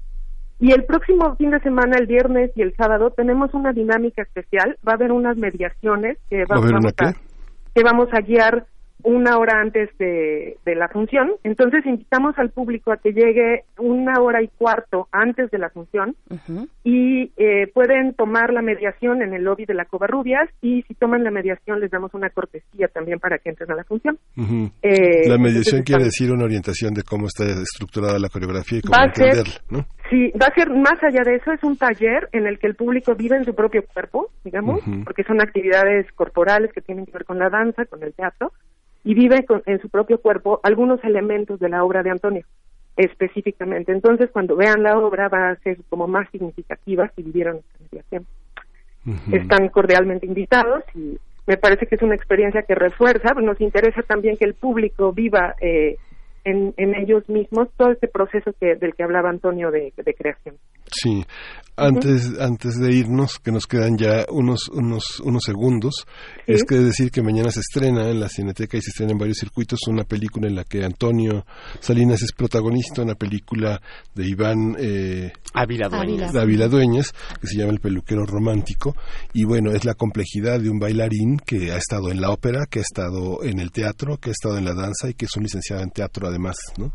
[0.58, 4.78] Y el próximo fin de semana, el viernes y el sábado, tenemos una dinámica especial.
[4.86, 7.18] Va a haber unas mediaciones que ¿Va a haber una vamos a, qué?
[7.74, 8.66] que vamos a guiar
[9.08, 11.30] una hora antes de, de la función.
[11.44, 16.16] Entonces invitamos al público a que llegue una hora y cuarto antes de la función
[16.82, 21.22] y eh, pueden tomar la mediación en el lobby de la Covarrubias y si toman
[21.22, 24.18] la mediación les damos una cortesía también para que entren a la función.
[24.82, 28.96] Eh, la mediación quiere decir una orientación de cómo está estructurada la coreografía y cómo
[28.98, 29.86] Va a ser- entenderla, ¿no?
[30.10, 32.76] Sí, va a ser más allá de eso, es un taller en el que el
[32.76, 37.24] público vive en su propio cuerpo, digamos, porque son actividades corporales que tienen que ver
[37.24, 38.52] con la danza, con el teatro,
[39.06, 42.44] y vive con- en su propio cuerpo algunos elementos de la obra de Antonio,
[42.96, 43.92] específicamente.
[43.92, 48.26] Entonces, cuando vean la obra va a ser como más significativa si vivieron esta mediación.
[49.32, 51.16] Están cordialmente invitados y
[51.46, 55.54] me parece que es una experiencia que refuerza, nos interesa también que el público viva
[55.60, 55.96] eh,
[56.42, 60.56] en, en ellos mismos todo este proceso que, del que hablaba Antonio de, de creación.
[60.90, 61.24] Sí.
[61.78, 66.06] Antes, antes de irnos, que nos quedan ya unos, unos, unos segundos,
[66.46, 66.52] Sí.
[66.54, 69.36] es que decir que mañana se estrena en la Cineteca y se estrena en varios
[69.36, 71.44] circuitos una película en la que Antonio
[71.80, 73.78] Salinas es protagonista, una película
[74.14, 76.34] de Iván eh, Ávila Dueñas.
[76.34, 78.96] Ávila Dueñas, que se llama El peluquero romántico,
[79.34, 82.78] y bueno, es la complejidad de un bailarín que ha estado en la ópera, que
[82.78, 85.42] ha estado en el teatro, que ha estado en la danza y que es un
[85.42, 86.90] licenciado en teatro además, ¿no?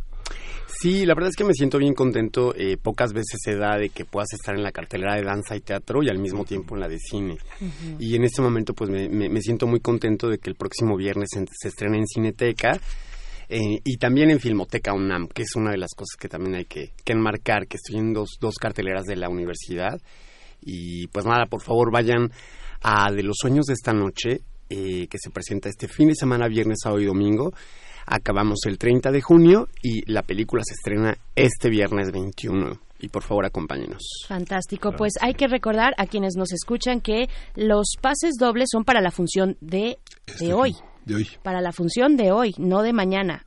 [0.67, 2.55] Sí, la verdad es que me siento bien contento.
[2.55, 5.59] Eh, pocas veces se da de que puedas estar en la cartelera de danza y
[5.61, 7.37] teatro y al mismo tiempo en la de cine.
[7.99, 10.95] Y en este momento pues me, me- me siento muy contento de que el próximo
[10.97, 12.79] viernes se, se estrene en Cineteca
[13.49, 16.65] eh, y también en Filmoteca UNAM, que es una de las cosas que también hay
[16.65, 19.99] que, que enmarcar, que estoy en dos, dos carteleras de la universidad.
[20.61, 22.31] Y pues nada, por favor vayan
[22.81, 24.39] a De los Sueños de esta noche,
[24.69, 27.51] eh, que se presenta este fin de semana, viernes, sábado y domingo.
[28.05, 32.79] Acabamos el 30 de junio y la película se estrena este viernes 21.
[32.99, 34.03] Y por favor acompáñenos.
[34.27, 34.91] Fantástico.
[34.95, 39.09] Pues hay que recordar a quienes nos escuchan que los pases dobles son para la
[39.09, 39.97] función de,
[40.39, 40.75] de hoy.
[41.05, 41.27] De hoy.
[41.41, 43.45] Para la función de hoy, no de mañana.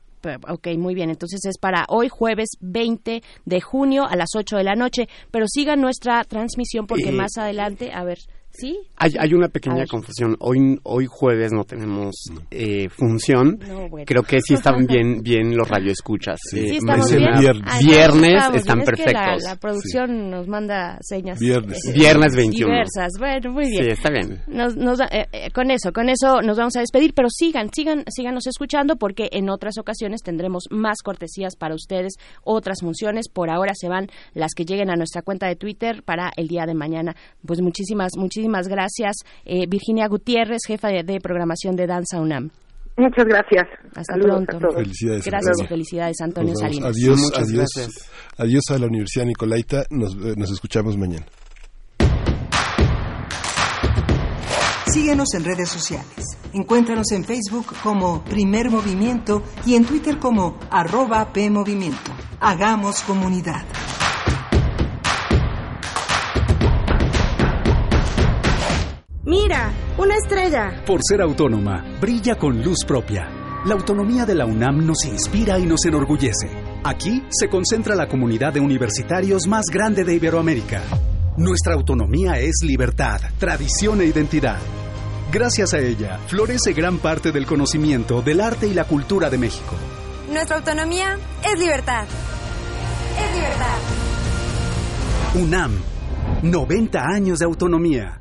[0.48, 1.10] Ok, muy bien.
[1.10, 5.06] Entonces es para hoy, jueves 20 de junio a las 8 de la noche.
[5.30, 8.18] Pero sigan nuestra transmisión porque Eh, más adelante, a ver,
[8.54, 8.78] ¿sí?
[8.96, 10.36] Hay, hay una pequeña confusión.
[10.40, 12.14] Hoy, hoy jueves no tenemos
[12.50, 13.58] eh, función.
[13.68, 14.04] No, bueno.
[14.06, 16.38] Creo que sí están bien, bien los radioescuchas.
[16.50, 17.52] Sí, Eh, estamos mañana- bien.
[17.62, 17.84] viernes.
[17.84, 18.90] Viernes estamos están bien.
[18.90, 19.42] Es que la- perfectos.
[19.44, 21.38] la, producción nos manda señas.
[21.38, 21.78] Viernes.
[21.88, 22.72] eh, Viernes 21.
[22.72, 23.12] Diversas.
[23.18, 23.84] Bueno, muy bien.
[23.84, 24.42] Sí, está bien.
[24.46, 27.70] Nos, nos da- eh, eh, con eso, con eso nos vamos a despedir, pero sigan,
[27.74, 32.14] sigan, síganos escuchando porque en otras ocasiones tendremos más cortesías para ustedes,
[32.44, 33.28] otras funciones.
[33.28, 36.64] Por ahora se van las que lleguen a nuestra cuenta de Twitter para el día
[36.66, 37.16] de mañana.
[37.44, 42.50] Pues muchísimas, muchísimas gracias, eh, Virginia Gutiérrez, jefa de, de programación de Danza UNAM.
[42.96, 43.66] Muchas gracias.
[43.96, 44.56] Hasta Saludos pronto.
[44.56, 44.74] a todos.
[44.76, 45.24] Felicidades.
[45.24, 46.54] Gracias y felicidades, Antonio.
[46.54, 46.90] Salinas.
[46.96, 47.68] Adiós, Muchas adiós.
[47.74, 48.10] gracias.
[48.38, 49.84] Adiós a la Universidad Nicolaita.
[49.90, 51.26] Nos, eh, nos escuchamos mañana.
[54.92, 56.24] Síguenos en redes sociales.
[56.52, 62.12] Encuéntranos en Facebook como Primer Movimiento y en Twitter como arroba PMovimiento.
[62.38, 63.64] Hagamos comunidad.
[69.34, 70.84] Mira, una estrella.
[70.86, 73.28] Por ser autónoma, brilla con luz propia.
[73.64, 76.48] La autonomía de la UNAM nos inspira y nos enorgullece.
[76.84, 80.82] Aquí se concentra la comunidad de universitarios más grande de Iberoamérica.
[81.36, 84.60] Nuestra autonomía es libertad, tradición e identidad.
[85.32, 89.74] Gracias a ella, florece gran parte del conocimiento del arte y la cultura de México.
[90.32, 92.06] Nuestra autonomía es libertad.
[93.18, 93.78] Es libertad.
[95.34, 95.72] UNAM,
[96.44, 98.20] 90 años de autonomía.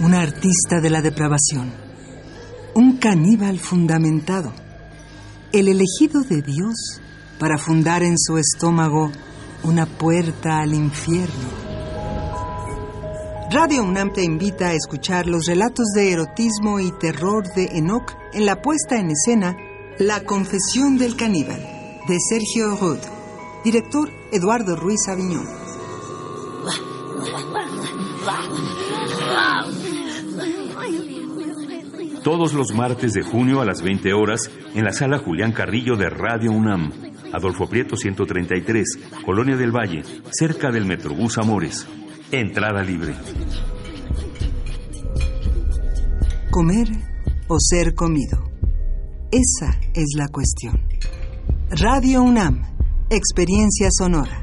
[0.00, 1.72] Un artista de la depravación.
[2.74, 4.52] Un caníbal fundamentado.
[5.52, 7.00] El elegido de Dios
[7.40, 9.10] para fundar en su estómago
[9.64, 11.48] una puerta al infierno.
[13.50, 18.46] Radio UNAM te invita a escuchar los relatos de erotismo y terror de Enoch en
[18.46, 19.56] la puesta en escena
[19.98, 21.60] La confesión del caníbal,
[22.06, 23.00] de Sergio Rod.
[23.64, 25.46] Director Eduardo Ruiz Aviñón.
[32.22, 36.10] Todos los martes de junio a las 20 horas en la sala Julián Carrillo de
[36.10, 36.92] Radio UNAM.
[37.32, 41.86] Adolfo Prieto 133, Colonia del Valle, cerca del Metrobús Amores.
[42.30, 43.14] Entrada libre.
[46.50, 46.88] Comer
[47.48, 48.50] o ser comido.
[49.30, 50.80] Esa es la cuestión.
[51.70, 52.62] Radio UNAM,
[53.10, 54.42] experiencia sonora.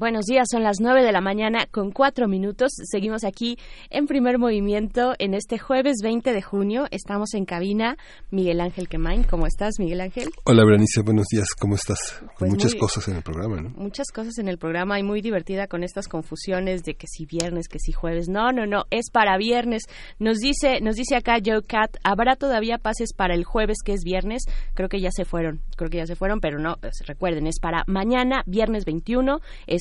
[0.00, 2.72] Buenos días, son las 9 de la mañana con cuatro minutos.
[2.90, 3.58] Seguimos aquí
[3.90, 6.86] en primer movimiento en este jueves 20 de junio.
[6.90, 7.98] Estamos en cabina.
[8.30, 10.30] Miguel Ángel Quemain, ¿cómo estás, Miguel Ángel?
[10.46, 12.22] Hola, Berenice, buenos días, ¿cómo estás?
[12.38, 13.68] Pues Muchas muy- cosas en el programa, ¿no?
[13.76, 17.68] Muchas cosas en el programa y muy divertida con estas confusiones de que si viernes,
[17.68, 18.30] que si jueves.
[18.30, 19.82] No, no, no, es para viernes.
[20.18, 24.00] Nos dice, nos dice acá Joe Cat, ¿habrá todavía pases para el jueves que es
[24.02, 24.44] viernes?
[24.72, 27.60] Creo que ya se fueron, creo que ya se fueron, pero no, pues, recuerden, es
[27.60, 29.40] para mañana, viernes 21,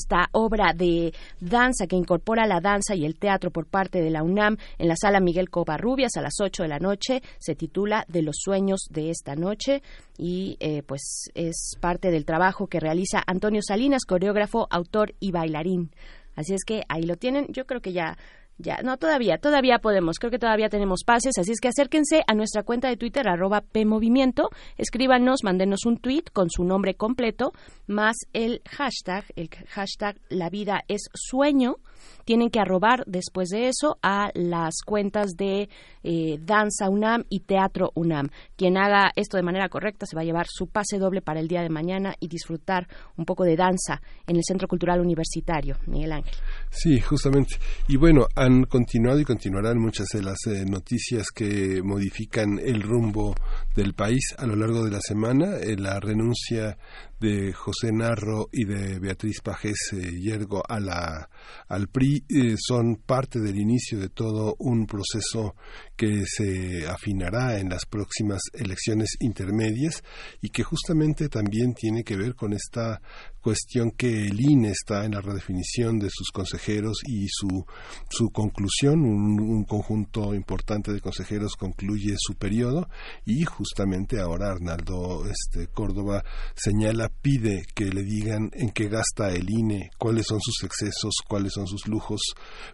[0.10, 4.24] esta obra de danza que incorpora la danza y el teatro por parte de la
[4.24, 7.22] UNAM en la sala Miguel Covarrubias a las 8 de la noche.
[7.38, 9.84] Se titula De los sueños de esta noche
[10.18, 15.92] y eh, pues es parte del trabajo que realiza Antonio Salinas, coreógrafo, autor y bailarín.
[16.36, 17.46] Así es que ahí lo tienen.
[17.50, 18.18] Yo creo que ya
[18.62, 20.20] Ya, no, todavía, todavía podemos.
[20.20, 23.62] Creo que todavía tenemos pases, así es que acérquense a nuestra cuenta de Twitter, arroba
[23.62, 27.54] PMovimiento, escríbanos, mándenos un tweet con su nombre completo,
[27.88, 31.78] más el hashtag, el hashtag La vida es sueño.
[32.26, 35.70] Tienen que arrobar después de eso a las cuentas de
[36.04, 38.30] eh, Danza UNAM y Teatro UNAM.
[38.56, 41.48] Quien haga esto de manera correcta se va a llevar su pase doble para el
[41.48, 45.78] día de mañana y disfrutar un poco de danza en el Centro Cultural Universitario.
[45.88, 46.34] Miguel Ángel.
[46.70, 47.56] Sí, justamente.
[47.88, 53.36] Y bueno, han continuado y continuarán muchas de las eh, noticias que modifican el rumbo
[53.76, 55.58] del país a lo largo de la semana.
[55.58, 56.78] Eh, la renuncia
[57.20, 61.30] de José Narro y de Beatriz Pajés eh, Yergo a la,
[61.68, 65.56] al PRI eh, son parte del inicio de todo un proceso
[65.96, 70.04] que se afinará en las próximas elecciones intermedias
[70.42, 73.02] y que justamente también tiene que ver con esta
[73.42, 77.66] cuestión que el INE está en la redefinición de sus consejeros y su,
[78.10, 82.90] su conclusión, un, un, conjunto importante de consejeros concluye su periodo
[83.26, 86.24] y justamente ahora Arnaldo este, Córdoba
[86.56, 91.54] señala, pide que le digan en qué gasta el INE, cuáles son sus excesos, cuáles
[91.54, 92.22] son sus lujos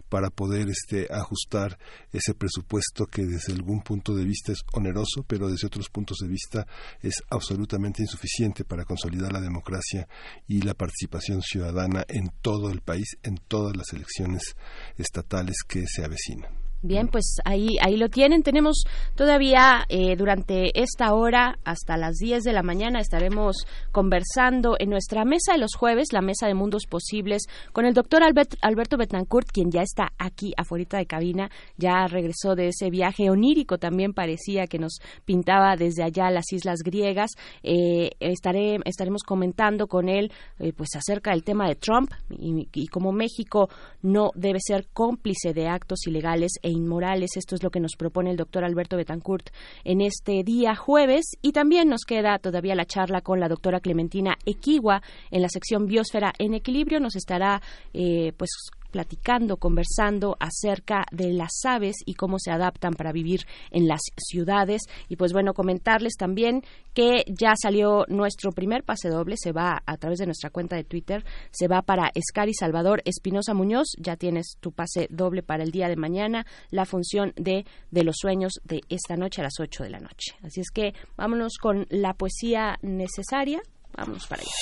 [0.08, 1.78] para poder este, ajustar
[2.12, 6.28] ese presupuesto que desde algún punto de vista es oneroso, pero desde otros puntos de
[6.28, 6.66] vista
[7.00, 10.08] es absolutamente insuficiente para consolidar la democracia
[10.46, 14.56] y la participación ciudadana en todo el país, en todas las elecciones
[14.98, 16.65] estatales que se avecinan.
[16.82, 18.42] Bien, pues ahí, ahí lo tienen.
[18.42, 18.84] Tenemos
[19.16, 23.56] todavía eh, durante esta hora hasta las 10 de la mañana estaremos
[23.92, 28.22] conversando en nuestra mesa de los jueves, la mesa de mundos posibles, con el doctor
[28.22, 33.30] Albert, Alberto Betancourt, quien ya está aquí afuera de cabina, ya regresó de ese viaje
[33.30, 37.30] onírico, también parecía que nos pintaba desde allá las islas griegas.
[37.62, 42.88] Eh, estaré, estaremos comentando con él eh, pues acerca del tema de Trump y, y
[42.88, 43.70] cómo México
[44.02, 47.36] no debe ser cómplice de actos ilegales e inmorales.
[47.36, 49.50] Esto es lo que nos propone el doctor Alberto Betancourt
[49.84, 51.36] en este día jueves.
[51.40, 55.86] Y también nos queda todavía la charla con la doctora Clementina Equigua en la sección
[55.86, 56.98] Biosfera en Equilibrio.
[56.98, 57.62] Nos estará
[57.94, 58.50] eh, pues
[58.96, 63.40] platicando, conversando acerca de las aves y cómo se adaptan para vivir
[63.70, 64.80] en las ciudades.
[65.10, 66.62] Y pues bueno, comentarles también
[66.94, 70.84] que ya salió nuestro primer pase doble, se va a través de nuestra cuenta de
[70.84, 75.72] Twitter, se va para Escari Salvador Espinosa Muñoz, ya tienes tu pase doble para el
[75.72, 79.84] día de mañana, la función de, de los sueños de esta noche a las 8
[79.84, 80.36] de la noche.
[80.42, 83.60] Así es que vámonos con la poesía necesaria,
[83.94, 84.52] vámonos para allá.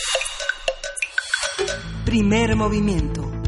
[2.04, 3.43] Primer movimiento.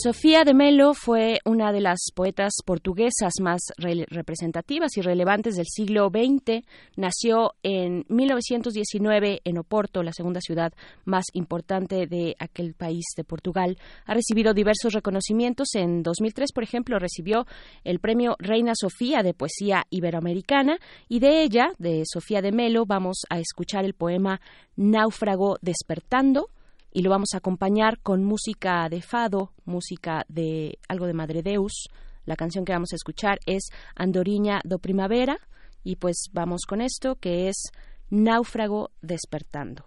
[0.00, 5.66] Sofía de Melo fue una de las poetas portuguesas más re representativas y relevantes del
[5.66, 6.64] siglo XX.
[6.94, 10.72] Nació en 1919 en Oporto, la segunda ciudad
[11.04, 13.76] más importante de aquel país de Portugal.
[14.06, 15.74] Ha recibido diversos reconocimientos.
[15.74, 17.46] En 2003, por ejemplo, recibió
[17.82, 23.22] el premio Reina Sofía de Poesía Iberoamericana y de ella, de Sofía de Melo, vamos
[23.30, 24.40] a escuchar el poema
[24.76, 26.50] Náufrago despertando
[26.92, 31.88] y lo vamos a acompañar con música de fado, música de algo de Madre Deus.
[32.24, 35.38] La canción que vamos a escuchar es Andoriña do Primavera
[35.84, 37.70] y pues vamos con esto que es
[38.10, 39.84] Náufrago despertando.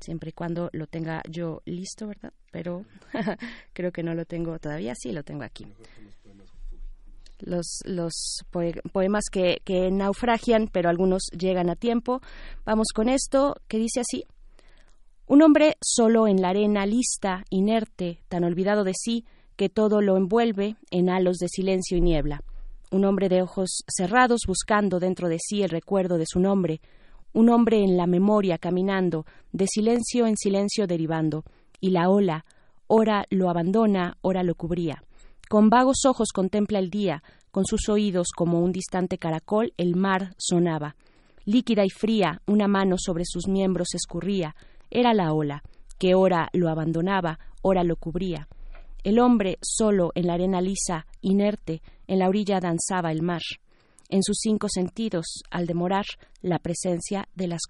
[0.00, 2.32] Siempre y cuando lo tenga yo listo, ¿verdad?
[2.50, 2.84] Pero
[3.72, 5.66] creo que no lo tengo todavía, sí lo tengo aquí.
[7.38, 8.12] Los, los
[8.50, 12.20] poemas que, que naufragian, pero algunos llegan a tiempo.
[12.64, 14.24] Vamos con esto que dice así.
[15.26, 19.24] Un hombre solo en la arena lista, inerte, tan olvidado de sí,
[19.56, 22.42] que todo lo envuelve en halos de silencio y niebla.
[22.90, 26.80] Un hombre de ojos cerrados buscando dentro de sí el recuerdo de su nombre.
[27.32, 31.44] Un hombre en la memoria caminando, de silencio en silencio derivando.
[31.80, 32.44] Y la ola,
[32.86, 35.02] ora lo abandona, ora lo cubría.
[35.48, 40.34] Con vagos ojos contempla el día, con sus oídos como un distante caracol el mar
[40.36, 40.96] sonaba.
[41.44, 44.54] Líquida y fría, una mano sobre sus miembros escurría,
[44.92, 45.62] era la ola,
[45.98, 48.48] que ora lo abandonaba, ora lo cubría.
[49.02, 53.42] El hombre, solo en la arena lisa, inerte, en la orilla danzaba el mar.
[54.08, 56.04] En sus cinco sentidos, al demorar,
[56.42, 57.62] la presencia de las,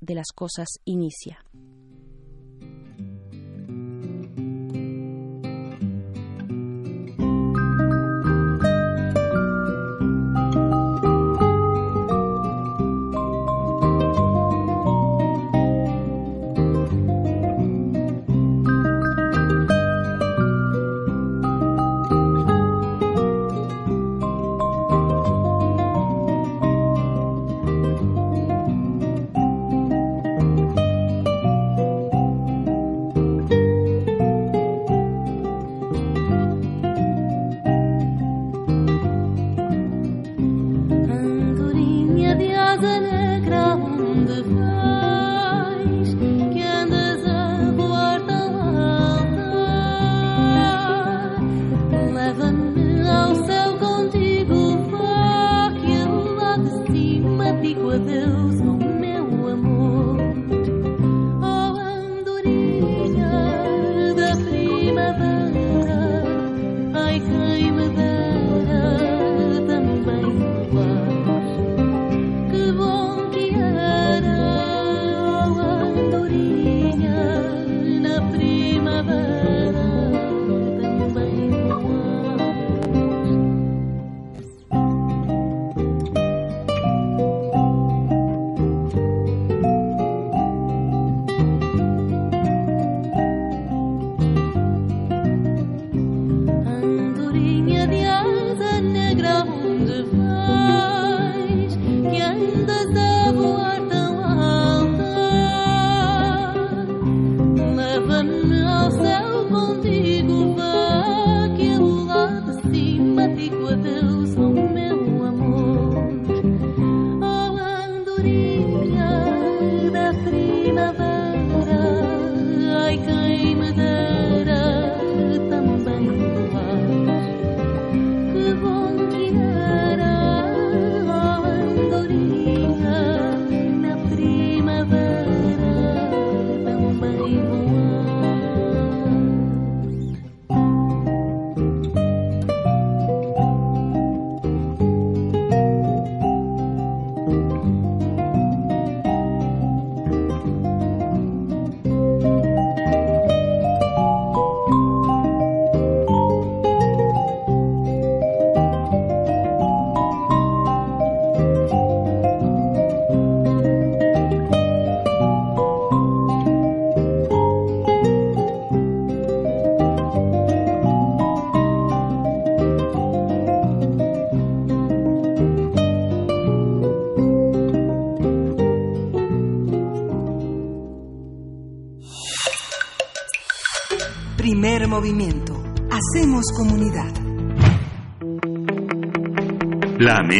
[0.00, 1.42] de las cosas inicia.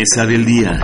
[0.07, 0.79] Mesa del día.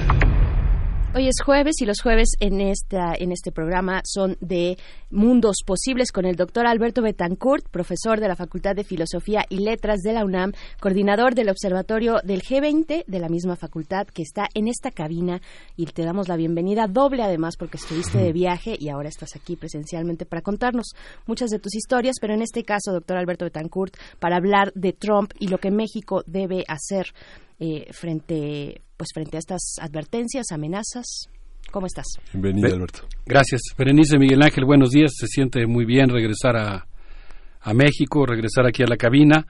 [1.15, 4.79] Hoy es jueves y los jueves en esta en este programa son de
[5.11, 10.01] mundos posibles con el doctor Alberto Betancourt, profesor de la Facultad de Filosofía y Letras
[10.01, 14.67] de la UNAM, coordinador del Observatorio del G20 de la misma facultad que está en
[14.69, 15.41] esta cabina.
[15.77, 19.55] Y te damos la bienvenida doble además porque estuviste de viaje y ahora estás aquí
[19.55, 20.95] presencialmente para contarnos
[21.27, 25.33] muchas de tus historias, pero en este caso, doctor Alberto Betancourt, para hablar de Trump
[25.39, 27.13] y lo que México debe hacer
[27.63, 31.29] eh, frente pues frente a estas advertencias, amenazas.
[31.71, 32.07] ¿Cómo estás?
[32.33, 33.07] Bienvenido, Alberto.
[33.25, 33.61] Gracias.
[33.79, 35.13] Berenice Miguel Ángel, buenos días.
[35.15, 36.87] Se siente muy bien regresar a,
[37.61, 39.47] a México, regresar aquí a la cabina.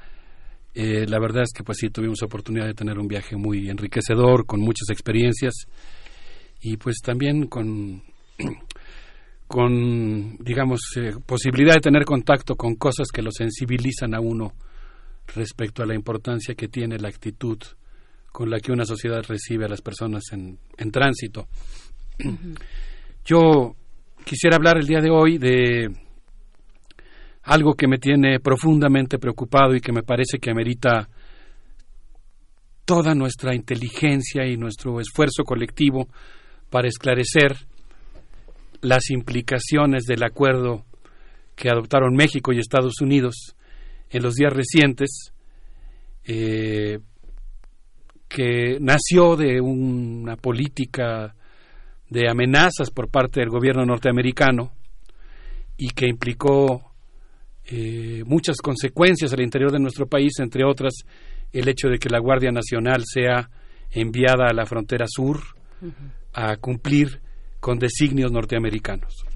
[0.74, 4.44] Eh, la verdad es que pues sí tuvimos oportunidad de tener un viaje muy enriquecedor,
[4.44, 5.55] con muchas experiencias
[6.60, 8.02] y pues también con,
[9.47, 14.52] con digamos, eh, posibilidad de tener contacto con cosas que lo sensibilizan a uno
[15.34, 17.59] respecto a la importancia que tiene la actitud
[18.32, 21.46] con la que una sociedad recibe a las personas en, en tránsito.
[23.24, 23.76] Yo
[24.24, 25.90] quisiera hablar el día de hoy de
[27.44, 31.09] algo que me tiene profundamente preocupado y que me parece que amerita
[32.84, 36.09] toda nuestra inteligencia y nuestro esfuerzo colectivo
[36.70, 37.56] para esclarecer
[38.80, 40.84] las implicaciones del acuerdo
[41.54, 43.56] que adoptaron México y Estados Unidos
[44.10, 45.32] en los días recientes
[46.24, 46.98] eh,
[48.32, 51.34] que nació de una política
[52.09, 54.72] de amenazas por parte del gobierno norteamericano
[55.76, 56.92] y que implicó
[57.66, 60.94] eh, muchas consecuencias al interior de nuestro país, entre otras
[61.52, 63.50] el hecho de que la Guardia Nacional sea
[63.90, 65.40] enviada a la frontera sur
[66.32, 67.20] a cumplir
[67.60, 69.26] con designios norteamericanos.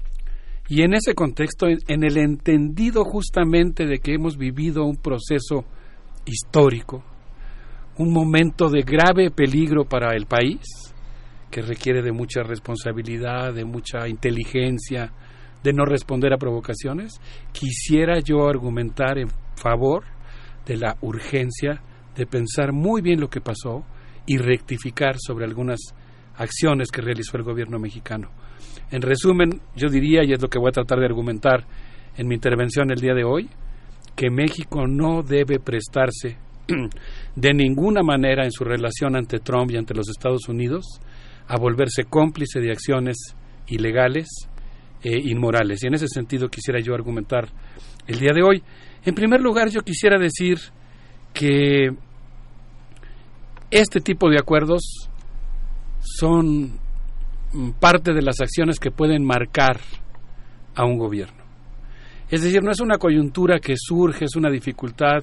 [0.69, 5.65] Y en ese contexto, en el entendido justamente de que hemos vivido un proceso
[6.25, 7.03] histórico,
[7.97, 10.61] un momento de grave peligro para el país,
[11.49, 15.11] que requiere de mucha responsabilidad, de mucha inteligencia,
[15.63, 17.19] de no responder a provocaciones,
[17.51, 20.03] quisiera yo argumentar en favor
[20.65, 21.81] de la urgencia
[22.15, 23.83] de pensar muy bien lo que pasó
[24.25, 25.79] y rectificar sobre algunas
[26.35, 28.29] acciones que realizó el gobierno mexicano.
[28.91, 31.65] En resumen, yo diría, y es lo que voy a tratar de argumentar
[32.15, 33.49] en mi intervención el día de hoy,
[34.15, 36.37] que México no debe prestarse
[37.35, 40.85] de ninguna manera en su relación ante Trump y ante los Estados Unidos
[41.47, 43.35] a volverse cómplice de acciones
[43.67, 44.27] ilegales
[45.01, 45.83] e inmorales.
[45.83, 47.47] Y en ese sentido quisiera yo argumentar
[48.05, 48.63] el día de hoy.
[49.05, 50.57] En primer lugar, yo quisiera decir
[51.33, 51.89] que
[53.71, 55.09] este tipo de acuerdos
[55.99, 56.79] son
[57.79, 59.79] parte de las acciones que pueden marcar
[60.75, 61.43] a un gobierno.
[62.29, 65.21] Es decir, no es una coyuntura que surge, es una dificultad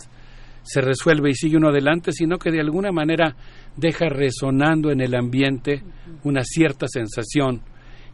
[0.65, 3.37] se resuelve y sigue uno adelante, sino que de alguna manera
[3.77, 5.83] deja resonando en el ambiente
[6.25, 7.63] una cierta sensación.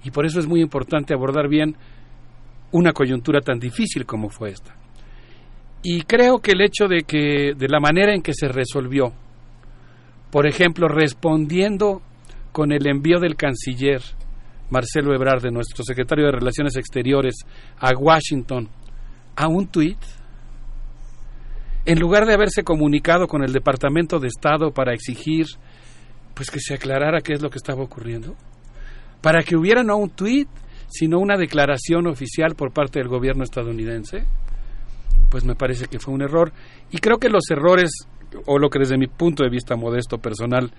[0.05, 1.77] Y por eso es muy importante abordar bien
[2.73, 4.75] una coyuntura tan difícil como fue esta.
[5.83, 9.13] Y creo que el hecho de que, de la manera en que se resolvió,
[10.31, 12.03] por ejemplo, respondiendo
[12.53, 14.03] con el envío del canciller
[14.71, 17.35] Marcelo Ebrard, de nuestro secretario de Relaciones Exteriores,
[17.79, 18.69] a Washington,
[19.37, 19.99] a un tuit,
[21.91, 25.47] en lugar de haberse comunicado con el Departamento de Estado para exigir
[26.35, 28.37] pues que se aclarara qué es lo que estaba ocurriendo,
[29.21, 30.49] para que hubiera no un tuit,
[30.87, 34.25] sino una declaración oficial por parte del gobierno estadounidense,
[35.31, 36.53] pues me parece que fue un error.
[36.93, 37.91] Y creo que los errores,
[38.47, 40.71] o lo que desde mi punto de vista modesto personal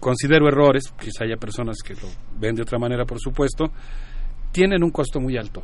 [0.00, 2.08] considero errores, quizá haya personas que lo
[2.38, 3.70] ven de otra manera, por supuesto,
[4.52, 5.62] tienen un costo muy alto.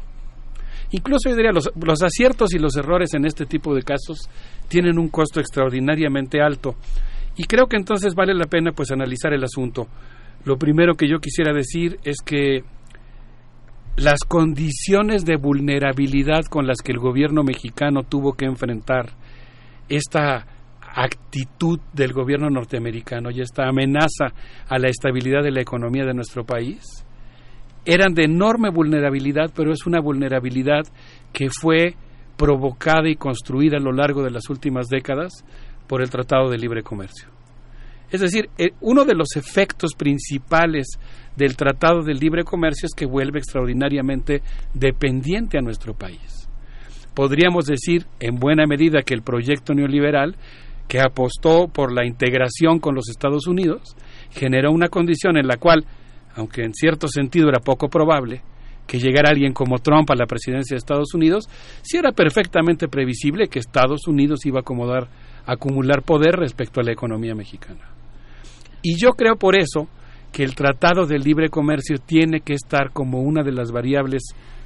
[0.90, 4.28] Incluso yo diría, los, los aciertos y los errores en este tipo de casos
[4.68, 6.76] tienen un costo extraordinariamente alto.
[7.36, 9.86] Y creo que entonces vale la pena pues analizar el asunto.
[10.44, 12.62] Lo primero que yo quisiera decir es que
[13.96, 19.10] las condiciones de vulnerabilidad con las que el gobierno mexicano tuvo que enfrentar
[19.88, 20.46] esta
[20.80, 24.32] actitud del gobierno norteamericano y esta amenaza
[24.68, 27.05] a la estabilidad de la economía de nuestro país
[27.86, 30.82] eran de enorme vulnerabilidad, pero es una vulnerabilidad
[31.32, 31.94] que fue
[32.36, 35.44] provocada y construida a lo largo de las últimas décadas
[35.86, 37.28] por el Tratado de Libre Comercio.
[38.10, 40.86] Es decir, eh, uno de los efectos principales
[41.36, 44.42] del Tratado de Libre Comercio es que vuelve extraordinariamente
[44.74, 46.48] dependiente a nuestro país.
[47.14, 50.36] Podríamos decir, en buena medida, que el proyecto neoliberal,
[50.86, 53.96] que apostó por la integración con los Estados Unidos,
[54.30, 55.84] generó una condición en la cual,
[56.36, 58.42] aunque en cierto sentido era poco probable,
[58.86, 61.48] que llegara alguien como Trump a la presidencia de Estados Unidos,
[61.82, 65.08] sí era perfectamente previsible que Estados Unidos iba a acomodar,
[65.44, 67.90] acumular poder respecto a la economía mexicana.
[68.82, 69.88] Y yo creo por eso
[70.32, 74.22] que el Tratado de Libre Comercio tiene que estar como una de las variables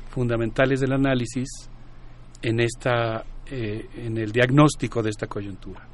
[0.08, 1.48] fundamentales del análisis
[2.42, 5.86] en, esta, eh, en el diagnóstico de esta coyuntura.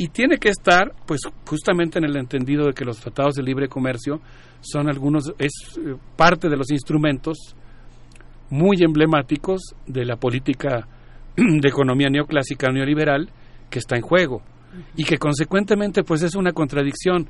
[0.00, 3.68] Y tiene que estar, pues, justamente en el entendido de que los tratados de libre
[3.68, 4.18] comercio
[4.62, 7.54] son algunos, es eh, parte de los instrumentos
[8.48, 10.88] muy emblemáticos de la política
[11.36, 13.28] de economía neoclásica neoliberal
[13.68, 14.40] que está en juego.
[14.96, 17.28] Y que consecuentemente pues es una contradicción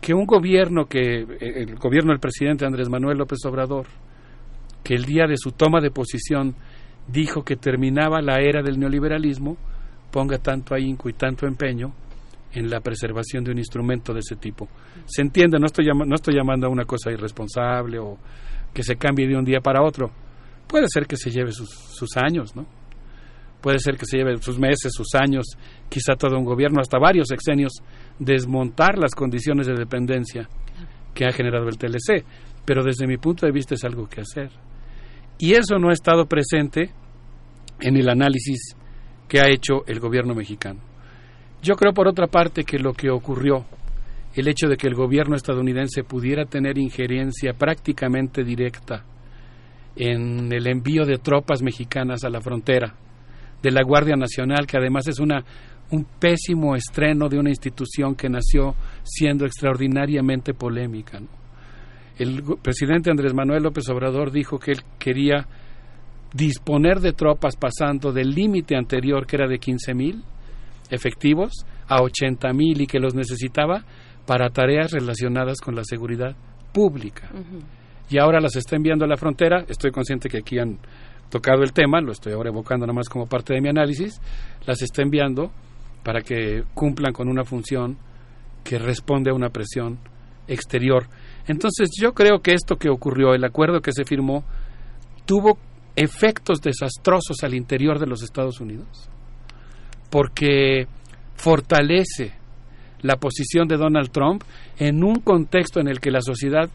[0.00, 3.88] que un gobierno que eh, el gobierno del presidente Andrés Manuel López Obrador
[4.84, 6.54] que el día de su toma de posición
[7.08, 9.56] dijo que terminaba la era del neoliberalismo
[10.12, 11.92] ponga tanto ahínco y tanto empeño
[12.54, 14.68] en la preservación de un instrumento de ese tipo.
[15.04, 18.18] Se entiende, no estoy, no estoy llamando a una cosa irresponsable o
[18.72, 20.10] que se cambie de un día para otro.
[20.66, 22.66] Puede ser que se lleve sus, sus años, ¿no?
[23.64, 25.46] puede ser que se lleve sus meses, sus años,
[25.88, 27.72] quizá todo un gobierno, hasta varios sexenios,
[28.18, 30.50] desmontar las condiciones de dependencia
[31.14, 32.26] que ha generado el TLC.
[32.66, 34.50] Pero desde mi punto de vista es algo que hacer.
[35.38, 36.90] Y eso no ha estado presente
[37.80, 38.76] en el análisis
[39.28, 40.80] que ha hecho el gobierno mexicano.
[41.64, 43.64] Yo creo, por otra parte, que lo que ocurrió,
[44.34, 49.02] el hecho de que el gobierno estadounidense pudiera tener injerencia prácticamente directa
[49.96, 52.94] en el envío de tropas mexicanas a la frontera,
[53.62, 55.42] de la Guardia Nacional, que además es una,
[55.90, 61.18] un pésimo estreno de una institución que nació siendo extraordinariamente polémica.
[62.18, 65.48] El presidente Andrés Manuel López Obrador dijo que él quería
[66.34, 70.24] disponer de tropas pasando del límite anterior, que era de 15 mil
[70.90, 71.52] efectivos,
[71.88, 73.84] a 80 mil y que los necesitaba
[74.26, 76.34] para tareas relacionadas con la seguridad
[76.72, 77.30] pública.
[78.10, 79.64] Y ahora las está enviando a la frontera.
[79.68, 80.78] Estoy consciente que aquí han
[81.30, 84.20] tocado el tema, lo estoy ahora evocando nada más como parte de mi análisis,
[84.66, 85.50] las está enviando
[86.04, 87.96] para que cumplan con una función
[88.62, 89.98] que responde a una presión
[90.46, 91.08] exterior.
[91.46, 94.44] Entonces yo creo que esto que ocurrió, el acuerdo que se firmó,
[95.26, 95.58] tuvo
[95.96, 99.08] efectos desastrosos al interior de los Estados Unidos,
[100.14, 100.86] porque
[101.34, 102.34] fortalece
[103.02, 104.44] la posición de Donald Trump
[104.78, 106.70] en un contexto en el que la sociedad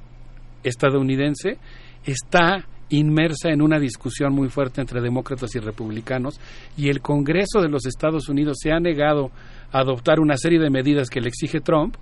[0.62, 1.58] estadounidense
[2.04, 6.38] está inmersa en una discusión muy fuerte entre demócratas y republicanos
[6.76, 9.32] y el Congreso de los Estados Unidos se ha negado
[9.72, 11.96] a adoptar una serie de medidas que le exige Trump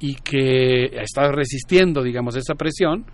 [0.00, 3.04] y que estado resistiendo, digamos, esa presión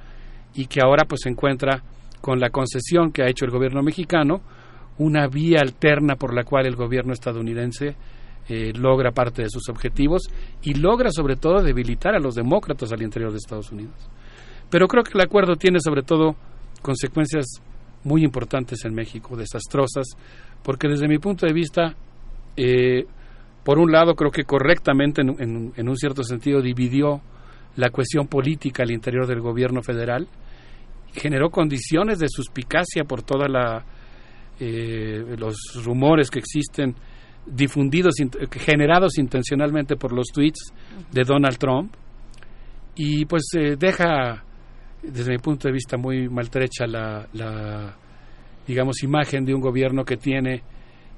[0.54, 1.82] y que ahora pues se encuentra
[2.22, 4.40] con la concesión que ha hecho el gobierno mexicano,
[4.98, 7.96] una vía alterna por la cual el gobierno estadounidense
[8.48, 10.22] eh, logra parte de sus objetivos
[10.62, 13.94] y logra sobre todo debilitar a los demócratas al interior de Estados Unidos.
[14.70, 16.34] Pero creo que el acuerdo tiene sobre todo
[16.82, 17.62] consecuencias
[18.04, 20.06] muy importantes en México, desastrosas,
[20.62, 21.94] porque desde mi punto de vista,
[22.56, 23.04] eh,
[23.64, 27.20] por un lado creo que correctamente, en, en, un cierto sentido, dividió
[27.76, 30.26] la cuestión política al interior del gobierno federal,
[31.12, 33.84] generó condiciones de suspicacia por toda la
[34.60, 36.94] eh, los rumores que existen
[37.46, 38.16] difundidos,
[38.50, 40.72] generados intencionalmente por los tweets
[41.10, 41.94] de Donald Trump
[42.94, 43.44] y pues
[43.78, 44.44] deja
[45.02, 47.96] desde mi punto de vista muy maltrecha la, la
[48.66, 50.62] digamos imagen de un gobierno que tiene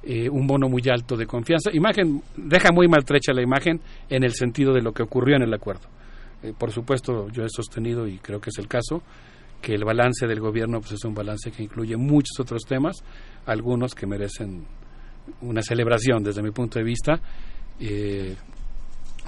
[0.03, 1.69] eh, un bono muy alto de confianza.
[1.71, 5.53] Imagen, deja muy maltrecha la imagen en el sentido de lo que ocurrió en el
[5.53, 5.87] acuerdo.
[6.41, 9.03] Eh, por supuesto, yo he sostenido, y creo que es el caso,
[9.61, 13.03] que el balance del gobierno pues, es un balance que incluye muchos otros temas,
[13.45, 14.65] algunos que merecen
[15.41, 17.19] una celebración desde mi punto de vista,
[17.79, 18.35] eh,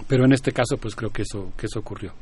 [0.07, 2.13] pero en este caso pues creo que eso, que eso ocurrió.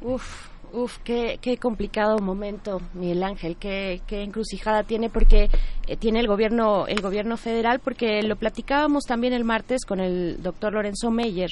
[0.00, 5.50] Uf, Uf, qué, qué complicado momento, Miguel Ángel, qué, qué encrucijada tiene porque
[5.86, 10.42] eh, tiene el gobierno el gobierno federal porque lo platicábamos también el martes con el
[10.42, 11.50] doctor Lorenzo Meyer.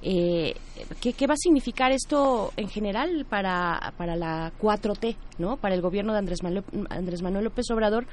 [0.00, 0.54] Eh,
[1.02, 5.58] ¿qué, ¿qué, va a significar esto en general para, para la 4T, ¿no?
[5.58, 8.06] Para el gobierno de Andrés Manuel, Andrés Manuel López Obrador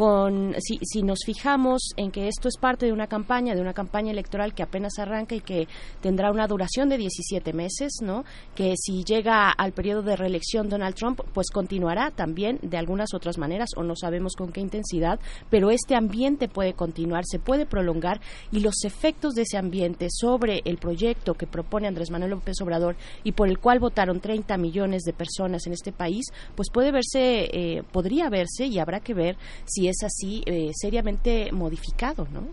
[0.00, 3.74] con, si, si, nos fijamos en que esto es parte de una campaña, de una
[3.74, 5.68] campaña electoral que apenas arranca y que
[6.00, 8.24] tendrá una duración de 17 meses, ¿no?
[8.54, 13.36] Que si llega al periodo de reelección Donald Trump, pues continuará también de algunas otras
[13.36, 15.20] maneras o no sabemos con qué intensidad,
[15.50, 20.62] pero este ambiente puede continuar, se puede prolongar y los efectos de ese ambiente sobre
[20.64, 25.02] el proyecto que propone Andrés Manuel López Obrador y por el cual votaron 30 millones
[25.02, 29.36] de personas en este país, pues puede verse, eh, podría verse y habrá que ver
[29.66, 32.48] si es así eh, seriamente modificado, ¿no?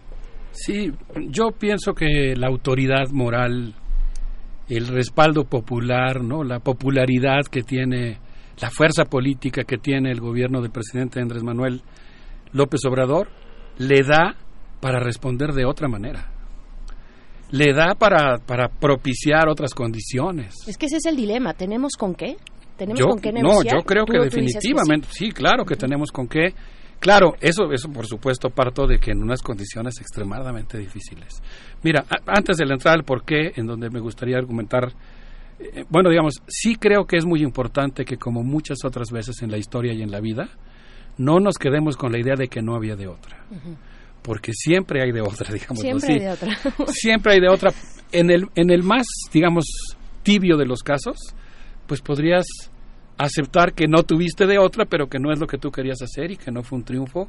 [0.52, 0.92] Sí,
[1.30, 3.76] yo pienso que la autoridad moral,
[4.70, 6.44] el respaldo popular, ¿no?
[6.44, 8.20] La popularidad que tiene,
[8.60, 11.82] la fuerza política que tiene el gobierno del presidente Andrés Manuel
[12.54, 13.30] López Obrador,
[13.78, 14.36] le da
[14.82, 16.38] para responder de otra manera
[17.52, 20.56] le da para, para propiciar otras condiciones.
[20.68, 21.54] Es que ese es el dilema.
[21.54, 22.38] ¿Tenemos con qué?
[22.78, 23.76] ¿Tenemos yo, con qué negociar?
[23.76, 25.28] No, yo creo que definitivamente, sí?
[25.28, 25.32] sí?
[25.32, 26.54] claro que tenemos con qué.
[27.00, 31.42] Claro, eso, eso por supuesto parto de que en unas condiciones extremadamente difíciles.
[31.84, 34.94] Mira, antes de entrar al porqué, en donde me gustaría argumentar,
[35.60, 39.52] eh, bueno, digamos, sí creo que es muy importante que como muchas otras veces en
[39.52, 40.50] la historia y en la vida,
[41.18, 43.46] no nos quedemos con la idea de que no había de otra.
[44.22, 46.58] Porque siempre hay de otra, digamos Siempre hay de otra.
[46.88, 47.72] siempre hay de otra.
[48.12, 49.66] En el, en el más, digamos,
[50.24, 51.18] tibio de los casos,
[51.86, 52.46] pues podrías
[53.18, 56.32] aceptar que no tuviste de otra, pero que no es lo que tú querías hacer
[56.32, 57.28] y que no fue un triunfo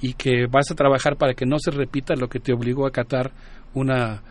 [0.00, 2.88] y que vas a trabajar para que no se repita lo que te obligó a
[2.88, 3.30] acatar
[3.74, 4.22] una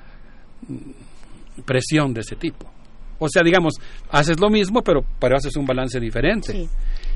[0.67, 2.71] mm, presión de ese tipo.
[3.17, 3.75] O sea, digamos,
[4.09, 6.67] haces lo mismo, pero, pero haces un balance diferente.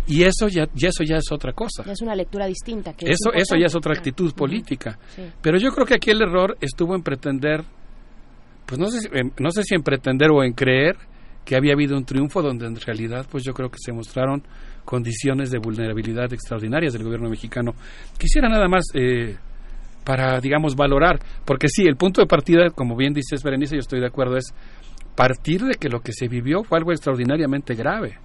[0.08, 1.84] Y eso ya, eso ya es otra cosa.
[1.86, 2.94] Ya es una lectura distinta.
[2.94, 4.98] Que eso, eso ya es otra actitud política.
[5.42, 7.64] Pero yo creo que aquí el error estuvo en pretender,
[8.66, 9.10] pues no sé,
[9.40, 10.96] no sé si en pretender o en creer
[11.50, 14.44] que había habido un triunfo donde en realidad pues yo creo que se mostraron
[14.86, 17.74] condiciones de vulnerabilidad extraordinarias del gobierno mexicano.
[18.20, 19.36] Quisiera nada más eh,
[20.06, 24.00] para, digamos, valorar, porque sí, el punto de partida, como bien dices Berenice, yo estoy
[24.00, 24.54] de acuerdo, es
[25.16, 28.20] partir de que lo que se vivió fue algo extraordinariamente grave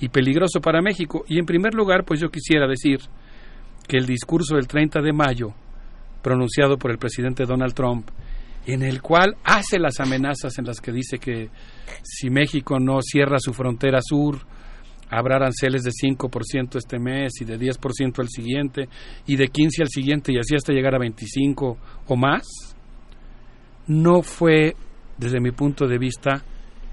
[0.00, 1.22] y peligroso para México.
[1.28, 3.00] Y en primer lugar, pues yo quisiera decir
[3.86, 5.48] que el discurso del 30 de mayo,
[6.22, 8.08] pronunciado por el presidente Donald Trump,
[8.64, 11.50] en el cual hace las amenazas en las que dice que
[12.02, 14.38] si México no cierra su frontera sur,
[15.10, 18.88] habrá aranceles de 5% este mes y de 10% al siguiente
[19.26, 22.44] y de 15 al siguiente y así hasta llegar a 25 o más,
[23.86, 24.74] no fue,
[25.18, 26.42] desde mi punto de vista,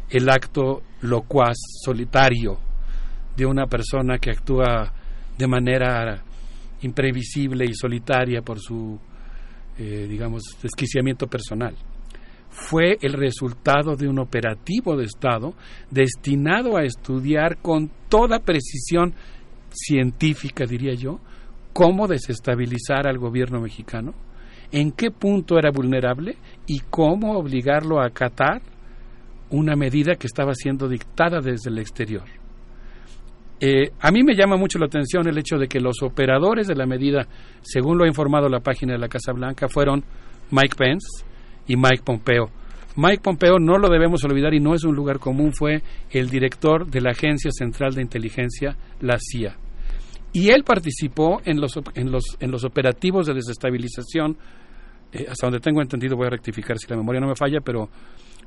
[0.09, 2.59] el acto locuaz, solitario,
[3.35, 4.93] de una persona que actúa
[5.37, 6.21] de manera
[6.81, 8.99] imprevisible y solitaria por su
[9.77, 11.75] eh, digamos, desquiciamiento personal.
[12.51, 15.53] Fue el resultado de un operativo de Estado
[15.89, 19.13] destinado a estudiar con toda precisión
[19.71, 21.19] científica, diría yo,
[21.73, 24.13] cómo desestabilizar al gobierno mexicano,
[24.71, 26.35] en qué punto era vulnerable
[26.67, 28.61] y cómo obligarlo a acatar
[29.49, 32.23] una medida que estaba siendo dictada desde el exterior.
[33.59, 36.75] Eh, a mí me llama mucho la atención el hecho de que los operadores de
[36.75, 37.27] la medida,
[37.61, 40.03] según lo ha informado la página de la Casa Blanca, fueron
[40.49, 41.23] Mike Pence
[41.67, 42.49] y Mike Pompeo.
[42.95, 46.85] Mike Pompeo, no lo debemos olvidar y no es un lugar común, fue el director
[46.87, 49.55] de la Agencia Central de Inteligencia, la CIA.
[50.33, 54.37] Y él participó en los, en los, en los operativos de desestabilización,
[55.13, 57.89] eh, hasta donde tengo entendido, voy a rectificar si la memoria no me falla, pero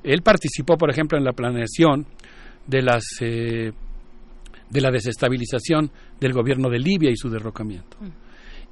[0.02, 2.06] él participó, por ejemplo, en la planeación
[2.66, 3.72] de las eh,
[4.70, 7.96] de la desestabilización del gobierno de Libia y su derrocamiento.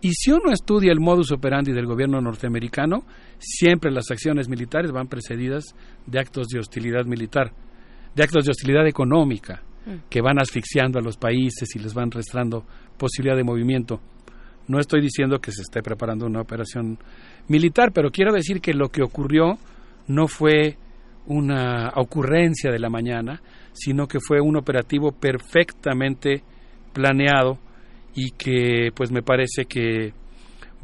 [0.05, 3.05] Y si uno estudia el modus operandi del gobierno norteamericano,
[3.39, 5.65] siempre las acciones militares van precedidas
[6.07, 7.53] de actos de hostilidad militar,
[8.13, 10.09] de actos de hostilidad económica, mm.
[10.11, 12.65] que van asfixiando a los países y les van restando
[12.99, 14.01] posibilidad de movimiento.
[14.67, 16.99] No estoy diciendo que se esté preparando una operación
[17.47, 19.57] militar, pero quiero decir que lo que ocurrió
[20.09, 20.79] no fue
[21.27, 23.41] una ocurrencia de la mañana,
[23.73, 26.43] sino que fue un operativo perfectamente
[26.93, 27.59] planeado
[28.15, 30.13] y que pues me parece que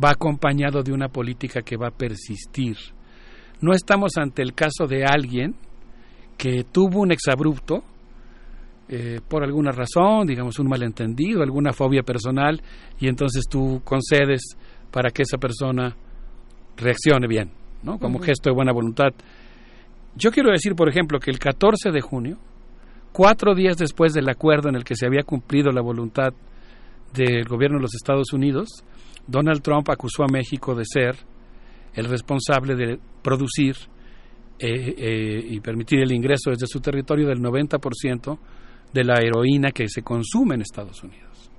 [0.02, 2.76] va acompañado de una política que va a persistir.
[3.60, 5.54] No estamos ante el caso de alguien
[6.36, 7.82] que tuvo un exabrupto
[8.88, 12.62] eh, por alguna razón, digamos un malentendido, alguna fobia personal,
[12.98, 14.56] y entonces tú concedes
[14.90, 15.94] para que esa persona
[16.76, 17.50] reaccione bien,
[17.82, 17.98] ¿no?
[17.98, 19.12] Como gesto de buena voluntad.
[20.14, 22.38] Yo quiero decir, por ejemplo, que el 14 de junio,
[23.12, 26.32] cuatro días después del acuerdo en el que se había cumplido la voluntad
[27.12, 28.68] del gobierno de los Estados Unidos,
[29.26, 31.16] Donald Trump acusó a México de ser
[31.94, 33.76] el responsable de producir
[34.58, 38.38] eh, eh, y permitir el ingreso desde su territorio del 90%
[38.92, 41.50] de la heroína que se consume en Estados Unidos.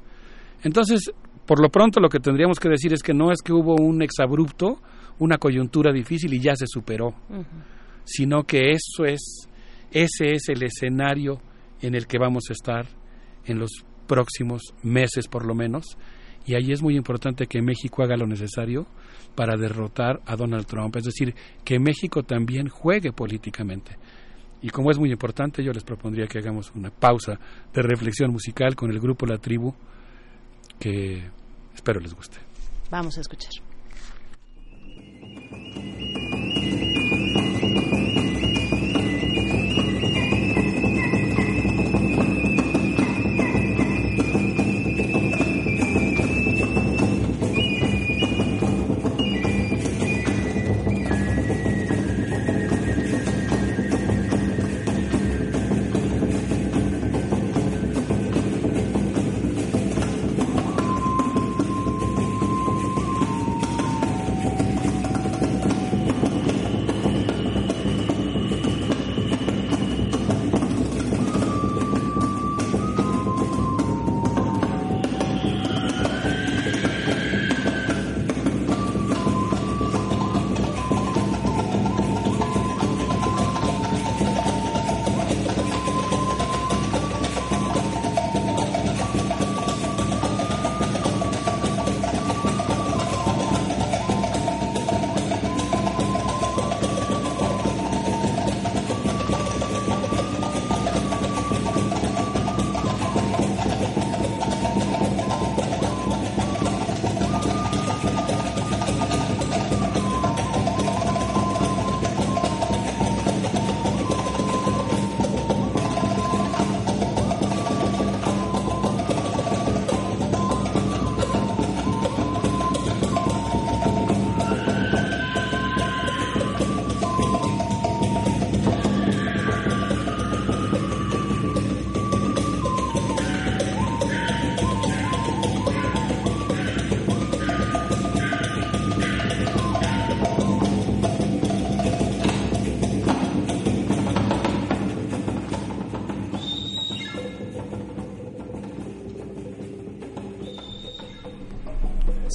[0.63, 1.11] Entonces,
[1.45, 4.01] por lo pronto lo que tendríamos que decir es que no es que hubo un
[4.01, 4.81] exabrupto,
[5.19, 7.13] una coyuntura difícil y ya se superó,
[8.03, 9.47] sino que eso es,
[9.91, 11.41] ese es el escenario
[11.81, 12.85] en el que vamos a estar
[13.45, 15.85] en los próximos meses por lo menos,
[16.45, 18.87] y ahí es muy importante que México haga lo necesario
[19.35, 23.97] para derrotar a Donald Trump, es decir, que México también juegue políticamente.
[24.61, 27.39] Y como es muy importante, yo les propondría que hagamos una pausa
[27.71, 29.73] de reflexión musical con el grupo La Tribu,
[30.79, 31.29] que
[31.73, 32.39] espero les guste.
[32.89, 33.51] Vamos a escuchar.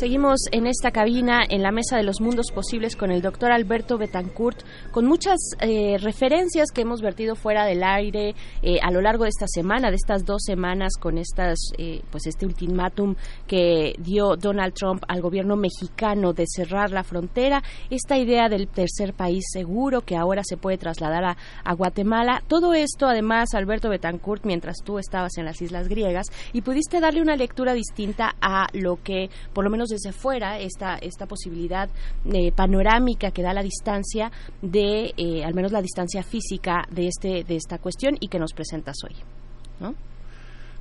[0.04, 3.96] Seguimos en esta cabina, en la mesa de los mundos posibles, con el doctor Alberto
[3.96, 9.24] Betancourt, con muchas eh, referencias que hemos vertido fuera del aire eh, a lo largo
[9.24, 13.14] de esta semana, de estas dos semanas, con estas, eh, pues este ultimátum
[13.54, 19.14] que dio Donald Trump al gobierno mexicano de cerrar la frontera, esta idea del tercer
[19.14, 22.42] país seguro que ahora se puede trasladar a, a Guatemala.
[22.48, 27.22] Todo esto, además, Alberto Betancourt, mientras tú estabas en las Islas Griegas, y pudiste darle
[27.22, 31.88] una lectura distinta a lo que, por lo menos desde fuera esta, esta posibilidad
[32.32, 37.44] eh, panorámica que da la distancia de, eh, al menos la distancia física de, este,
[37.44, 39.94] de esta cuestión y que nos presentas hoy.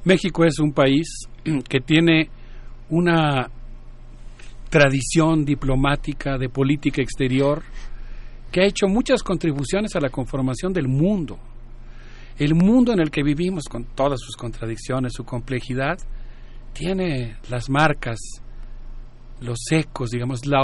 [0.05, 1.27] México es un país
[1.69, 2.29] que tiene
[2.93, 3.49] una
[4.69, 7.63] tradición diplomática de política exterior
[8.51, 11.39] que ha hecho muchas contribuciones a la conformación del mundo.
[12.37, 15.97] El mundo en el que vivimos, con todas sus contradicciones, su complejidad,
[16.73, 18.19] tiene las marcas
[19.41, 20.63] los ecos, digamos, la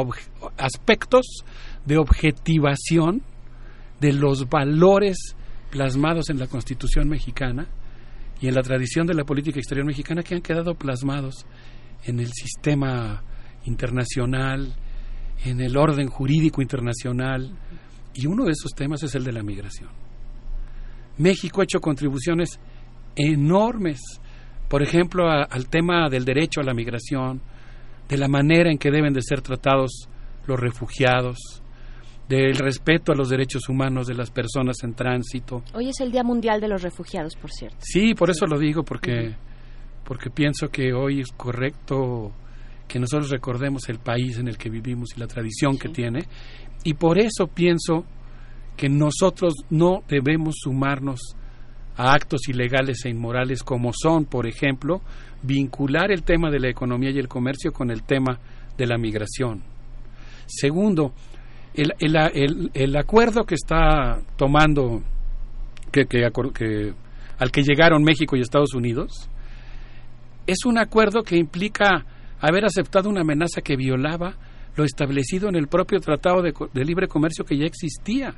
[0.58, 1.43] aspectos
[1.85, 3.24] de objetivación
[3.99, 5.35] de los valores
[5.72, 7.67] plasmados en la Constitución mexicana
[8.40, 11.45] y en la tradición de la política exterior mexicana que han quedado plasmados
[12.03, 13.23] en el sistema
[13.65, 14.75] internacional,
[15.45, 17.51] en el orden jurídico internacional,
[18.13, 19.89] y uno de esos temas es el de la migración.
[21.17, 22.59] México ha hecho contribuciones
[23.15, 23.99] enormes,
[24.67, 27.41] por ejemplo, al tema del derecho a la migración,
[28.07, 30.09] de la manera en que deben de ser tratados
[30.47, 31.61] los refugiados,
[32.29, 35.63] del respeto a los derechos humanos de las personas en tránsito.
[35.73, 37.77] Hoy es el Día Mundial de los Refugiados, por cierto.
[37.81, 39.35] Sí, por eso lo digo, porque,
[40.09, 42.31] porque pienso que hoy es correcto
[42.88, 46.21] que nosotros recordemos el país en el que vivimos y la tradición que tiene,
[46.83, 48.05] y por eso pienso
[48.75, 51.35] que nosotros no debemos sumarnos
[51.95, 55.01] a actos ilegales e inmorales como son, por ejemplo,
[55.43, 58.39] vincular el tema de la economía y el comercio con el tema
[58.75, 59.61] de la migración.
[60.47, 61.13] Segundo,
[61.75, 65.03] el, el, el, acuerdo que está tomando,
[65.91, 69.29] que, que, al que llegaron México y Estados Unidos,
[70.49, 72.05] es un acuerdo que implica
[72.39, 74.35] haber aceptado una amenaza que violaba
[74.75, 78.33] lo establecido en el propio Tratado de, de Libre Comercio que ya existía.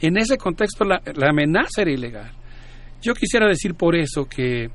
[0.00, 2.32] En ese contexto la, amenaza era ilegal.
[3.02, 4.70] Yo quisiera decir por eso que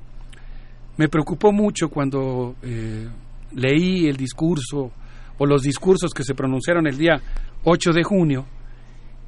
[0.97, 3.07] me preocupó mucho cuando eh,
[3.53, 4.91] leí el discurso
[5.37, 7.19] o los discursos que se pronunciaron el día
[7.63, 8.45] 8 de junio,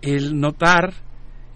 [0.01, 0.93] el notar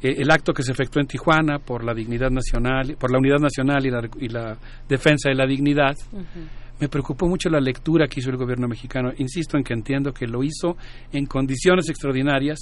[0.01, 3.39] eh, el acto que se efectuó en Tijuana por la dignidad nacional, por la unidad
[3.39, 4.57] nacional y la, y la
[4.87, 5.95] defensa de la dignidad.
[6.79, 9.11] Me preocupó mucho la lectura que hizo el gobierno mexicano.
[9.17, 10.77] Insisto en que entiendo que lo hizo
[11.11, 12.57] en condiciones extraordinarias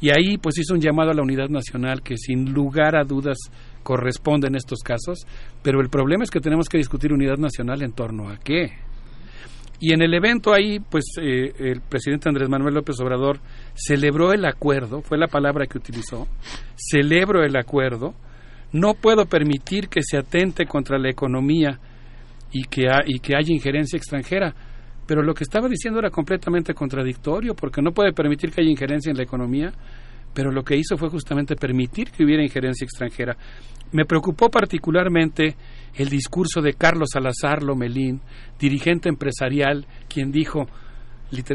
[0.00, 3.38] y ahí pues hizo un llamado a la unidad nacional que sin lugar a dudas
[3.82, 5.26] corresponde en estos casos,
[5.62, 8.72] pero el problema es que tenemos que discutir unidad nacional en torno a qué.
[9.78, 13.40] Y en el evento ahí, pues eh, el presidente Andrés Manuel López Obrador
[13.74, 16.26] celebró el acuerdo, fue la palabra que utilizó,
[16.76, 18.14] celebro el acuerdo,
[18.72, 21.78] no puedo permitir que se atente contra la economía
[22.52, 24.54] y que, y que haya injerencia extranjera,
[25.06, 29.10] pero lo que estaba diciendo era completamente contradictorio, porque no puede permitir que haya injerencia
[29.10, 29.72] en la economía,
[30.34, 33.36] pero lo que hizo fue justamente permitir que hubiera injerencia extranjera.
[33.92, 35.56] Me preocupó particularmente
[35.94, 38.20] el discurso de Carlos Salazar Lomelín,
[38.58, 40.66] dirigente empresarial, quien dijo,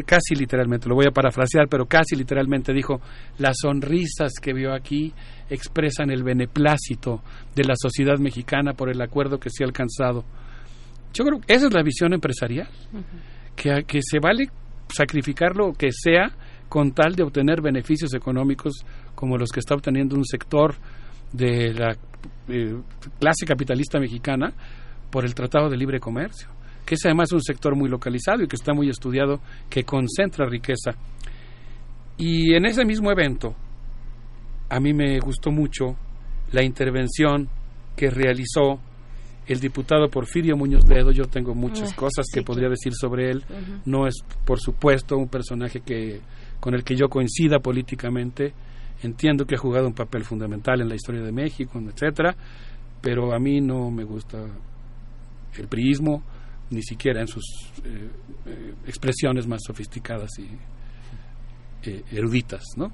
[0.05, 3.01] casi literalmente, lo voy a parafrasear, pero casi literalmente dijo,
[3.37, 5.13] las sonrisas que vio aquí
[5.49, 7.21] expresan el beneplácito
[7.55, 10.23] de la sociedad mexicana por el acuerdo que se ha alcanzado.
[11.13, 12.69] Yo creo que esa es la visión empresarial,
[13.55, 14.49] que, que se vale
[14.87, 16.31] sacrificar lo que sea
[16.69, 20.75] con tal de obtener beneficios económicos como los que está obteniendo un sector
[21.33, 21.97] de la
[22.51, 22.75] eh,
[23.19, 24.53] clase capitalista mexicana
[25.09, 26.47] por el Tratado de Libre Comercio,
[26.85, 29.39] que es además un sector muy localizado y que está muy estudiado,
[29.69, 30.91] que concentra riqueza.
[32.17, 33.55] Y en ese mismo evento,
[34.69, 35.95] a mí me gustó mucho
[36.51, 37.49] la intervención
[37.95, 38.80] que realizó
[39.47, 41.11] el diputado Porfirio Muñoz Ledo.
[41.11, 43.43] Yo tengo muchas ah, cosas que podría decir sobre él.
[43.85, 44.15] No es,
[44.45, 46.21] por supuesto, un personaje que
[46.59, 48.53] con el que yo coincida políticamente,
[49.03, 52.35] Entiendo que ha jugado un papel fundamental en la historia de México, etcétera,
[53.01, 54.38] pero a mí no me gusta
[55.57, 56.23] el priismo,
[56.69, 57.43] ni siquiera en sus
[57.83, 58.09] eh,
[58.45, 60.47] eh, expresiones más sofisticadas y
[61.89, 62.91] eh, eruditas, ¿no?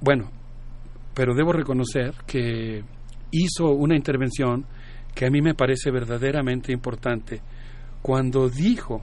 [0.00, 0.30] Bueno,
[1.14, 2.82] pero debo reconocer que
[3.30, 4.64] hizo una intervención
[5.14, 7.40] que a mí me parece verdaderamente importante
[8.02, 9.02] cuando dijo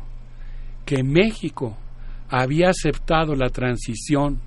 [0.85, 1.75] que México
[2.29, 4.39] había aceptado la transición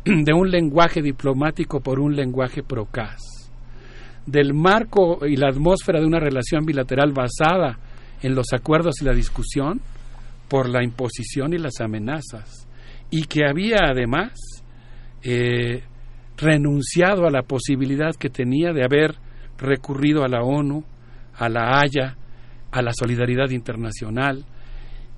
[0.04, 3.20] de un lenguaje diplomático por un lenguaje procaz,
[4.26, 7.78] del marco y la atmósfera de una relación bilateral basada
[8.22, 9.80] en los acuerdos y la discusión
[10.48, 12.66] por la imposición y las amenazas,
[13.10, 14.32] y que había además
[15.22, 15.82] eh,
[16.36, 19.16] renunciado a la posibilidad que tenía de haber
[19.58, 20.84] recurrido a la ONU,
[21.36, 22.16] a la Haya,
[22.70, 24.44] a la solidaridad internacional.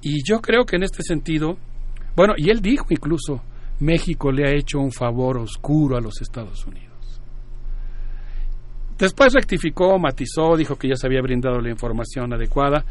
[0.01, 1.57] Y yo creo que en este sentido,
[2.17, 3.43] bueno, y él dijo incluso,
[3.83, 7.20] México le ha hecho un favor oscuro a los Estados Unidos.
[8.97, 12.85] Después rectificó, matizó, dijo que ya se había brindado la información adecuada.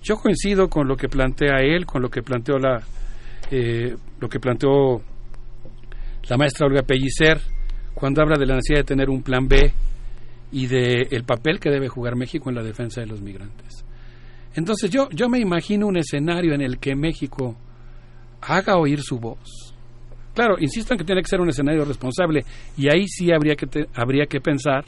[0.00, 2.80] Yo coincido con lo que plantea él, con lo que planteó la,
[3.50, 5.02] eh, lo que planteó
[6.28, 7.40] la maestra Olga Pellicer
[7.92, 9.72] cuando habla de la necesidad de tener un plan B
[10.52, 13.84] y de el papel que debe jugar México en la defensa de los migrantes.
[14.54, 17.56] Entonces yo, yo me imagino un escenario en el que México
[18.40, 19.71] haga oír su voz,
[20.34, 22.44] Claro, insisto en que tiene que ser un escenario responsable
[22.76, 24.84] y ahí sí habría que, habría que pensar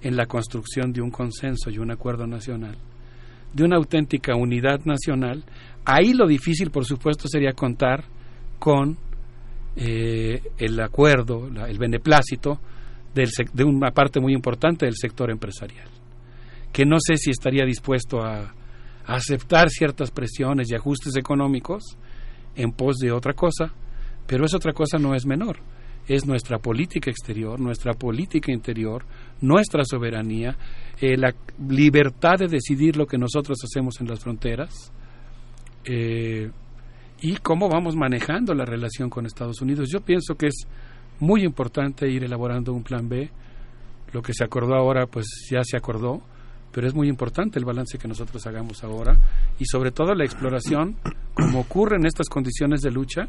[0.00, 2.76] en la construcción de un consenso y un acuerdo nacional,
[3.52, 5.44] de una auténtica unidad nacional.
[5.84, 8.04] Ahí lo difícil, por supuesto, sería contar
[8.58, 8.96] con
[9.76, 12.58] eh, el acuerdo, el beneplácito
[13.14, 15.88] del, de una parte muy importante del sector empresarial,
[16.72, 18.54] que no sé si estaría dispuesto a
[19.06, 21.82] aceptar ciertas presiones y ajustes económicos
[22.54, 23.72] en pos de otra cosa,
[24.26, 25.58] pero esa otra cosa no es menor.
[26.06, 29.04] Es nuestra política exterior, nuestra política interior,
[29.40, 30.56] nuestra soberanía,
[31.00, 31.32] eh, la
[31.68, 34.92] libertad de decidir lo que nosotros hacemos en las fronteras,
[35.84, 36.50] eh,
[37.20, 39.88] y cómo vamos manejando la relación con Estados Unidos.
[39.90, 40.66] Yo pienso que es
[41.20, 43.30] muy importante ir elaborando un plan B.
[44.12, 46.20] Lo que se acordó ahora, pues ya se acordó,
[46.72, 49.16] pero es muy importante el balance que nosotros hagamos ahora
[49.58, 50.96] y sobre todo la exploración,
[51.34, 53.28] como ocurre en estas condiciones de lucha,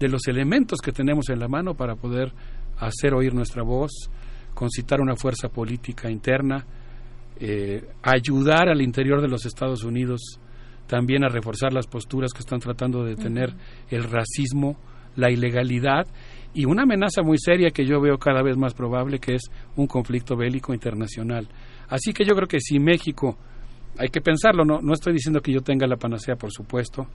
[0.00, 2.32] de los elementos que tenemos en la mano para poder
[2.78, 4.10] hacer oír nuestra voz,
[4.54, 6.64] concitar una fuerza política interna,
[7.38, 10.40] eh, ayudar al interior de los Estados Unidos
[10.86, 13.54] también a reforzar las posturas que están tratando de tener
[13.90, 14.76] el racismo,
[15.16, 16.06] la ilegalidad
[16.54, 19.42] y una amenaza muy seria que yo veo cada vez más probable que es
[19.76, 21.46] un conflicto bélico internacional.
[21.88, 23.36] Así que yo creo que si México,
[23.98, 27.06] hay que pensarlo, no, no estoy diciendo que yo tenga la panacea, por supuesto,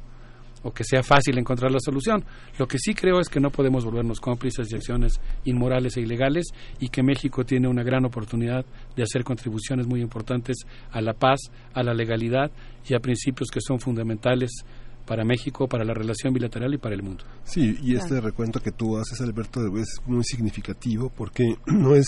[0.66, 2.24] o que sea fácil encontrar la solución.
[2.58, 6.48] Lo que sí creo es que no podemos volvernos cómplices de acciones inmorales e ilegales
[6.80, 10.58] y que México tiene una gran oportunidad de hacer contribuciones muy importantes
[10.92, 11.40] a la paz,
[11.74, 12.52] a la legalidad
[12.90, 14.66] y a principios que son fundamentales
[15.06, 17.24] para México, para la relación bilateral y para el mundo.
[17.44, 22.08] Sí, y este recuento que tú haces, Alberto, es muy significativo porque no es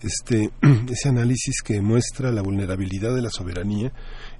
[0.00, 0.50] este
[0.90, 3.92] ese análisis que muestra la vulnerabilidad de la soberanía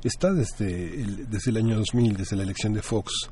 [0.03, 3.31] está desde el, desde el año 2000, desde la elección de Fox.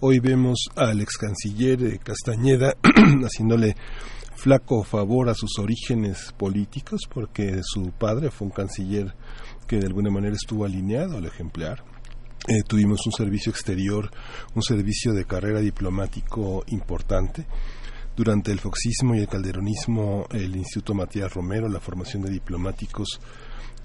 [0.00, 2.76] Hoy vemos al ex canciller Castañeda
[3.24, 3.76] haciéndole
[4.36, 9.14] flaco favor a sus orígenes políticos porque su padre fue un canciller
[9.66, 11.93] que de alguna manera estuvo alineado al ejemplar
[12.46, 14.10] eh, tuvimos un servicio exterior,
[14.54, 17.46] un servicio de carrera diplomático importante.
[18.14, 23.18] Durante el foxismo y el calderonismo, el Instituto Matías Romero, la formación de diplomáticos,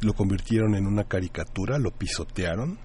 [0.01, 2.77] lo convirtieron en una caricatura, lo pisotearon.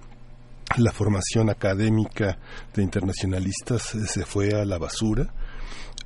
[0.77, 2.39] La formación académica
[2.73, 5.33] de internacionalistas eh, se fue a la basura.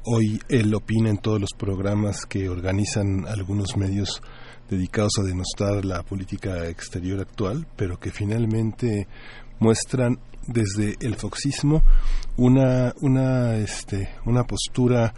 [0.03, 4.21] Hoy él opina en todos los programas que organizan algunos medios
[4.69, 9.07] dedicados a denostar la política exterior actual, pero que finalmente
[9.59, 11.83] muestran desde el foxismo
[12.37, 15.13] una una este una postura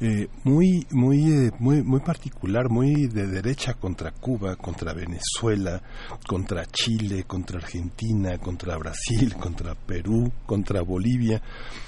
[0.00, 5.80] eh, muy muy eh, muy muy particular muy de derecha contra Cuba contra Venezuela
[6.26, 11.40] contra Chile contra Argentina contra Brasil contra Perú contra Bolivia.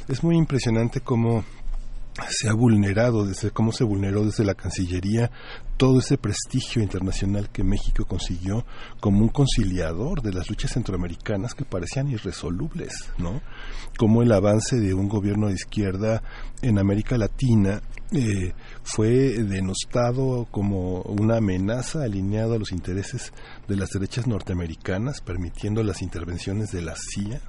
[0.09, 1.45] Es muy impresionante cómo
[2.29, 5.31] se ha vulnerado, desde cómo se vulneró desde la Cancillería
[5.77, 8.65] todo ese prestigio internacional que México consiguió
[9.01, 13.43] como un conciliador de las luchas centroamericanas que parecían irresolubles, ¿no?
[13.99, 16.23] Como el avance de un gobierno de izquierda
[16.63, 19.11] en América Latina eh, fue
[19.43, 23.33] denostado como una amenaza alineada a los intereses
[23.69, 27.41] de las derechas norteamericanas, permitiendo las intervenciones de la CIA,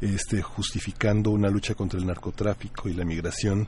[0.00, 3.66] este, justificando una lucha contra el narcotráfico y la migración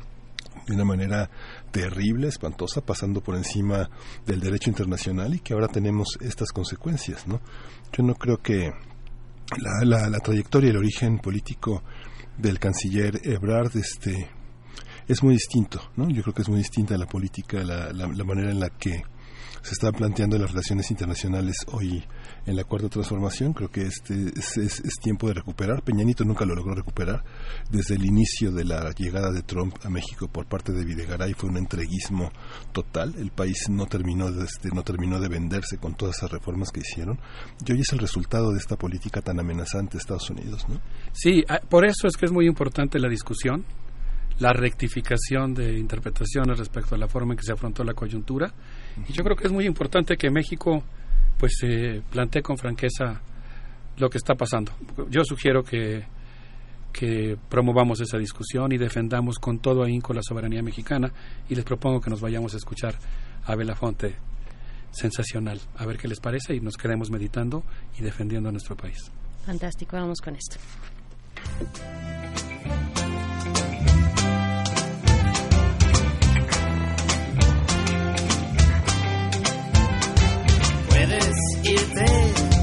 [0.67, 1.31] de una manera
[1.70, 3.89] terrible, espantosa, pasando por encima
[4.26, 7.41] del derecho internacional y que ahora tenemos estas consecuencias, ¿no?
[7.93, 8.73] Yo no creo que
[9.85, 11.83] la, la, trayectoria y el origen político
[12.36, 14.28] del canciller Ebrard este,
[15.07, 16.09] es muy distinto, ¿no?
[16.10, 19.02] Yo creo que es muy distinta la política, la, la, la manera en la que
[19.66, 22.04] se están planteando las relaciones internacionales hoy
[22.46, 23.52] en la cuarta transformación.
[23.52, 25.82] Creo que este es, tiempo de recuperar.
[25.82, 27.24] Peñanito nunca lo logró recuperar.
[27.68, 31.50] Desde el inicio de la llegada de Trump a México por parte de Videgaray fue
[31.50, 32.30] un entreguismo
[32.72, 33.16] total.
[33.18, 36.80] El país no terminó de, este, no terminó de venderse con todas esas reformas que
[36.80, 37.18] hicieron.
[37.66, 40.64] Y hoy es el resultado de esta política tan amenazante de Estados Unidos.
[40.68, 40.80] ¿no?
[41.12, 43.64] Sí, ah, por eso es que es muy importante la discusión
[44.38, 48.52] la rectificación de interpretaciones respecto a la forma en que se afrontó la coyuntura.
[49.08, 50.83] Y yo creo que es muy importante que México
[51.39, 53.20] pues se plantee con franqueza
[53.99, 54.73] lo que está pasando.
[55.10, 56.05] Yo sugiero que,
[56.92, 61.12] que promovamos esa discusión y defendamos con todo ahínco la soberanía mexicana
[61.49, 62.94] y les propongo que nos vayamos a escuchar
[63.44, 64.16] a Belafonte
[64.92, 65.60] sensacional.
[65.76, 67.62] A ver qué les parece y nos quedemos meditando
[67.99, 69.10] y defendiendo a nuestro país.
[69.44, 70.57] Fantástico, vamos con esto.
[81.07, 82.56] Puedes irte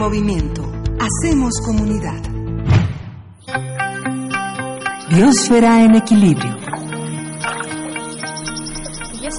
[0.00, 0.62] movimiento.
[0.98, 2.22] Hacemos comunidad.
[5.10, 6.69] Biosfera en equilibrio.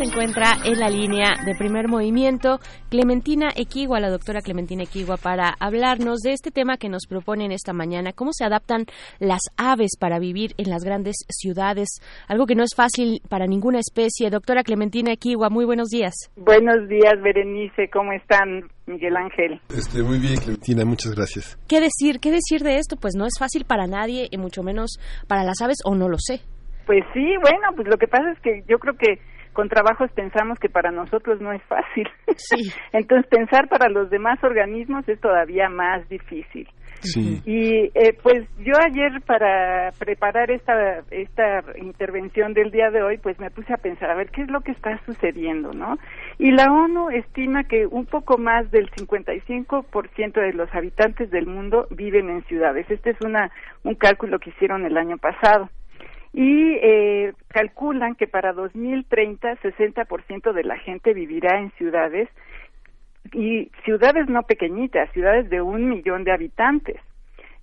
[0.02, 2.58] Se encuentra en la línea de primer movimiento
[2.90, 7.72] Clementina Equigua, la doctora Clementina Equigua, para hablarnos de este tema que nos proponen esta
[7.72, 8.86] mañana, cómo se adaptan
[9.20, 13.78] las aves para vivir en las grandes ciudades, algo que no es fácil para ninguna
[13.78, 14.32] especie.
[14.32, 16.14] Doctora Clementina Equigua, muy buenos días.
[16.36, 17.88] Buenos días, Berenice.
[17.94, 19.62] ¿Cómo están, Miguel Ángel?
[19.70, 21.60] Este, muy bien, Clementina, muchas gracias.
[21.70, 22.20] ¿Qué decir?
[22.20, 22.96] ¿Qué decir de esto?
[23.00, 24.98] Pues no es fácil para nadie, y mucho menos
[25.28, 26.42] para las aves, o no lo sé.
[26.88, 29.20] Pues sí, bueno, pues lo que pasa es que yo creo que
[29.54, 32.08] con trabajos pensamos que para nosotros no es fácil.
[32.38, 32.72] Sí.
[32.94, 36.68] Entonces pensar para los demás organismos es todavía más difícil.
[37.02, 37.42] Sí.
[37.46, 43.40] Y eh, pues yo ayer para preparar esta esta intervención del día de hoy, pues
[43.40, 45.98] me puse a pensar a ver qué es lo que está sucediendo, ¿no?
[46.38, 51.88] Y la ONU estima que un poco más del 55% de los habitantes del mundo
[51.90, 52.86] viven en ciudades.
[52.90, 53.52] Este es una
[53.84, 55.70] un cálculo que hicieron el año pasado.
[56.34, 62.30] Y eh, calculan que para 2030 60% de la gente vivirá en ciudades
[63.34, 66.98] y ciudades no pequeñitas, ciudades de un millón de habitantes.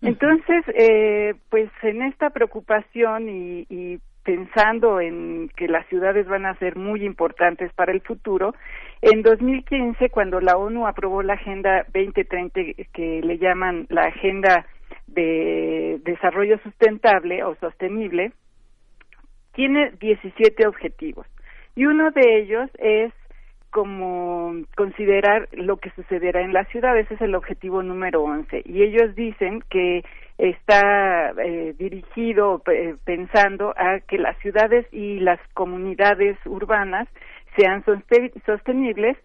[0.00, 6.54] Entonces, eh, pues en esta preocupación y, y pensando en que las ciudades van a
[6.58, 8.54] ser muy importantes para el futuro,
[9.00, 12.60] en 2015, cuando la ONU aprobó la Agenda 2030,
[12.92, 14.66] que le llaman la Agenda
[15.06, 18.32] de Desarrollo Sustentable o Sostenible,
[19.58, 21.26] tiene 17 objetivos.
[21.74, 23.12] Y uno de ellos es
[23.70, 28.62] como considerar lo que sucederá en las ciudades, ese es el objetivo número 11.
[28.66, 30.04] Y ellos dicen que
[30.38, 32.62] está eh, dirigido
[33.04, 37.08] pensando a que las ciudades y las comunidades urbanas
[37.56, 39.16] sean soste- sostenibles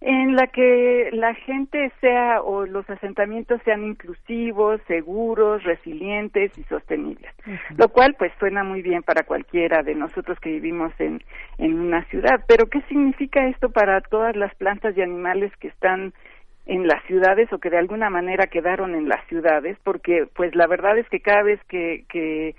[0.00, 7.32] en la que la gente sea o los asentamientos sean inclusivos, seguros, resilientes y sostenibles.
[7.76, 11.22] Lo cual pues suena muy bien para cualquiera de nosotros que vivimos en,
[11.58, 12.44] en una ciudad.
[12.46, 16.12] Pero ¿qué significa esto para todas las plantas y animales que están
[16.66, 19.78] en las ciudades o que de alguna manera quedaron en las ciudades?
[19.82, 22.54] Porque pues la verdad es que cada vez que, que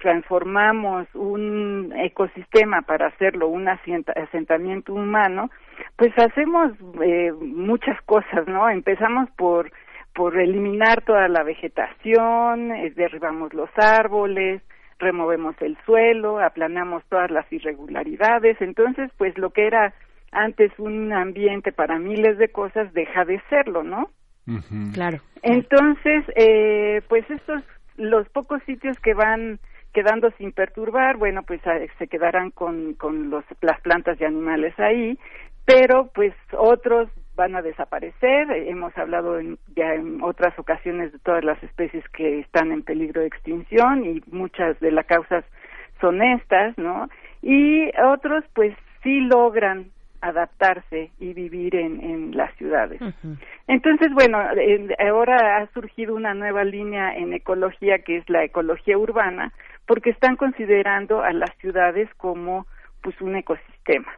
[0.00, 5.50] transformamos un ecosistema para hacerlo un asentamiento humano,
[5.96, 6.72] pues hacemos
[7.02, 8.68] eh, muchas cosas, ¿no?
[8.68, 9.70] Empezamos por
[10.14, 14.60] por eliminar toda la vegetación, eh, derribamos los árboles,
[14.98, 19.94] removemos el suelo, aplanamos todas las irregularidades, entonces pues lo que era
[20.32, 24.10] antes un ambiente para miles de cosas deja de serlo, ¿no?
[24.94, 25.18] Claro.
[25.42, 27.62] Entonces, eh, pues estos,
[27.96, 29.60] los pocos sitios que van
[29.92, 34.78] quedando sin perturbar, bueno, pues eh, se quedarán con, con los, las plantas y animales
[34.78, 35.18] ahí,
[35.64, 38.50] pero pues otros van a desaparecer.
[38.50, 43.20] Hemos hablado en, ya en otras ocasiones de todas las especies que están en peligro
[43.20, 45.44] de extinción y muchas de las causas
[46.00, 47.08] son estas, ¿no?
[47.42, 49.86] Y otros pues sí logran
[50.22, 53.00] adaptarse y vivir en, en las ciudades.
[53.66, 58.98] Entonces, bueno, en- ahora ha surgido una nueva línea en ecología que es la ecología
[58.98, 59.52] urbana,
[59.90, 62.64] porque están considerando a las ciudades como
[63.02, 64.12] pues un ecosistema.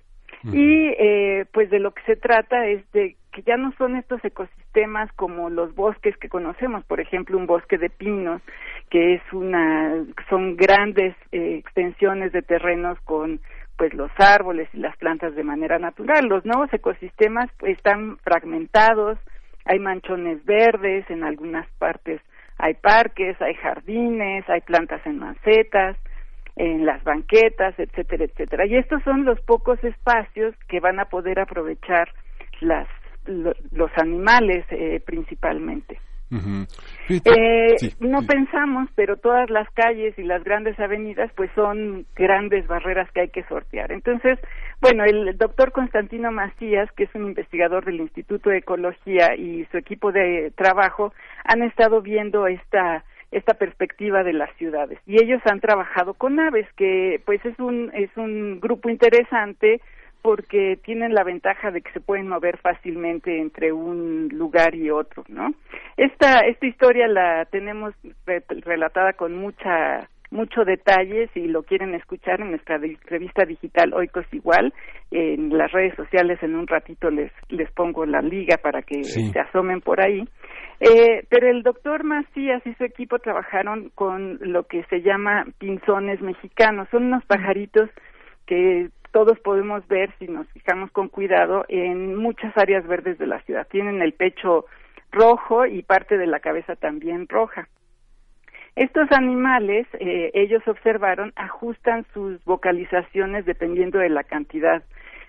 [0.45, 4.23] Y eh, pues de lo que se trata es de que ya no son estos
[4.23, 8.43] ecosistemas como los bosques que conocemos, por ejemplo, un bosque de pinos,
[8.91, 9.95] que es una,
[10.29, 13.41] son grandes eh, extensiones de terrenos con
[13.79, 16.27] pues los árboles y las plantas de manera natural.
[16.27, 19.19] Los nuevos ecosistemas pues, están fragmentados,
[19.65, 22.21] hay manchones verdes, en algunas partes
[22.59, 25.97] hay parques, hay jardines, hay plantas en macetas,
[26.57, 28.67] en las banquetas, etcétera, etcétera.
[28.67, 32.09] Y estos son los pocos espacios que van a poder aprovechar
[32.61, 32.87] las
[33.25, 35.99] lo- los animales eh, principalmente.
[37.09, 38.27] Eh, Sí, no sí.
[38.27, 43.29] pensamos, pero todas las calles y las grandes avenidas pues son grandes barreras que hay
[43.29, 43.93] que sortear.
[43.93, 44.39] Entonces,
[44.81, 49.77] bueno, el doctor Constantino Macías, que es un investigador del Instituto de Ecología y su
[49.79, 51.13] equipo de trabajo
[51.45, 56.67] han estado viendo esta esta perspectiva de las ciudades y ellos han trabajado con aves
[56.77, 59.81] que pues es un es un grupo interesante
[60.23, 65.25] porque tienen la ventaja de que se pueden mover fácilmente entre un lugar y otro,
[65.29, 65.49] ¿no?
[65.97, 67.93] Esta esta historia la tenemos
[68.25, 74.25] re- relatada con mucha mucho detalle si lo quieren escuchar en nuestra revista digital Oikos
[74.33, 74.73] Igual
[75.11, 79.29] en las redes sociales en un ratito les les pongo la liga para que Sí.
[79.31, 80.25] se asomen por ahí
[80.81, 86.23] eh, pero el doctor Macías y su equipo trabajaron con lo que se llama pinzones
[86.23, 87.91] mexicanos son unos pajaritos
[88.47, 93.41] que todos podemos ver si nos fijamos con cuidado en muchas áreas verdes de la
[93.43, 93.69] ciudad.
[93.71, 94.67] Tienen el pecho
[95.13, 97.69] rojo y parte de la cabeza también roja.
[98.75, 104.83] Estos animales, eh, ellos observaron, ajustan sus vocalizaciones dependiendo de la cantidad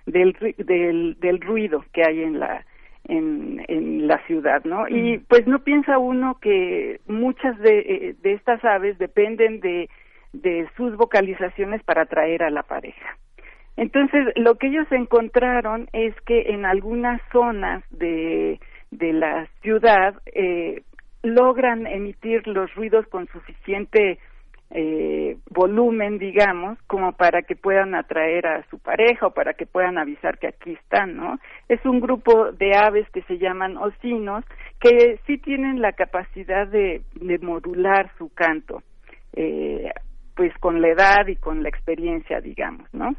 [0.06, 2.66] del, del, del ruido que hay en la
[3.06, 4.88] en, en la ciudad, ¿no?
[4.88, 9.90] Y pues no piensa uno que muchas de, eh, de estas aves dependen de,
[10.32, 13.18] de sus vocalizaciones para atraer a la pareja.
[13.76, 18.60] Entonces, lo que ellos encontraron es que en algunas zonas de,
[18.92, 20.84] de la ciudad eh,
[21.24, 24.20] logran emitir los ruidos con suficiente
[24.76, 30.00] eh, volumen, digamos, como para que puedan atraer a su pareja o para que puedan
[30.00, 31.38] avisar que aquí están, ¿no?
[31.70, 34.44] Es un grupo de aves que se llaman ocinos
[34.80, 38.82] que sí tienen la capacidad de, de modular su canto,
[39.34, 39.92] eh,
[40.36, 43.16] pues con la edad y con la experiencia, digamos, ¿no?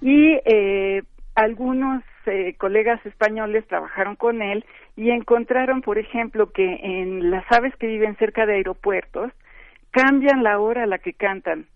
[0.00, 1.02] Y eh,
[1.34, 4.64] algunos eh, colegas españoles trabajaron con él
[4.96, 9.32] y encontraron, por ejemplo, que en las aves que viven cerca de aeropuertos
[9.90, 11.66] cambian la hora a la que cantan,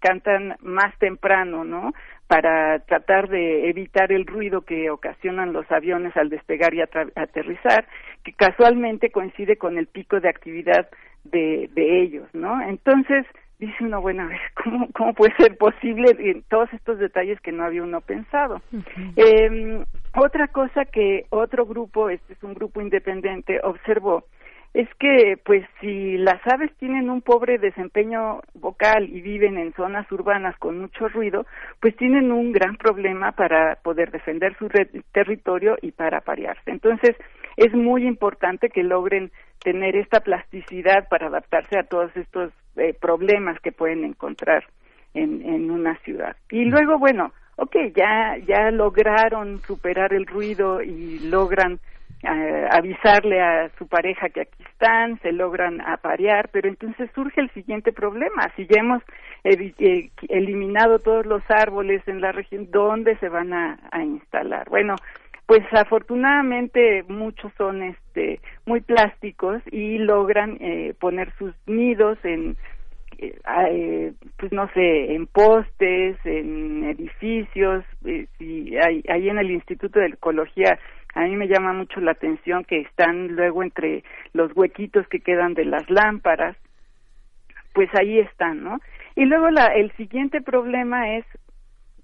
[0.00, 1.92] cantan más temprano, ¿no?
[2.26, 7.86] Para tratar de evitar el ruido que ocasionan los aviones al despegar y aterrizar,
[8.24, 10.88] que casualmente coincide con el pico de actividad
[11.24, 12.60] de, de ellos, ¿no?
[12.62, 13.26] Entonces,
[13.58, 17.52] dice uno, bueno, a ver, ¿cómo, cómo puede ser posible en todos estos detalles que
[17.52, 18.60] no había uno pensado?
[19.16, 19.84] Eh,
[20.16, 24.24] otra cosa que otro grupo, este es un grupo independiente, observó
[24.74, 30.10] es que, pues, si las aves tienen un pobre desempeño vocal y viven en zonas
[30.12, 31.46] urbanas con mucho ruido,
[31.80, 34.68] pues tienen un gran problema para poder defender su
[35.12, 36.70] territorio y para parearse.
[36.70, 37.16] Entonces,
[37.58, 43.58] es muy importante que logren tener esta plasticidad para adaptarse a todos estos eh, problemas
[43.60, 44.64] que pueden encontrar
[45.12, 46.36] en, en una ciudad.
[46.50, 51.80] Y luego, bueno, ok, ya, ya lograron superar el ruido y logran
[52.22, 57.50] eh, avisarle a su pareja que aquí están, se logran aparear, pero entonces surge el
[57.50, 58.52] siguiente problema.
[58.54, 59.02] Si ya hemos
[59.42, 64.68] eh, eliminado todos los árboles en la región, ¿dónde se van a, a instalar?
[64.68, 64.94] Bueno,
[65.48, 72.58] pues afortunadamente muchos son este muy plásticos y logran eh, poner sus nidos en
[73.16, 73.34] eh,
[73.70, 79.98] eh, pues no sé en postes en edificios eh, si hay ahí en el Instituto
[79.98, 80.78] de Ecología
[81.14, 84.04] a mí me llama mucho la atención que están luego entre
[84.34, 86.58] los huequitos que quedan de las lámparas
[87.72, 88.80] pues ahí están no
[89.16, 91.24] y luego la, el siguiente problema es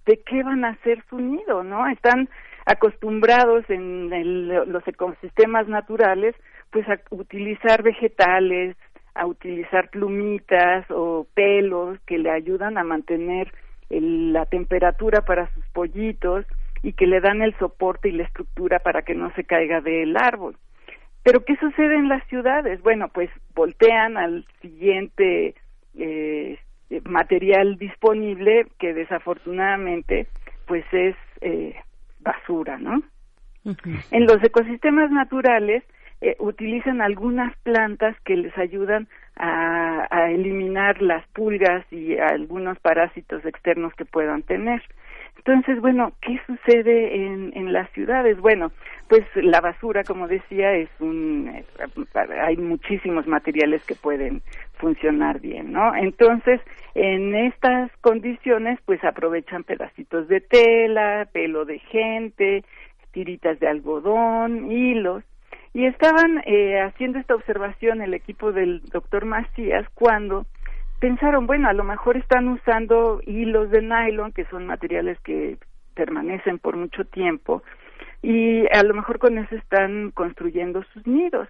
[0.06, 1.86] de qué van a hacer su nido, ¿no?
[1.88, 2.28] Están
[2.66, 6.34] acostumbrados en el- los ecosistemas naturales,
[6.70, 8.76] pues a utilizar vegetales,
[9.14, 13.52] a utilizar plumitas o pelos que le ayudan a mantener
[13.90, 16.44] el- la temperatura para sus pollitos
[16.82, 20.16] y que le dan el soporte y la estructura para que no se caiga del
[20.16, 20.56] árbol.
[21.22, 22.82] Pero ¿qué sucede en las ciudades?
[22.82, 25.54] Bueno, pues voltean al siguiente
[25.96, 26.58] eh,
[27.04, 30.26] material disponible que desafortunadamente
[30.66, 31.74] pues es eh,
[32.24, 33.02] basura, ¿no?
[34.10, 35.84] En los ecosistemas naturales
[36.20, 43.44] eh, utilizan algunas plantas que les ayudan a, a eliminar las pulgas y algunos parásitos
[43.44, 44.82] externos que puedan tener.
[45.46, 48.40] Entonces, bueno, ¿qué sucede en, en las ciudades?
[48.40, 48.72] Bueno,
[49.08, 51.52] pues la basura, como decía, es un,
[52.40, 54.40] hay muchísimos materiales que pueden
[54.78, 55.94] funcionar bien, ¿no?
[55.94, 56.62] Entonces,
[56.94, 62.64] en estas condiciones, pues aprovechan pedacitos de tela, pelo de gente,
[63.12, 65.24] tiritas de algodón, hilos,
[65.74, 70.46] y estaban eh, haciendo esta observación el equipo del doctor Macías cuando
[71.04, 75.58] pensaron, bueno, a lo mejor están usando hilos de nylon, que son materiales que
[75.92, 77.62] permanecen por mucho tiempo,
[78.22, 81.46] y a lo mejor con eso están construyendo sus nidos.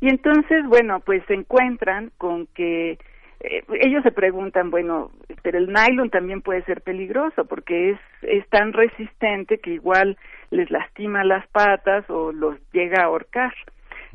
[0.00, 2.92] Y entonces, bueno, pues se encuentran con que
[3.40, 5.10] eh, ellos se preguntan, bueno,
[5.42, 10.16] pero el nylon también puede ser peligroso porque es, es tan resistente que igual
[10.50, 13.52] les lastima las patas o los llega a ahorcar.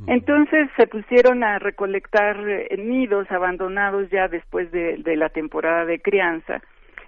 [0.05, 5.99] Entonces se pusieron a recolectar eh, nidos abandonados ya después de, de la temporada de
[5.99, 6.61] crianza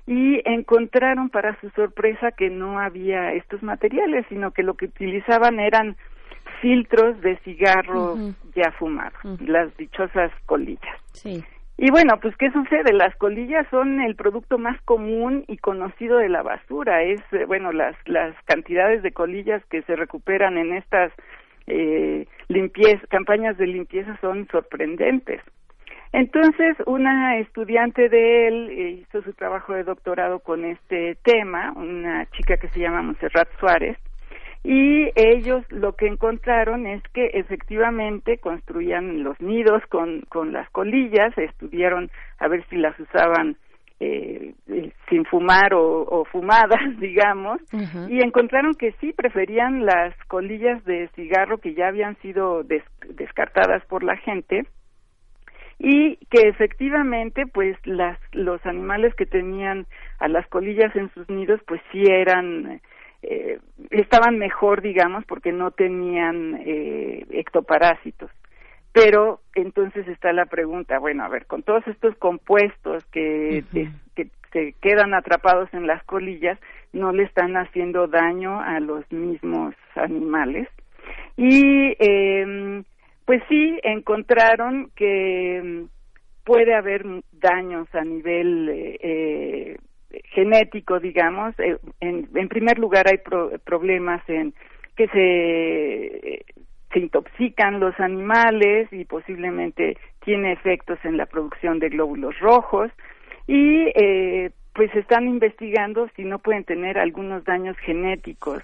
[0.07, 5.59] y encontraron para su sorpresa que no había estos materiales, sino que lo que utilizaban
[5.59, 5.97] eran
[6.61, 8.33] filtros de cigarro Ujú.
[8.55, 10.97] ya fumados, las dichosas colillas.
[11.13, 11.43] Sí.
[11.77, 12.91] Y bueno, pues ¿qué sucede?
[12.91, 17.03] Las colillas son el producto más común y conocido de la basura.
[17.03, 21.13] Es, eh, bueno, las, las cantidades de colillas que se recuperan en estas
[21.69, 25.41] eh, limpieza, campañas de limpieza son sorprendentes.
[26.11, 32.25] Entonces, una estudiante de él eh, hizo su trabajo de doctorado con este tema, una
[32.31, 33.97] chica que se llama Monserrat Suárez,
[34.63, 41.37] y ellos lo que encontraron es que efectivamente construían los nidos con, con las colillas,
[41.37, 43.55] estudiaron a ver si las usaban
[43.99, 47.59] eh, eh, sin fumar o, o fumadas, digamos,
[48.09, 52.83] y encontraron que sí preferían las colillas de cigarro que ya habían sido des-
[53.15, 54.63] descartadas por la gente
[55.79, 59.85] y que efectivamente pues las los animales que tenían
[60.19, 62.81] a las colillas en sus nidos pues sí eran
[63.21, 63.59] eh,
[63.91, 68.29] estaban mejor digamos porque no tenían eh, ectoparásitos
[68.91, 73.63] pero entonces está la pregunta bueno a ver con todos estos compuestos que,
[74.15, 76.57] que se quedan atrapados en las colillas
[76.91, 80.67] no le están haciendo daño a los mismos animales.
[81.37, 82.83] Y eh,
[83.25, 85.83] pues sí encontraron que mm,
[86.43, 89.77] puede haber daños a nivel eh, eh,
[90.33, 91.53] genético digamos.
[91.59, 94.53] Eh, en, en primer lugar hay pro- problemas en
[94.95, 96.45] que se
[96.91, 102.91] se intoxican los animales y posiblemente tiene efectos en la producción de glóbulos rojos
[103.47, 108.63] y eh, pues están investigando si no pueden tener algunos daños genéticos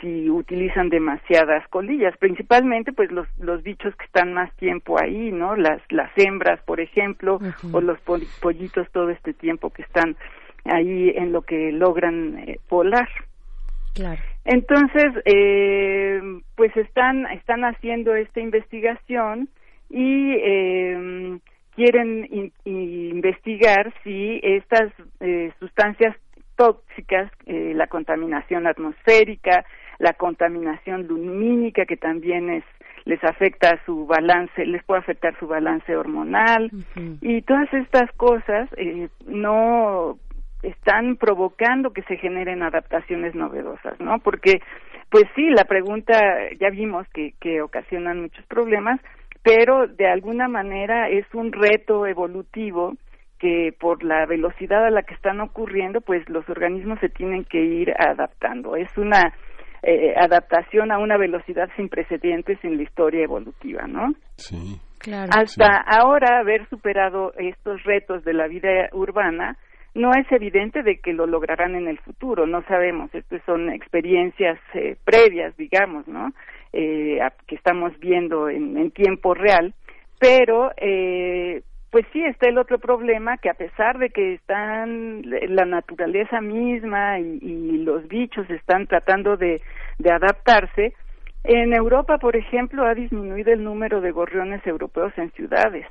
[0.00, 5.56] si utilizan demasiadas colillas, principalmente pues los los bichos que están más tiempo ahí, ¿no?
[5.56, 7.40] Las las hembras, por ejemplo,
[7.72, 10.14] o los pol- pollitos todo este tiempo que están
[10.66, 13.08] ahí en lo que logran eh, volar.
[13.94, 14.20] Claro.
[14.50, 16.22] Entonces, eh,
[16.56, 19.50] pues están, están haciendo esta investigación
[19.90, 21.38] y eh,
[21.76, 26.16] quieren in- investigar si estas eh, sustancias
[26.56, 29.66] tóxicas, eh, la contaminación atmosférica,
[29.98, 32.64] la contaminación lumínica que también es
[33.04, 36.70] les afecta su balance, les puede afectar su balance hormonal
[37.20, 40.18] y todas estas cosas eh, no
[40.62, 44.18] están provocando que se generen adaptaciones novedosas, ¿no?
[44.18, 44.60] Porque,
[45.10, 46.20] pues sí, la pregunta
[46.58, 49.00] ya vimos que, que ocasionan muchos problemas,
[49.42, 52.94] pero de alguna manera es un reto evolutivo
[53.38, 57.62] que por la velocidad a la que están ocurriendo, pues los organismos se tienen que
[57.62, 58.74] ir adaptando.
[58.74, 59.32] Es una
[59.82, 64.12] eh, adaptación a una velocidad sin precedentes en la historia evolutiva, ¿no?
[64.34, 64.80] Sí.
[64.98, 65.30] Claro.
[65.32, 69.56] Hasta ahora haber superado estos retos de la vida urbana
[69.98, 74.58] no es evidente de que lo lograrán en el futuro, no sabemos, estas son experiencias
[74.74, 76.32] eh, previas, digamos, ¿no?
[76.72, 79.74] Eh, que estamos viendo en, en tiempo real,
[80.18, 85.64] pero eh, pues sí está el otro problema que a pesar de que están la
[85.64, 89.62] naturaleza misma y, y los bichos están tratando de,
[89.98, 90.94] de adaptarse,
[91.44, 95.86] en Europa, por ejemplo, ha disminuido el número de gorriones europeos en ciudades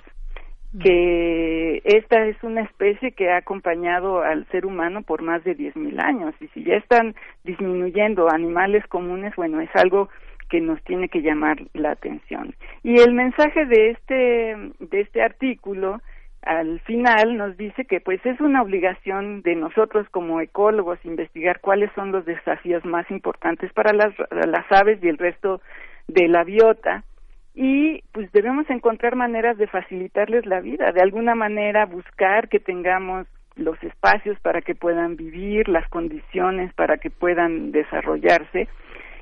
[0.82, 6.00] que esta es una especie que ha acompañado al ser humano por más de 10.000
[6.04, 10.10] años y si ya están disminuyendo animales comunes, bueno, es algo
[10.50, 12.54] que nos tiene que llamar la atención.
[12.84, 16.02] Y el mensaje de este de este artículo
[16.42, 21.92] al final nos dice que pues es una obligación de nosotros como ecólogos investigar cuáles
[21.94, 25.62] son los desafíos más importantes para las, las aves y el resto
[26.08, 27.04] de la biota
[27.60, 33.26] y pues debemos encontrar maneras de facilitarles la vida, de alguna manera buscar que tengamos
[33.56, 38.68] los espacios para que puedan vivir, las condiciones para que puedan desarrollarse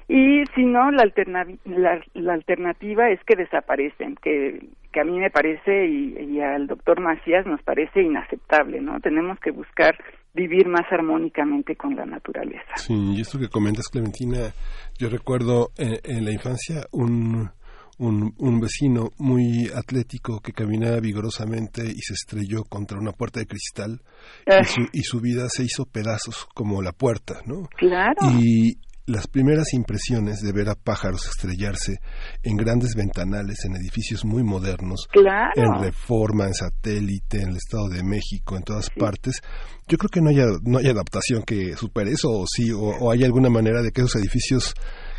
[0.09, 5.17] y si no la, alternavi- la, la alternativa es que desaparecen, que, que a mí
[5.17, 8.99] me parece y, al doctor Macías nos parece inaceptable, ¿no?
[8.99, 9.95] Tenemos que buscar
[10.33, 12.75] vivir más armónicamente con la naturaleza.
[12.75, 14.51] Sí, y esto que comentas, Clementina,
[14.99, 17.49] yo recuerdo en, en la infancia un,
[17.98, 23.48] un, un vecino muy atlético que caminaba vigorosamente y se estrelló contra una puerta de
[23.48, 24.01] cristal
[24.45, 27.67] y, su, y su vida se hizo pedazos como la puerta, ¿no?
[27.77, 28.15] Claro.
[28.40, 31.99] Y, las primeras impresiones de ver a pájaros estrellarse
[32.41, 35.51] en grandes ventanales, en edificios muy modernos, Claro.
[35.56, 39.41] en Reforma, en Satélite, en el Estado de México, en todas partes,
[39.88, 43.11] yo creo que no hay, no hay adaptación que supere eso, o sí, o, o
[43.11, 44.74] hay alguna manera de que esos edificios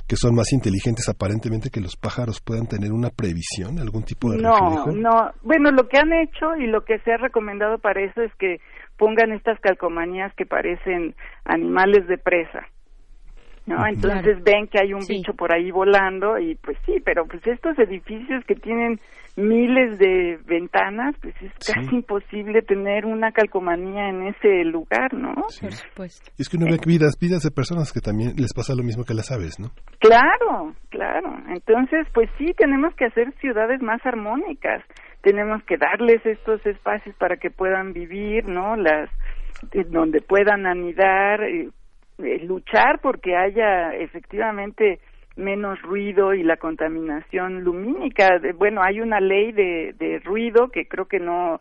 [0.08, 4.38] que son más inteligentes aparentemente que los pájaros puedan tener una previsión, algún tipo de
[4.38, 4.92] No, reflejo.
[4.92, 5.32] no.
[5.42, 8.58] Bueno, lo que han hecho y lo que se ha recomendado para eso es que
[8.96, 12.66] pongan estas calcomanías que parecen animales de presa.
[13.66, 13.84] ¿No?
[13.84, 14.42] Entonces Claro.
[14.44, 15.14] ven que hay un Sí.
[15.14, 19.00] bicho por ahí volando y pues sí, pero pues estos edificios que tienen
[19.36, 25.34] miles de ventanas, pues es casi imposible tener una calcomanía en ese lugar, ¿no?
[25.48, 25.70] Sí.
[25.70, 26.32] supuesto.
[26.39, 29.05] Y es que uno ve vidas, vidas de personas que también les pasa lo mismo
[29.05, 29.68] que las aves, ¿no?
[30.00, 31.36] Claro, claro.
[31.48, 34.82] Entonces, pues sí, tenemos que hacer ciudades más armónicas.
[35.23, 38.76] Tenemos que darles estos espacios para que puedan vivir, ¿no?
[38.76, 39.10] Las
[39.73, 41.68] eh, donde puedan anidar, eh,
[42.18, 45.00] eh, luchar porque haya efectivamente
[45.36, 48.40] menos ruido y la contaminación lumínica.
[48.56, 51.60] Bueno, hay una ley de, de ruido que creo que no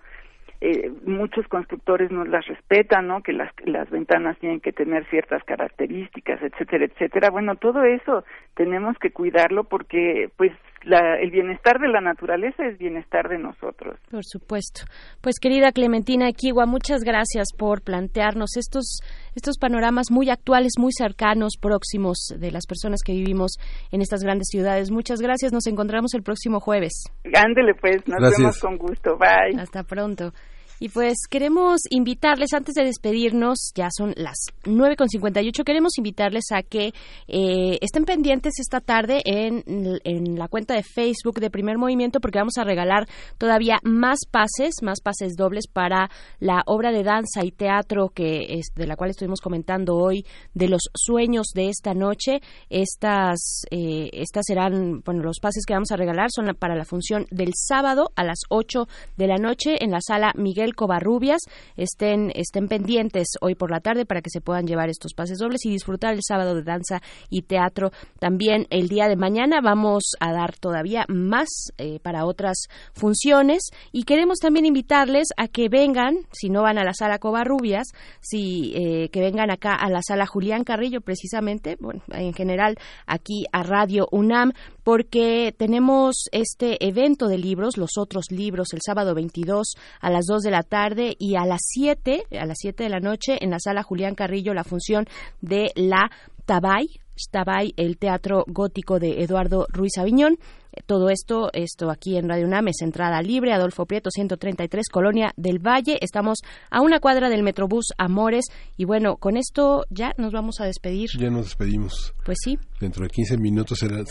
[0.61, 3.21] eh, muchos constructores no las respetan, ¿no?
[3.21, 7.29] Que las, las ventanas tienen que tener ciertas características, etcétera, etcétera.
[7.29, 8.23] Bueno, todo eso
[8.55, 10.53] tenemos que cuidarlo porque, pues,
[10.85, 13.99] la, el bienestar de la naturaleza es bienestar de nosotros.
[14.09, 14.81] Por supuesto.
[15.21, 18.99] Pues querida Clementina Equigua, muchas gracias por plantearnos estos
[19.35, 23.57] estos panoramas muy actuales, muy cercanos, próximos de las personas que vivimos
[23.91, 24.91] en estas grandes ciudades.
[24.91, 25.51] Muchas gracias.
[25.51, 27.03] Nos encontramos el próximo jueves.
[27.33, 28.39] Ándele, pues, nos Gracias.
[28.39, 29.17] vemos con gusto.
[29.17, 29.59] Bye.
[29.59, 30.31] Hasta pronto.
[30.79, 36.93] Y pues queremos invitarles, antes de despedirnos, ya son las 9.58, queremos invitarles a que
[37.27, 42.39] eh, estén pendientes esta tarde en, en la cuenta de Facebook de Primer Movimiento porque
[42.39, 47.51] vamos a regalar todavía más pases, más pases dobles para la obra de danza y
[47.51, 52.41] teatro que es, de la cual estuvimos comentando hoy, de los sueños de esta noche.
[52.69, 57.25] Estas, eh, estas serán, bueno, los pases que vamos a regalar son para la función
[57.31, 58.87] del sábado a las 8
[59.17, 61.41] de la noche en la sala Miguel Covarrubias.
[61.77, 65.65] Estén, estén pendientes hoy por la tarde para que se puedan llevar estos pases dobles
[65.65, 67.91] y disfrutar el sábado de danza y teatro.
[68.19, 74.03] También el día de mañana vamos a dar todavía más eh, para otras funciones y
[74.03, 77.89] queremos también invitarles a que vengan, si no van a la sala Covarrubias,
[78.21, 83.45] si eh, que vengan acá a la sala Julián Carrillo precisamente, bueno, en general aquí
[83.51, 84.53] a Radio UNAM
[84.85, 90.43] porque tenemos este evento de libros, los otros libros, el sábado 22 a las 2
[90.43, 93.59] de la tarde y a las 7, a las 7 de la noche en la
[93.59, 95.07] sala Julián Carrillo la función
[95.41, 96.11] de la
[96.45, 96.85] Tabay,
[97.31, 100.37] Tabay, el teatro gótico de Eduardo Ruiz Aviñón.
[100.85, 105.57] Todo esto, esto aquí en Radio UNAM es entrada libre, Adolfo Prieto 133, Colonia del
[105.57, 105.97] Valle.
[106.01, 106.39] Estamos
[106.69, 108.45] a una cuadra del Metrobús Amores
[108.77, 111.09] y bueno, con esto ya nos vamos a despedir.
[111.17, 112.13] Ya nos despedimos.
[112.23, 114.03] Pues sí, Dentro de 15 minutos será...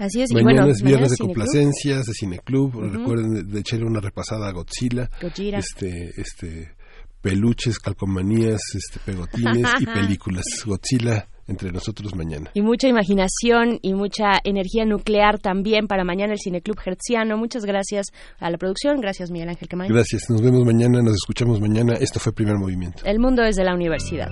[0.00, 0.30] así es.
[0.30, 2.74] y Mañana bueno, es viernes de complacencias, de Cineclub.
[2.80, 5.08] Recuerden de, de echarle una repasada a Godzilla.
[5.20, 5.58] Gojira.
[5.58, 6.74] Este, este,
[7.20, 10.44] peluches, calcomanías, este, pegotines y películas.
[10.66, 12.50] Godzilla entre nosotros mañana.
[12.54, 17.36] Y mucha imaginación y mucha energía nuclear también para mañana el Cineclub Hertziano.
[17.36, 18.06] Muchas gracias
[18.38, 19.00] a la producción.
[19.00, 19.92] Gracias, Miguel Ángel Quemain.
[19.92, 21.94] Gracias, nos vemos mañana, nos escuchamos mañana.
[21.94, 23.04] Esto fue Primer Movimiento.
[23.04, 24.28] El mundo desde la universidad.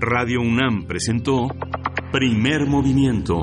[0.00, 1.48] Radio UNAM presentó
[2.12, 3.42] Primer Movimiento.